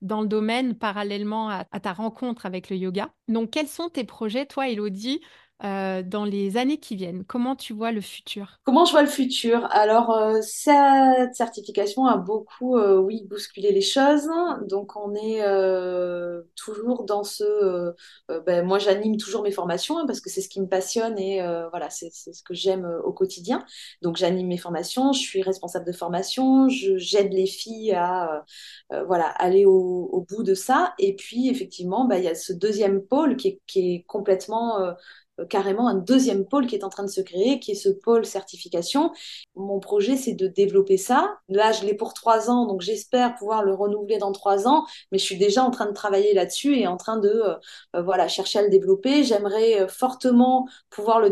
dans 0.03 0.21
le 0.21 0.29
domaine 0.29 0.75
parallèlement 0.77 1.51
à, 1.51 1.67
à, 1.73 1.81
ta 1.81 1.93
rencontre 1.93 2.47
avec 2.47 2.71
le 2.71 2.77
yoga. 2.77 3.13
Donc, 3.29 3.51
quels 3.51 3.69
sont 3.69 3.89
tes 3.89 4.05
projets, 4.05 4.47
toi, 4.47 4.69
Elodie, 4.69 5.21
euh, 5.63 6.03
dans 6.03 6.25
les 6.25 6.57
années 6.57 6.79
qui 6.79 6.97
viennent 6.97 7.25
Comment 7.25 7.55
tu 7.55 7.75
vois 7.75 7.93
le 7.93 8.01
futur? 8.01 8.59
Comment 8.65 8.87
je 8.87 8.93
vois 8.93 9.03
le 9.03 9.09
futur? 9.09 9.67
Alors, 9.71 10.11
euh, 10.11 10.39
cette 10.43 11.35
certification 11.35 12.07
a 12.07 12.17
beaucoup, 12.17 12.79
euh, 12.79 12.97
oui, 12.97 13.27
bousculé 13.29 13.71
les 13.71 13.83
choses. 13.83 14.27
Donc, 14.69 14.97
on 14.97 15.15
est 15.15 15.43
toujours 16.57 17.05
dans 17.05 17.25
ce... 17.25 17.93
Ben, 18.47 18.65
moi, 18.65 18.79
j'anime 18.79 19.19
toujours 19.19 19.43
mes 19.43 19.51
formations 19.51 19.99
hein, 19.99 20.07
parce 20.07 20.21
que 20.21 20.31
c'est 20.31 20.41
ce 20.41 20.49
qui 20.49 20.61
me 20.61 20.69
passionne 20.69 21.19
et 21.19 21.43
voilà, 21.71 21.91
c'est 21.91 22.11
ce 22.11 22.43
que 22.43 22.55
j'aime 22.55 22.89
au 23.05 23.13
quotidien. 23.13 23.65
Donc, 24.03 24.17
j'anime 24.17 24.49
mes 24.49 24.57
formations, 24.57 25.13
je 25.13 25.21
suis 25.21 25.43
responsable 25.43 25.87
de 25.87 25.93
formation, 25.93 26.69
j'aide 26.69 27.33
les 27.33 27.47
filles 27.47 27.93
à 27.93 28.45
voilà, 29.07 29.27
aller 29.27 29.67
au, 29.67 30.27
bout 30.31 30.43
de 30.43 30.55
ça. 30.55 30.95
Et 30.99 31.15
puis, 31.17 31.49
effectivement, 31.49 32.07
ben, 32.07 32.17
il 32.17 32.25
y 32.25 32.29
a 32.29 32.35
ce 32.35 32.53
deuxième 32.53 33.03
pôle 33.03 33.37
qui 33.37 33.61
est, 33.77 34.05
complètement 34.07 34.95
carrément 35.49 35.89
un 35.89 35.95
deuxième 35.95 36.47
pôle 36.47 36.67
qui 36.67 36.75
est 36.77 36.85
en 36.85 36.89
train 36.89 37.05
de 37.05 37.11
se 37.11 37.21
créer, 37.21 37.61
qui 37.61 37.73
est 37.73 37.75
ce 37.75 37.89
pôle 37.89 38.25
certification. 38.25 39.13
Mon 39.57 39.81
projet, 39.81 40.17
c'est 40.17 40.35
de 40.35 40.47
développer 40.47 40.97
ça. 40.97 41.37
Là, 41.49 41.73
je 41.73 41.85
l'ai 41.85 41.95
pour 41.95 42.15
trois 42.15 42.51
ans, 42.51 42.67
donc 42.67 42.81
j'espère 42.81 43.35
pouvoir 43.37 43.65
le 43.65 43.75
renouveler 43.75 44.19
dans 44.19 44.33
trois 44.33 44.69
ans, 44.69 44.87
mais 45.13 45.19
je 45.19 45.25
suis 45.25 45.39
déjà 45.39 45.65
en 45.65 45.71
train 45.71 45.87
de 45.87 45.93
travailler 45.93 46.35
là-dessus 46.35 46.77
et 46.77 46.87
en 46.87 46.97
train 46.97 47.19
de 47.19 47.29
euh, 47.29 47.55
euh, 47.97 48.03
voilà, 48.03 48.29
chercher 48.29 48.61
à 48.61 48.63
le 48.63 48.69
développer. 48.69 49.25
J'aimerais 49.25 49.89
fortement 49.89 50.69
pouvoir 50.91 51.21
le 51.21 51.31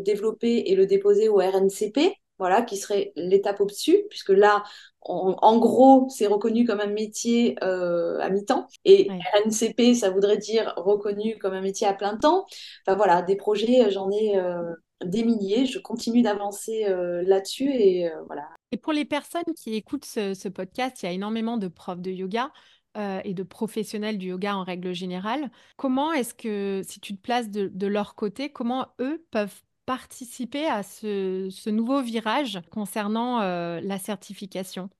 développer 0.00 0.64
et 0.66 0.74
le 0.74 0.86
déposer 0.86 1.28
au 1.28 1.36
RNCP 1.36 2.17
voilà, 2.38 2.62
qui 2.62 2.76
serait 2.76 3.12
l'étape 3.16 3.60
au-dessus, 3.60 4.04
puisque 4.08 4.30
là, 4.30 4.62
en 5.02 5.58
gros, 5.58 6.08
c'est 6.10 6.26
reconnu 6.26 6.64
comme 6.64 6.80
un 6.80 6.86
métier 6.86 7.56
euh, 7.62 8.18
à 8.20 8.30
mi-temps. 8.30 8.66
Et 8.84 9.08
RNCP, 9.08 9.94
ça 9.94 10.10
voudrait 10.10 10.36
dire 10.36 10.74
reconnu 10.76 11.38
comme 11.38 11.54
un 11.54 11.60
métier 11.60 11.86
à 11.86 11.94
plein 11.94 12.16
temps. 12.16 12.46
Enfin 12.86 12.96
voilà, 12.96 13.22
des 13.22 13.36
projets, 13.36 13.90
j'en 13.90 14.10
ai 14.10 14.36
euh, 14.36 14.72
des 15.04 15.24
milliers. 15.24 15.66
Je 15.66 15.78
continue 15.78 16.22
d'avancer 16.22 16.84
euh, 16.86 17.22
là-dessus 17.26 17.70
et 17.70 18.10
voilà. 18.26 18.48
Et 18.70 18.76
pour 18.76 18.92
les 18.92 19.04
personnes 19.04 19.54
qui 19.56 19.74
écoutent 19.74 20.04
ce, 20.04 20.48
podcast, 20.48 21.02
il 21.02 21.06
y 21.06 21.08
a 21.08 21.12
énormément 21.12 21.56
de 21.56 21.68
profs 21.68 22.00
de 22.00 22.10
yoga. 22.10 22.50
et 23.24 23.32
de 23.32 23.44
professionnels 23.44 24.18
du 24.18 24.28
yoga 24.28 24.56
en 24.56 24.64
règle 24.64 24.92
générale. 24.92 25.50
Comment 25.76 26.12
est-ce 26.12 26.34
que, 26.34 26.82
si 26.84 26.98
tu 26.98 27.16
te 27.16 27.22
places 27.22 27.48
de, 27.48 27.70
de 27.72 27.86
leur 27.86 28.16
côté, 28.16 28.50
comment 28.50 28.88
eux 29.00 29.24
peuvent 29.30 29.62
participer 29.88 30.66
à 30.66 30.82
ce, 30.82 31.70
nouveau 31.70 32.02
virage 32.02 32.60
concernant 32.70 33.40
euh, 33.40 33.80
la 33.82 33.98
certification? 33.98 34.90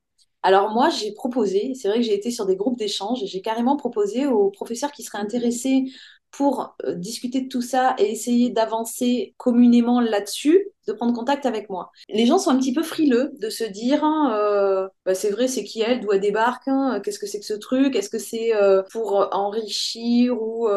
Alors 0.43 0.71
moi, 0.71 0.89
j'ai 0.89 1.13
proposé, 1.13 1.75
c'est 1.75 1.89
vrai 1.89 1.99
que 1.99 2.05
j'ai 2.05 2.15
été 2.15 2.31
sur 2.31 2.47
des 2.47 2.57
groupes 2.57 2.79
d'échange, 2.79 3.23
j'ai 3.23 3.43
carrément 3.43 3.77
proposé 3.77 4.27
aux 4.27 4.49
professeurs 4.49 4.91
qui 4.91 5.03
seraient 5.03 5.19
intéressés 5.19 5.85
pour 6.31 6.77
euh, 6.85 6.95
discuter 6.95 7.41
de 7.43 7.49
tout 7.49 7.63
ça 7.63 7.95
et 7.99 8.11
essayer 8.11 8.51
d'avancer 8.51 9.35
communément 9.39 10.01
là-dessus, 10.01 10.69
de 10.87 10.93
prendre 10.93 11.15
contact 11.15 11.47
avec 11.47 11.71
moi. 11.71 11.91
Les 12.09 12.27
gens 12.27 12.39
sont 12.39 12.51
un 12.51 12.59
petit 12.59 12.73
peu 12.73 12.83
frileux 12.83 13.33
de 13.41 13.51
se 13.51 13.65
dire, 13.65 14.05
hein, 14.05 14.35
euh, 14.39 14.89
bah, 15.05 15.15
c'est 15.15 15.31
vrai, 15.31 15.49
c'est 15.49 15.65
qui 15.65 15.81
elle, 15.81 16.01
d'où 16.01 16.13
elle 16.13 16.21
débarque, 16.21 16.69
hein, 16.69 17.01
qu'est-ce 17.03 17.19
que 17.19 17.27
c'est 17.27 17.41
que 17.41 17.47
ce 17.47 17.55
truc, 17.55 17.97
est-ce 17.97 18.11
que 18.11 18.19
c'est 18.19 18.55
euh, 18.55 18.83
pour 18.93 19.29
enrichir 19.33 20.41
ou 20.41 20.69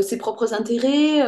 ses 0.00 0.18
propres 0.18 0.54
intérêts 0.54 1.26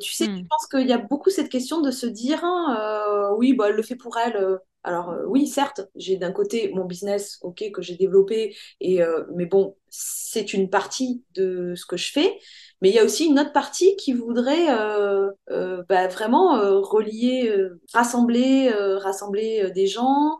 Tu 0.00 0.12
sais, 0.12 0.26
je 0.26 0.30
hmm. 0.30 0.46
pense 0.48 0.66
qu'il 0.66 0.88
y 0.88 0.92
a 0.92 0.98
beaucoup 0.98 1.30
cette 1.30 1.48
question 1.48 1.80
de 1.80 1.90
se 1.90 2.06
dire, 2.06 2.44
hein, 2.44 3.34
oui, 3.36 3.54
bah, 3.54 3.66
elle 3.68 3.76
le 3.76 3.82
fait 3.82 3.96
pour 3.96 4.16
elle. 4.18 4.58
Alors 4.84 5.14
oui, 5.26 5.46
certes, 5.46 5.82
j'ai 5.96 6.16
d'un 6.16 6.32
côté 6.32 6.70
mon 6.74 6.86
business, 6.86 7.38
ok, 7.42 7.70
que 7.72 7.82
j'ai 7.82 7.96
développé, 7.96 8.56
et 8.80 9.00
mais 9.34 9.46
bon, 9.46 9.76
c'est 9.90 10.52
une 10.54 10.70
partie 10.70 11.24
de 11.34 11.74
ce 11.76 11.84
que 11.84 11.96
je 11.96 12.10
fais. 12.12 12.38
Mais 12.80 12.90
il 12.90 12.94
y 12.94 12.98
a 12.98 13.04
aussi 13.04 13.26
une 13.26 13.38
autre 13.40 13.52
partie 13.52 13.96
qui 13.96 14.12
voudrait 14.12 14.70
euh, 14.70 15.30
euh, 15.50 15.82
bah, 15.88 16.06
vraiment 16.08 16.56
euh, 16.56 16.78
relier, 16.80 17.52
rassembler, 17.92 18.70
rassembler 18.98 19.70
des 19.72 19.86
gens, 19.86 20.38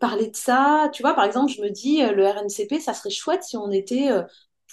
parler 0.00 0.28
de 0.30 0.36
ça. 0.36 0.88
Tu 0.92 1.02
vois, 1.02 1.14
par 1.14 1.24
exemple, 1.24 1.52
je 1.52 1.62
me 1.62 1.70
dis, 1.70 2.00
le 2.02 2.26
RNCP, 2.26 2.80
ça 2.80 2.94
serait 2.94 3.10
chouette 3.10 3.42
si 3.44 3.56
on 3.56 3.70
était 3.70 4.10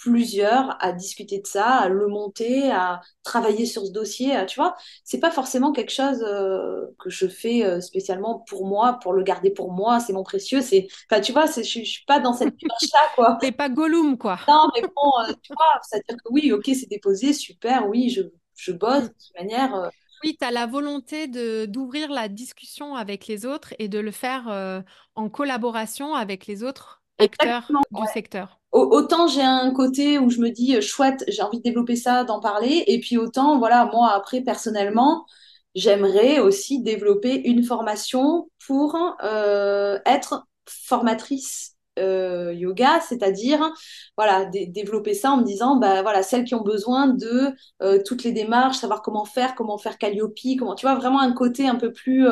plusieurs 0.02 0.76
à 0.84 0.92
discuter 0.92 1.40
de 1.40 1.46
ça, 1.46 1.76
à 1.76 1.88
le 1.88 2.08
monter, 2.08 2.70
à 2.72 3.00
travailler 3.22 3.66
sur 3.66 3.86
ce 3.86 3.92
dossier. 3.92 4.34
tu 4.48 4.56
vois, 4.58 4.74
c'est 5.04 5.20
pas 5.20 5.30
forcément 5.30 5.70
quelque 5.72 5.92
chose 5.92 6.24
euh, 6.26 6.86
que 6.98 7.08
je 7.08 7.28
fais 7.28 7.64
euh, 7.64 7.80
spécialement 7.80 8.40
pour 8.48 8.66
moi, 8.66 8.98
pour 9.00 9.12
le 9.12 9.22
garder 9.22 9.50
pour 9.50 9.70
moi. 9.72 10.00
C'est 10.00 10.12
mon 10.12 10.24
précieux. 10.24 10.60
C'est, 10.60 10.88
enfin, 11.10 11.20
tu 11.20 11.30
vois, 11.32 11.46
je, 11.46 11.62
je 11.62 11.84
suis 11.84 12.04
pas 12.04 12.18
dans 12.18 12.32
cette 12.32 12.56
démarche-là, 12.58 13.00
quoi. 13.14 13.38
T'es 13.40 13.52
pas 13.52 13.68
Gollum, 13.68 14.18
quoi. 14.18 14.40
Non, 14.48 14.68
mais 14.74 14.82
bon, 14.82 15.12
tu 15.40 15.52
vois, 15.56 15.80
c'est-à-dire 15.88 16.16
que 16.16 16.32
oui, 16.32 16.50
ok, 16.50 16.64
c'est 16.66 16.88
déposé, 16.88 17.32
super, 17.32 17.88
oui, 17.88 18.10
je, 18.10 18.22
je 18.56 18.72
bosse 18.72 19.04
de 19.04 19.08
toute 19.08 19.34
manière. 19.38 19.90
Oui, 20.24 20.36
tu 20.38 20.44
as 20.44 20.50
la 20.50 20.66
volonté 20.66 21.28
de, 21.28 21.66
d'ouvrir 21.66 22.10
la 22.10 22.28
discussion 22.28 22.96
avec 22.96 23.28
les 23.28 23.46
autres 23.46 23.74
et 23.78 23.88
de 23.88 23.98
le 24.00 24.10
faire 24.10 24.84
en 25.14 25.28
collaboration 25.28 26.14
avec 26.14 26.46
les 26.46 26.62
autres 26.64 27.01
acteurs 27.18 27.70
du 27.90 28.06
secteur. 28.12 28.58
Autant 28.72 29.26
j'ai 29.26 29.42
un 29.42 29.70
côté 29.72 30.18
où 30.18 30.30
je 30.30 30.40
me 30.40 30.48
dis 30.48 30.80
chouette, 30.80 31.24
j'ai 31.28 31.42
envie 31.42 31.58
de 31.58 31.62
développer 31.62 31.96
ça, 31.96 32.24
d'en 32.24 32.40
parler, 32.40 32.84
et 32.86 33.00
puis 33.00 33.18
autant, 33.18 33.58
voilà, 33.58 33.84
moi 33.92 34.12
après 34.12 34.40
personnellement, 34.40 35.26
j'aimerais 35.74 36.38
aussi 36.38 36.82
développer 36.82 37.48
une 37.48 37.62
formation 37.64 38.48
pour 38.66 38.96
euh, 39.24 39.98
être 40.06 40.46
formatrice 40.66 41.76
euh, 41.98 42.54
yoga, 42.54 43.00
c'est-à-dire 43.00 43.70
voilà 44.16 44.46
développer 44.46 45.12
ça 45.12 45.32
en 45.32 45.36
me 45.38 45.44
disant 45.44 45.76
bah 45.76 46.00
voilà 46.00 46.22
celles 46.22 46.44
qui 46.44 46.54
ont 46.54 46.62
besoin 46.62 47.08
de 47.08 47.50
euh, 47.82 47.98
toutes 48.04 48.24
les 48.24 48.32
démarches, 48.32 48.78
savoir 48.78 49.02
comment 49.02 49.26
faire, 49.26 49.54
comment 49.54 49.76
faire 49.76 49.98
Calliope, 49.98 50.34
comment 50.58 50.74
tu 50.74 50.86
vois 50.86 50.94
vraiment 50.94 51.20
un 51.20 51.32
côté 51.32 51.68
un 51.68 51.74
peu 51.76 51.92
plus 51.92 52.26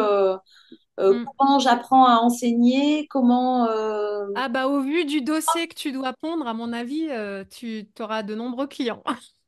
euh, 1.00 1.20
mm. 1.20 1.26
Comment 1.38 1.58
j'apprends 1.58 2.04
à 2.06 2.16
enseigner 2.16 3.06
Comment 3.08 3.66
euh, 3.66 4.26
Ah 4.36 4.48
bah 4.48 4.68
au 4.68 4.80
vu 4.80 5.04
du 5.04 5.22
dossier 5.22 5.66
que 5.66 5.74
tu 5.74 5.92
dois 5.92 6.12
pondre, 6.20 6.46
à 6.46 6.54
mon 6.54 6.72
avis, 6.72 7.08
euh, 7.10 7.44
tu 7.50 7.88
auras 7.98 8.22
de 8.22 8.34
nombreux 8.34 8.66
clients. 8.66 9.02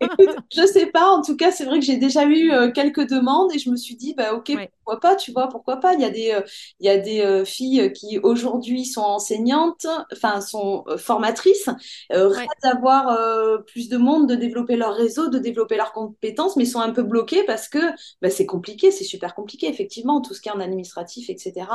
Écoute, 0.00 0.36
je 0.54 0.66
sais 0.66 0.86
pas. 0.86 1.10
En 1.10 1.22
tout 1.22 1.36
cas, 1.36 1.50
c'est 1.50 1.64
vrai 1.64 1.78
que 1.78 1.84
j'ai 1.84 1.96
déjà 1.96 2.24
eu 2.24 2.52
euh, 2.52 2.70
quelques 2.70 3.08
demandes 3.08 3.54
et 3.54 3.58
je 3.58 3.70
me 3.70 3.76
suis 3.76 3.96
dit, 3.96 4.14
bah 4.14 4.34
ok, 4.34 4.52
pourquoi 4.76 5.00
pas, 5.00 5.16
tu 5.16 5.32
vois, 5.32 5.48
pourquoi 5.48 5.78
pas. 5.78 5.94
Il 5.94 6.00
y 6.00 6.04
a 6.04 6.10
des, 6.10 6.32
euh, 6.32 6.42
il 6.80 6.86
y 6.86 6.88
a 6.88 6.98
des 6.98 7.20
euh, 7.20 7.44
filles 7.44 7.92
qui 7.92 8.18
aujourd'hui 8.18 8.84
sont 8.84 9.02
enseignantes, 9.02 9.86
enfin 10.12 10.40
sont 10.40 10.84
formatrices, 10.96 11.68
rêvent 12.10 12.46
d'avoir 12.62 13.18
plus 13.64 13.88
de 13.88 13.96
monde, 13.96 14.28
de 14.28 14.34
développer 14.34 14.76
leur 14.76 14.94
réseau, 14.94 15.28
de 15.28 15.38
développer 15.38 15.76
leurs 15.76 15.92
compétences, 15.92 16.56
mais 16.56 16.64
sont 16.64 16.80
un 16.80 16.92
peu 16.92 17.02
bloquées 17.02 17.44
parce 17.44 17.68
que 17.68 17.78
bah, 18.22 18.30
c'est 18.30 18.46
compliqué, 18.46 18.90
c'est 18.90 19.04
super 19.04 19.34
compliqué, 19.34 19.68
effectivement, 19.68 20.20
tout 20.20 20.34
ce 20.34 20.40
qui 20.40 20.48
est 20.48 20.52
en 20.52 20.60
administratif, 20.60 21.30
etc. 21.30 21.66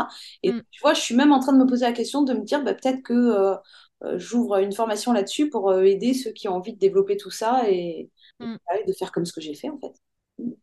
Et 0.44 0.52
mm. 0.52 0.62
tu 0.72 0.82
vois, 0.82 0.94
je 0.94 1.02
suis 1.02 1.16
même 1.16 1.32
en 1.32 1.40
train 1.40 1.54
de 1.54 1.58
me 1.58 1.68
poser 1.68 1.86
la 1.86 1.92
question 1.92 2.24
de 2.24 2.34
me 2.34 2.44
dire, 2.44 2.64
bah, 2.64 2.74
peut-être 2.74 3.02
que 3.04 3.56
j'ouvre 4.18 4.60
une 4.60 4.74
formation 4.74 5.14
là-dessus 5.14 5.50
pour 5.50 5.70
euh, 5.70 5.84
aider 5.84 6.14
ceux 6.14 6.32
qui 6.32 6.48
ont 6.48 6.56
envie 6.56 6.74
de 6.74 6.80
développer 6.80 7.18
tout 7.18 7.32
ça 7.32 7.70
et, 7.70 8.10
mm. 8.40 8.56
de 8.88 8.94
faire 8.94 9.12
comme 9.12 9.26
ce 9.26 9.34
que 9.34 9.42
j'ai 9.42 9.56
fait 9.56 9.70
en 9.70 9.80
fait. 9.80 9.94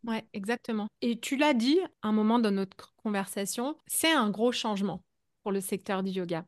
Ouais, 0.05 0.25
exactement. 0.33 0.89
Et 1.01 1.21
tu 1.21 1.37
l'as 1.37 1.55
dit 1.55 1.79
un 2.03 2.13
moment 2.13 2.39
dans 2.39 2.51
notre 2.51 2.95
conversation, 2.97 3.77
c'est 3.87 4.11
un 4.11 4.31
gros 4.31 4.53
changement 4.53 5.05
pour 5.43 5.53
le 5.53 5.61
secteur 5.61 6.03
du 6.03 6.11
yoga. 6.11 6.45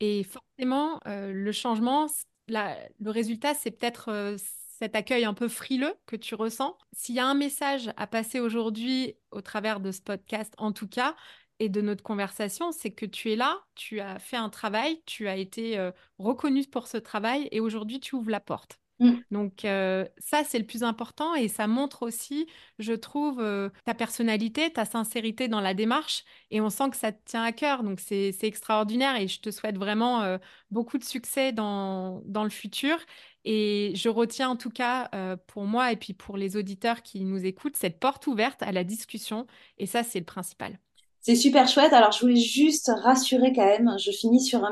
Et 0.00 0.24
forcément, 0.24 1.00
euh, 1.06 1.32
le 1.32 1.52
changement, 1.52 2.06
le 2.48 3.10
résultat, 3.10 3.54
c'est 3.54 3.70
peut-être 3.70 4.36
cet 4.78 4.94
accueil 4.94 5.24
un 5.24 5.34
peu 5.34 5.48
frileux 5.48 5.94
que 6.06 6.16
tu 6.16 6.34
ressens. 6.34 6.76
S'il 6.92 7.14
y 7.14 7.18
a 7.18 7.26
un 7.26 7.34
message 7.34 7.90
à 7.96 8.06
passer 8.06 8.40
aujourd'hui 8.40 9.16
au 9.30 9.40
travers 9.40 9.80
de 9.80 9.90
ce 9.90 10.02
podcast, 10.02 10.52
en 10.58 10.72
tout 10.72 10.88
cas, 10.88 11.16
et 11.58 11.68
de 11.68 11.80
notre 11.80 12.02
conversation, 12.02 12.72
c'est 12.72 12.90
que 12.90 13.06
tu 13.06 13.32
es 13.32 13.36
là, 13.36 13.58
tu 13.74 14.00
as 14.00 14.18
fait 14.18 14.36
un 14.36 14.50
travail, 14.50 15.00
tu 15.06 15.28
as 15.28 15.36
été 15.36 15.78
euh, 15.78 15.90
reconnue 16.18 16.66
pour 16.66 16.86
ce 16.86 16.98
travail 16.98 17.48
et 17.50 17.60
aujourd'hui 17.60 18.00
tu 18.00 18.14
ouvres 18.14 18.30
la 18.30 18.40
porte. 18.40 18.78
Mmh. 18.98 19.12
Donc 19.30 19.64
euh, 19.66 20.06
ça, 20.16 20.42
c'est 20.44 20.58
le 20.58 20.64
plus 20.64 20.82
important 20.82 21.34
et 21.34 21.48
ça 21.48 21.66
montre 21.66 22.02
aussi, 22.02 22.46
je 22.78 22.94
trouve, 22.94 23.40
euh, 23.40 23.68
ta 23.84 23.92
personnalité, 23.92 24.70
ta 24.72 24.86
sincérité 24.86 25.48
dans 25.48 25.60
la 25.60 25.74
démarche 25.74 26.24
et 26.50 26.62
on 26.62 26.70
sent 26.70 26.90
que 26.90 26.96
ça 26.96 27.12
te 27.12 27.22
tient 27.24 27.42
à 27.42 27.52
cœur. 27.52 27.82
Donc 27.82 28.00
c'est 28.00 28.34
extraordinaire 28.42 29.16
et 29.16 29.28
je 29.28 29.40
te 29.40 29.50
souhaite 29.50 29.76
vraiment 29.76 30.38
beaucoup 30.70 30.96
de 30.96 31.04
succès 31.04 31.52
dans, 31.52 32.22
dans 32.24 32.44
le 32.44 32.50
futur. 32.50 32.98
Et 33.44 33.92
je 33.94 34.08
retiens 34.08 34.48
en 34.48 34.56
tout 34.56 34.70
cas 34.70 35.10
pour 35.46 35.64
moi 35.64 35.92
et 35.92 35.96
puis 35.96 36.14
pour 36.14 36.38
les 36.38 36.56
auditeurs 36.56 37.02
qui 37.02 37.24
nous 37.24 37.44
écoutent 37.44 37.76
cette 37.76 38.00
porte 38.00 38.26
ouverte 38.26 38.62
à 38.62 38.72
la 38.72 38.82
discussion 38.82 39.46
et 39.76 39.84
ça, 39.84 40.02
c'est 40.04 40.20
le 40.20 40.24
principal. 40.24 40.78
C'est 41.26 41.34
super 41.34 41.66
chouette. 41.66 41.92
Alors, 41.92 42.12
je 42.12 42.20
voulais 42.20 42.36
juste 42.36 42.88
rassurer 43.02 43.52
quand 43.52 43.64
même, 43.64 43.96
je 43.98 44.12
finis 44.12 44.40
sur 44.40 44.64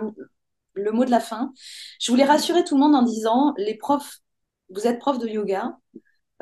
le 0.75 0.93
mot 0.93 1.05
de 1.05 1.11
la 1.11 1.19
fin. 1.19 1.53
Je 2.01 2.13
voulais 2.13 2.23
rassurer 2.23 2.63
tout 2.63 2.77
le 2.77 2.81
monde 2.81 2.95
en 2.95 3.03
disant, 3.03 3.55
les 3.57 3.75
profs, 3.77 4.21
vous 4.71 4.87
êtes 4.87 5.01
prof 5.01 5.19
de 5.19 5.27
yoga. 5.27 5.77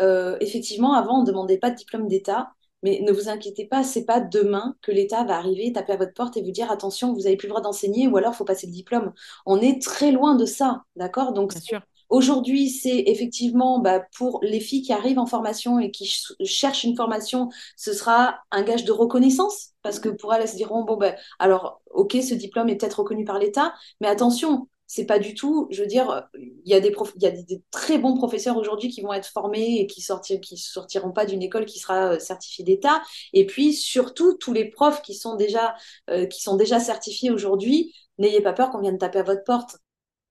Euh, 0.02 0.36
effectivement, 0.42 0.92
avant, 0.92 1.20
on 1.20 1.22
ne 1.22 1.26
demandait 1.26 1.56
pas 1.56 1.70
de 1.70 1.76
diplôme 1.76 2.08
d'État. 2.08 2.52
Mais 2.82 3.00
ne 3.00 3.10
vous 3.10 3.30
inquiétez 3.30 3.64
pas, 3.64 3.84
c'est 3.84 4.04
pas 4.04 4.20
demain 4.20 4.76
que 4.82 4.92
l'État 4.92 5.24
va 5.24 5.38
arriver, 5.38 5.72
taper 5.72 5.94
à 5.94 5.96
votre 5.96 6.12
porte 6.12 6.36
et 6.36 6.42
vous 6.42 6.50
dire 6.50 6.70
attention, 6.70 7.14
vous 7.14 7.22
n'avez 7.22 7.38
plus 7.38 7.46
le 7.46 7.52
droit 7.52 7.62
d'enseigner 7.62 8.06
ou 8.06 8.18
alors 8.18 8.34
il 8.34 8.36
faut 8.36 8.44
passer 8.44 8.66
le 8.66 8.72
diplôme. 8.74 9.14
On 9.46 9.62
est 9.62 9.80
très 9.80 10.12
loin 10.12 10.34
de 10.34 10.44
ça, 10.44 10.82
d'accord? 10.94 11.32
Donc, 11.32 11.54
sûr. 11.54 11.80
Aujourd'hui, 12.12 12.68
c'est 12.68 13.04
effectivement 13.06 13.78
bah, 13.78 14.04
pour 14.18 14.40
les 14.42 14.60
filles 14.60 14.82
qui 14.82 14.92
arrivent 14.92 15.18
en 15.18 15.24
formation 15.24 15.78
et 15.78 15.90
qui 15.90 16.14
cherchent 16.44 16.84
une 16.84 16.94
formation, 16.94 17.48
ce 17.74 17.94
sera 17.94 18.40
un 18.50 18.62
gage 18.64 18.84
de 18.84 18.92
reconnaissance 18.92 19.70
parce 19.80 19.98
que 19.98 20.10
pour 20.10 20.34
elles, 20.34 20.42
elles 20.42 20.48
se 20.48 20.56
diront 20.56 20.84
bon 20.84 20.98
ben 20.98 21.16
alors 21.38 21.80
ok, 21.90 22.18
ce 22.22 22.34
diplôme 22.34 22.68
est 22.68 22.76
peut-être 22.76 22.98
reconnu 23.00 23.24
par 23.24 23.38
l'État, 23.38 23.72
mais 24.02 24.08
attention, 24.08 24.68
c'est 24.86 25.06
pas 25.06 25.18
du 25.18 25.32
tout. 25.34 25.68
Je 25.70 25.80
veux 25.80 25.86
dire, 25.86 26.28
il 26.38 26.70
y 26.70 26.74
a 26.74 26.80
des 26.80 26.94
il 27.16 27.22
y 27.22 27.26
a 27.26 27.30
des, 27.30 27.62
très 27.70 27.96
bons 27.96 28.14
professeurs 28.14 28.58
aujourd'hui 28.58 28.90
qui 28.90 29.00
vont 29.00 29.14
être 29.14 29.28
formés 29.28 29.80
et 29.80 29.86
qui 29.86 30.02
sortir, 30.02 30.38
qui 30.38 30.58
sortiront 30.58 31.12
pas 31.12 31.24
d'une 31.24 31.40
école 31.40 31.64
qui 31.64 31.78
sera 31.78 32.12
euh, 32.12 32.18
certifiée 32.18 32.62
d'État. 32.62 33.00
Et 33.32 33.46
puis 33.46 33.72
surtout 33.72 34.34
tous 34.34 34.52
les 34.52 34.66
profs 34.66 35.00
qui 35.00 35.14
sont 35.14 35.36
déjà 35.36 35.76
euh, 36.10 36.26
qui 36.26 36.42
sont 36.42 36.56
déjà 36.56 36.78
certifiés 36.78 37.30
aujourd'hui, 37.30 37.94
n'ayez 38.18 38.42
pas 38.42 38.52
peur 38.52 38.70
qu'on 38.70 38.80
vienne 38.80 38.98
taper 38.98 39.20
à 39.20 39.22
votre 39.22 39.44
porte. 39.44 39.78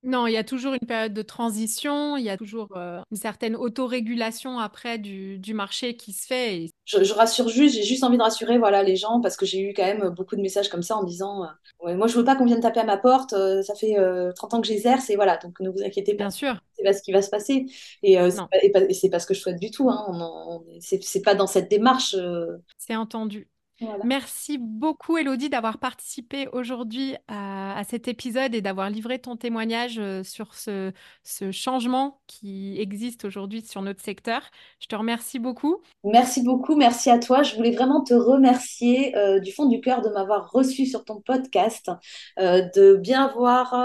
Non, 0.03 0.25
il 0.25 0.33
y 0.33 0.37
a 0.37 0.43
toujours 0.43 0.73
une 0.73 0.87
période 0.87 1.13
de 1.13 1.21
transition, 1.21 2.17
il 2.17 2.23
y 2.23 2.29
a 2.29 2.37
toujours 2.37 2.69
euh, 2.75 3.01
une 3.11 3.17
certaine 3.17 3.55
autorégulation 3.55 4.57
après 4.57 4.97
du, 4.97 5.39
marché 5.53 5.95
qui 5.95 6.11
se 6.11 6.25
fait. 6.25 6.69
Je, 6.85 7.13
rassure 7.13 7.49
juste, 7.49 7.75
j'ai 7.75 7.83
juste 7.83 8.03
envie 8.03 8.17
de 8.17 8.23
rassurer 8.23 8.57
voilà, 8.57 8.81
les 8.81 8.95
gens 8.95 9.21
parce 9.21 9.37
que 9.37 9.45
j'ai 9.45 9.59
eu 9.59 9.73
quand 9.73 9.85
même 9.85 10.09
beaucoup 10.09 10.35
de 10.35 10.41
messages 10.41 10.69
comme 10.69 10.81
ça 10.81 10.95
en 10.97 11.03
disant 11.03 11.43
euh, 11.85 11.95
Moi, 11.95 12.07
je 12.07 12.15
veux 12.15 12.23
pas 12.23 12.35
qu'on 12.35 12.45
vienne 12.45 12.61
taper 12.61 12.79
à 12.79 12.83
ma 12.83 12.97
porte, 12.97 13.33
euh, 13.33 13.61
ça 13.61 13.75
fait 13.75 13.95
30 14.35 14.53
ans 14.55 14.61
que 14.61 14.67
j'exerce 14.67 15.09
et 15.09 15.15
voilà, 15.15 15.37
donc 15.37 15.59
ne 15.59 15.69
vous 15.69 15.83
inquiétez 15.83 16.13
pas. 16.13 16.25
Bien 16.25 16.31
sûr. 16.31 16.59
C'est 16.77 16.83
pas 16.83 16.93
ce 16.93 17.03
qui 17.03 17.11
va 17.11 17.21
se 17.21 17.29
passer. 17.29 17.65
Et, 18.01 18.17
c'est 18.31 18.37
pas, 18.37 19.17
pas, 19.17 19.19
ce 19.19 19.27
que 19.27 19.33
je 19.35 19.39
souhaite 19.39 19.59
du 19.59 19.69
tout. 19.69 19.89
Hein. 19.89 20.61
c'est 20.79 21.21
pas 21.23 21.35
dans 21.35 21.47
cette 21.47 21.69
démarche. 21.69 22.15
C'est 22.77 22.95
entendu. 22.95 23.47
Merci 24.03 24.57
beaucoup, 24.57 25.17
Elodie, 25.17 25.49
d'avoir 25.49 25.77
participé 25.77 26.47
aujourd'hui 26.53 27.15
à, 27.27 27.81
cet 27.87 28.07
épisode 28.07 28.53
et 28.53 28.61
d'avoir 28.61 28.89
livré 28.89 29.19
ton 29.19 29.35
témoignage 29.35 29.97
euh, 29.97 30.23
sur 30.23 30.53
ce, 30.53 30.91
changement 31.51 32.21
qui 32.27 32.79
existe 32.79 33.25
aujourd'hui 33.25 33.61
sur 33.61 33.81
notre 33.81 34.01
secteur. 34.01 34.43
Je 34.79 34.87
te 34.87 34.95
remercie 34.95 35.39
beaucoup. 35.39 35.81
Merci 36.03 36.43
beaucoup, 36.43 36.75
merci 36.75 37.09
à 37.09 37.17
toi. 37.17 37.41
Je 37.43 37.55
voulais 37.55 37.71
vraiment 37.71 38.03
te 38.03 38.13
remercier 38.13 39.17
euh, 39.17 39.39
du 39.39 39.51
fond 39.51 39.65
du 39.65 39.81
cœur 39.81 40.01
de 40.01 40.09
m'avoir 40.09 40.51
reçu 40.51 40.85
sur 40.85 41.03
ton 41.03 41.19
podcast, 41.19 41.89
euh, 42.39 42.61
de 42.75 42.95
bien 42.95 43.25
avoir 43.25 43.75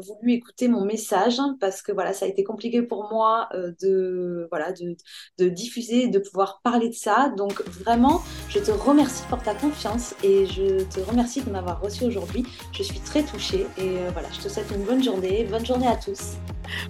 voulu 0.00 0.32
écouter 0.32 0.68
mon 0.68 0.84
message 0.84 1.38
parce 1.60 1.82
que 1.82 1.92
voilà, 1.92 2.12
ça 2.12 2.26
a 2.26 2.28
été 2.28 2.44
compliqué 2.44 2.82
pour 2.82 3.08
moi 3.10 3.48
de, 3.80 4.46
voilà, 4.50 4.72
de, 4.72 4.96
de 5.38 5.48
diffuser, 5.48 6.08
de 6.08 6.18
pouvoir 6.18 6.60
parler 6.62 6.88
de 6.88 6.94
ça. 6.94 7.32
Donc 7.36 7.62
vraiment, 7.62 8.20
je 8.48 8.58
te 8.58 8.70
remercie 8.70 9.22
pour 9.30 9.42
ta 9.42 9.54
confiance 9.54 10.14
et 10.24 10.44
je 10.46 10.82
te 10.82 10.98
remercie 11.00 11.40
de 11.40 11.50
m'avoir 11.50 11.80
reçu 11.80 12.04
aujourd'hui. 12.04 12.44
Je 12.72 12.82
suis 12.82 12.98
très 12.98 13.22
touchée 13.22 13.64
et 13.78 13.98
euh, 13.98 14.10
voilà, 14.12 14.28
je 14.32 14.40
te 14.40 14.48
souhaite 14.48 14.70
une 14.74 14.82
bonne 14.82 15.02
journée. 15.02 15.46
Bonne 15.48 15.64
journée 15.64 15.86
à 15.86 15.94
tous. 15.94 16.32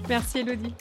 Merci 0.09 0.38
Elodie. 0.38 0.74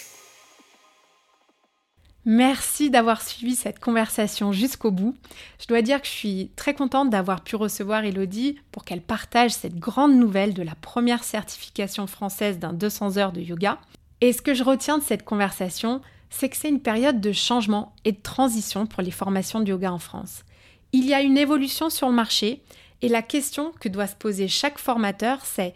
Merci 2.25 2.89
d'avoir 2.89 3.21
suivi 3.21 3.55
cette 3.55 3.79
conversation 3.79 4.53
jusqu'au 4.53 4.91
bout. 4.91 5.15
Je 5.59 5.67
dois 5.67 5.81
dire 5.81 6.01
que 6.01 6.07
je 6.07 6.11
suis 6.11 6.51
très 6.55 6.73
contente 6.73 7.09
d'avoir 7.09 7.43
pu 7.43 7.57
recevoir 7.57 8.05
Elodie 8.05 8.57
pour 8.71 8.85
qu'elle 8.85 9.01
partage 9.01 9.51
cette 9.51 9.79
grande 9.79 10.15
nouvelle 10.15 10.53
de 10.53 10.63
la 10.63 10.75
première 10.75 11.25
certification 11.25 12.07
française 12.07 12.57
d'un 12.57 12.71
200 12.71 13.17
heures 13.17 13.31
de 13.33 13.41
yoga. 13.41 13.79
Et 14.21 14.31
ce 14.31 14.41
que 14.41 14.53
je 14.53 14.63
retiens 14.63 14.97
de 14.97 15.03
cette 15.03 15.23
conversation, 15.23 16.01
c'est 16.29 16.47
que 16.47 16.55
c'est 16.55 16.69
une 16.69 16.81
période 16.81 17.19
de 17.19 17.33
changement 17.33 17.93
et 18.05 18.13
de 18.13 18.21
transition 18.21 18.85
pour 18.85 19.01
les 19.01 19.11
formations 19.11 19.59
de 19.59 19.69
yoga 19.69 19.91
en 19.91 19.99
France. 19.99 20.43
Il 20.91 21.05
y 21.05 21.13
a 21.13 21.21
une 21.21 21.37
évolution 21.37 21.89
sur 21.89 22.09
le 22.09 22.15
marché 22.15 22.63
et 23.01 23.09
la 23.09 23.21
question 23.21 23.71
que 23.79 23.89
doit 23.89 24.07
se 24.07 24.15
poser 24.15 24.47
chaque 24.47 24.79
formateur, 24.79 25.39
c'est 25.45 25.75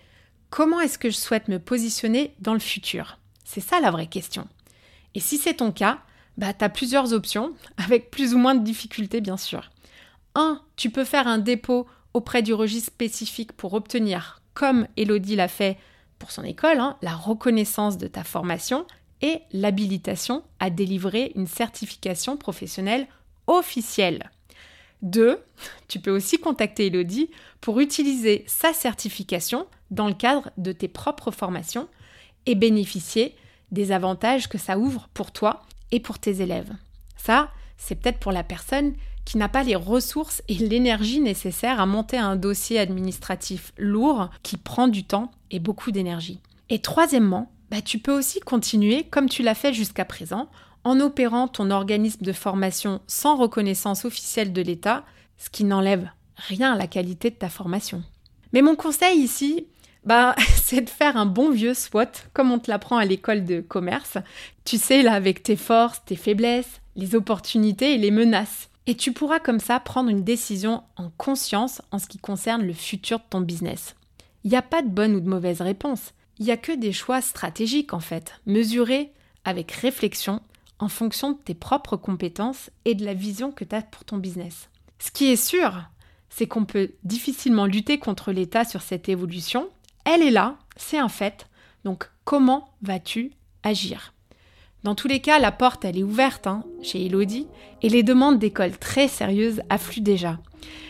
comment 0.49 0.79
est-ce 0.79 0.97
que 0.97 1.09
je 1.09 1.15
souhaite 1.15 1.47
me 1.47 1.59
positionner 1.59 2.33
dans 2.39 2.53
le 2.53 2.59
futur? 2.59 3.19
C'est 3.43 3.61
ça 3.61 3.79
la 3.79 3.91
vraie 3.91 4.07
question. 4.07 4.47
Et 5.15 5.19
si 5.19 5.37
c'est 5.37 5.55
ton 5.55 5.71
cas, 5.71 5.99
bah, 6.37 6.53
tu 6.53 6.65
as 6.65 6.69
plusieurs 6.69 7.13
options, 7.13 7.53
avec 7.77 8.11
plus 8.11 8.33
ou 8.33 8.37
moins 8.37 8.55
de 8.55 8.63
difficultés 8.63 9.21
bien 9.21 9.37
sûr. 9.37 9.69
1. 10.35 10.61
Tu 10.75 10.89
peux 10.89 11.05
faire 11.05 11.27
un 11.27 11.37
dépôt 11.37 11.87
auprès 12.13 12.41
du 12.41 12.53
registre 12.53 12.91
spécifique 12.91 13.53
pour 13.53 13.73
obtenir, 13.73 14.41
comme 14.53 14.87
Elodie 14.97 15.35
l'a 15.35 15.47
fait, 15.47 15.77
pour 16.17 16.31
son 16.31 16.43
école, 16.43 16.79
hein, 16.79 16.97
la 17.01 17.15
reconnaissance 17.15 17.97
de 17.97 18.07
ta 18.07 18.23
formation 18.23 18.85
et 19.21 19.41
l'habilitation 19.51 20.43
à 20.59 20.69
délivrer 20.69 21.31
une 21.35 21.47
certification 21.47 22.37
professionnelle 22.37 23.07
officielle. 23.47 24.31
2. 25.03 25.39
Tu 25.87 25.99
peux 25.99 26.11
aussi 26.11 26.39
contacter 26.39 26.87
Elodie 26.87 27.29
pour 27.61 27.79
utiliser 27.79 28.43
sa 28.47 28.73
certification 28.73 29.67
dans 29.91 30.07
le 30.07 30.13
cadre 30.13 30.49
de 30.57 30.71
tes 30.71 30.87
propres 30.87 31.31
formations 31.31 31.87
et 32.45 32.55
bénéficier 32.55 33.35
des 33.71 33.91
avantages 33.91 34.49
que 34.49 34.57
ça 34.57 34.77
ouvre 34.77 35.09
pour 35.13 35.31
toi 35.31 35.61
et 35.91 35.99
pour 35.99 36.19
tes 36.19 36.41
élèves. 36.41 36.73
Ça, 37.17 37.49
c'est 37.77 37.95
peut-être 37.95 38.19
pour 38.19 38.31
la 38.31 38.43
personne 38.43 38.93
qui 39.25 39.37
n'a 39.37 39.49
pas 39.49 39.63
les 39.63 39.75
ressources 39.75 40.41
et 40.47 40.55
l'énergie 40.55 41.21
nécessaires 41.21 41.79
à 41.79 41.85
monter 41.85 42.17
un 42.17 42.35
dossier 42.35 42.79
administratif 42.79 43.71
lourd 43.77 44.29
qui 44.41 44.57
prend 44.57 44.87
du 44.87 45.05
temps 45.05 45.31
et 45.51 45.59
beaucoup 45.59 45.91
d'énergie. 45.91 46.41
Et 46.69 46.79
troisièmement, 46.79 47.51
bah, 47.71 47.81
tu 47.81 47.99
peux 47.99 48.15
aussi 48.15 48.39
continuer 48.39 49.05
comme 49.05 49.29
tu 49.29 49.43
l'as 49.43 49.55
fait 49.55 49.73
jusqu'à 49.73 50.05
présent 50.05 50.49
en 50.83 50.99
opérant 50.99 51.47
ton 51.47 51.71
organisme 51.71 52.23
de 52.23 52.33
formation 52.33 53.01
sans 53.07 53.37
reconnaissance 53.37 54.05
officielle 54.05 54.53
de 54.53 54.61
l'État, 54.61 55.03
ce 55.37 55.49
qui 55.49 55.63
n'enlève 55.63 56.09
rien 56.35 56.73
à 56.73 56.77
la 56.77 56.87
qualité 56.87 57.29
de 57.29 57.35
ta 57.35 57.49
formation. 57.49 58.03
Mais 58.51 58.61
mon 58.61 58.75
conseil 58.75 59.19
ici, 59.19 59.67
bah, 60.05 60.35
c'est 60.61 60.81
de 60.81 60.89
faire 60.89 61.17
un 61.17 61.25
bon 61.25 61.51
vieux 61.51 61.73
SWOT, 61.73 62.29
comme 62.33 62.51
on 62.51 62.59
te 62.59 62.69
l'apprend 62.69 62.97
à 62.97 63.05
l'école 63.05 63.45
de 63.45 63.61
commerce. 63.61 64.17
Tu 64.65 64.77
sais, 64.77 65.01
là, 65.01 65.13
avec 65.13 65.43
tes 65.43 65.55
forces, 65.55 66.03
tes 66.05 66.15
faiblesses, 66.15 66.81
les 66.95 67.15
opportunités 67.15 67.95
et 67.95 67.97
les 67.97 68.11
menaces. 68.11 68.69
Et 68.85 68.95
tu 68.95 69.13
pourras 69.13 69.39
comme 69.39 69.59
ça 69.59 69.79
prendre 69.79 70.09
une 70.09 70.23
décision 70.23 70.83
en 70.97 71.09
conscience 71.17 71.81
en 71.91 71.99
ce 71.99 72.07
qui 72.07 72.17
concerne 72.17 72.63
le 72.63 72.73
futur 72.73 73.19
de 73.19 73.23
ton 73.29 73.41
business. 73.41 73.95
Il 74.43 74.49
n'y 74.49 74.57
a 74.57 74.61
pas 74.61 74.81
de 74.81 74.89
bonne 74.89 75.15
ou 75.15 75.21
de 75.21 75.29
mauvaise 75.29 75.61
réponse. 75.61 76.13
Il 76.37 76.45
n'y 76.45 76.51
a 76.51 76.57
que 76.57 76.73
des 76.73 76.91
choix 76.91 77.21
stratégiques 77.21 77.93
en 77.93 78.01
fait, 78.01 78.33
mesurés 78.45 79.11
avec 79.45 79.71
réflexion 79.71 80.41
en 80.83 80.89
fonction 80.89 81.31
de 81.31 81.37
tes 81.37 81.53
propres 81.53 81.95
compétences 81.95 82.69
et 82.83 82.93
de 82.93 83.05
la 83.05 83.13
vision 83.13 83.53
que 83.53 83.63
tu 83.63 83.73
as 83.73 83.81
pour 83.81 84.03
ton 84.03 84.17
business. 84.17 84.69
Ce 84.99 85.11
qui 85.11 85.31
est 85.31 85.37
sûr, 85.37 85.81
c'est 86.29 86.45
qu'on 86.45 86.65
peut 86.65 86.91
difficilement 87.05 87.65
lutter 87.65 87.99
contre 87.99 88.33
l'État 88.33 88.65
sur 88.65 88.81
cette 88.81 89.07
évolution. 89.07 89.69
Elle 90.03 90.21
est 90.21 90.31
là, 90.31 90.57
c'est 90.75 90.97
un 90.97 91.07
fait. 91.07 91.47
Donc 91.85 92.09
comment 92.25 92.69
vas-tu 92.81 93.31
agir? 93.63 94.13
Dans 94.83 94.95
tous 94.95 95.07
les 95.07 95.21
cas, 95.21 95.39
la 95.39 95.51
porte, 95.51 95.85
elle 95.85 95.97
est 95.97 96.03
ouverte 96.03 96.45
hein, 96.45 96.63
chez 96.81 97.05
Elodie 97.05 97.47
et 97.81 97.89
les 97.89 98.03
demandes 98.03 98.37
d'école 98.37 98.77
très 98.77 99.07
sérieuses 99.07 99.61
affluent 99.69 100.01
déjà. 100.01 100.39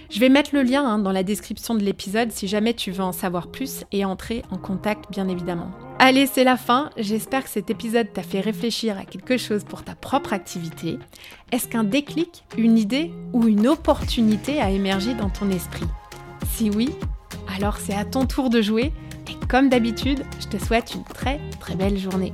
Je 0.10 0.20
vais 0.20 0.30
mettre 0.30 0.52
le 0.54 0.64
lien 0.64 0.84
hein, 0.84 0.98
dans 0.98 1.12
la 1.12 1.24
description 1.24 1.76
de 1.76 1.84
l'épisode 1.84 2.32
si 2.32 2.48
jamais 2.48 2.74
tu 2.74 2.92
veux 2.92 3.04
en 3.04 3.12
savoir 3.12 3.48
plus 3.48 3.84
et 3.92 4.04
entrer 4.04 4.44
en 4.50 4.58
contact 4.58 5.12
bien 5.12 5.28
évidemment. 5.28 5.72
Allez, 6.00 6.26
c'est 6.26 6.44
la 6.44 6.58
fin. 6.58 6.90
J'espère 6.98 7.44
que 7.44 7.50
cet 7.50 7.70
épisode 7.70 8.12
t'a 8.12 8.24
fait 8.24 8.40
réfléchir 8.40 8.98
à 8.98 9.06
quelque 9.06 9.38
chose 9.38 9.64
pour 9.64 9.84
ta 9.84 9.94
propre 9.94 10.34
activité. 10.34 10.98
Est-ce 11.52 11.68
qu'un 11.68 11.84
déclic, 11.84 12.44
une 12.58 12.80
idée 12.80 13.12
ou 13.32 13.48
une 13.48 13.68
opportunité 13.68 14.60
a 14.60 14.72
émergé 14.72 15.14
dans 15.14 15.30
ton 15.30 15.50
esprit? 15.52 15.86
Si 16.52 16.70
oui, 16.72 16.90
alors 17.56 17.78
c'est 17.78 17.96
à 17.96 18.06
ton 18.06 18.26
tour 18.26 18.50
de 18.50 18.62
jouer 18.62 18.92
et 19.30 19.48
comme 19.48 19.70
d'habitude, 19.70 20.24
je 20.40 20.48
te 20.48 20.64
souhaite 20.64 20.96
une 20.96 21.04
très 21.04 21.40
très 21.60 21.76
belle 21.76 21.98
journée. 21.98 22.34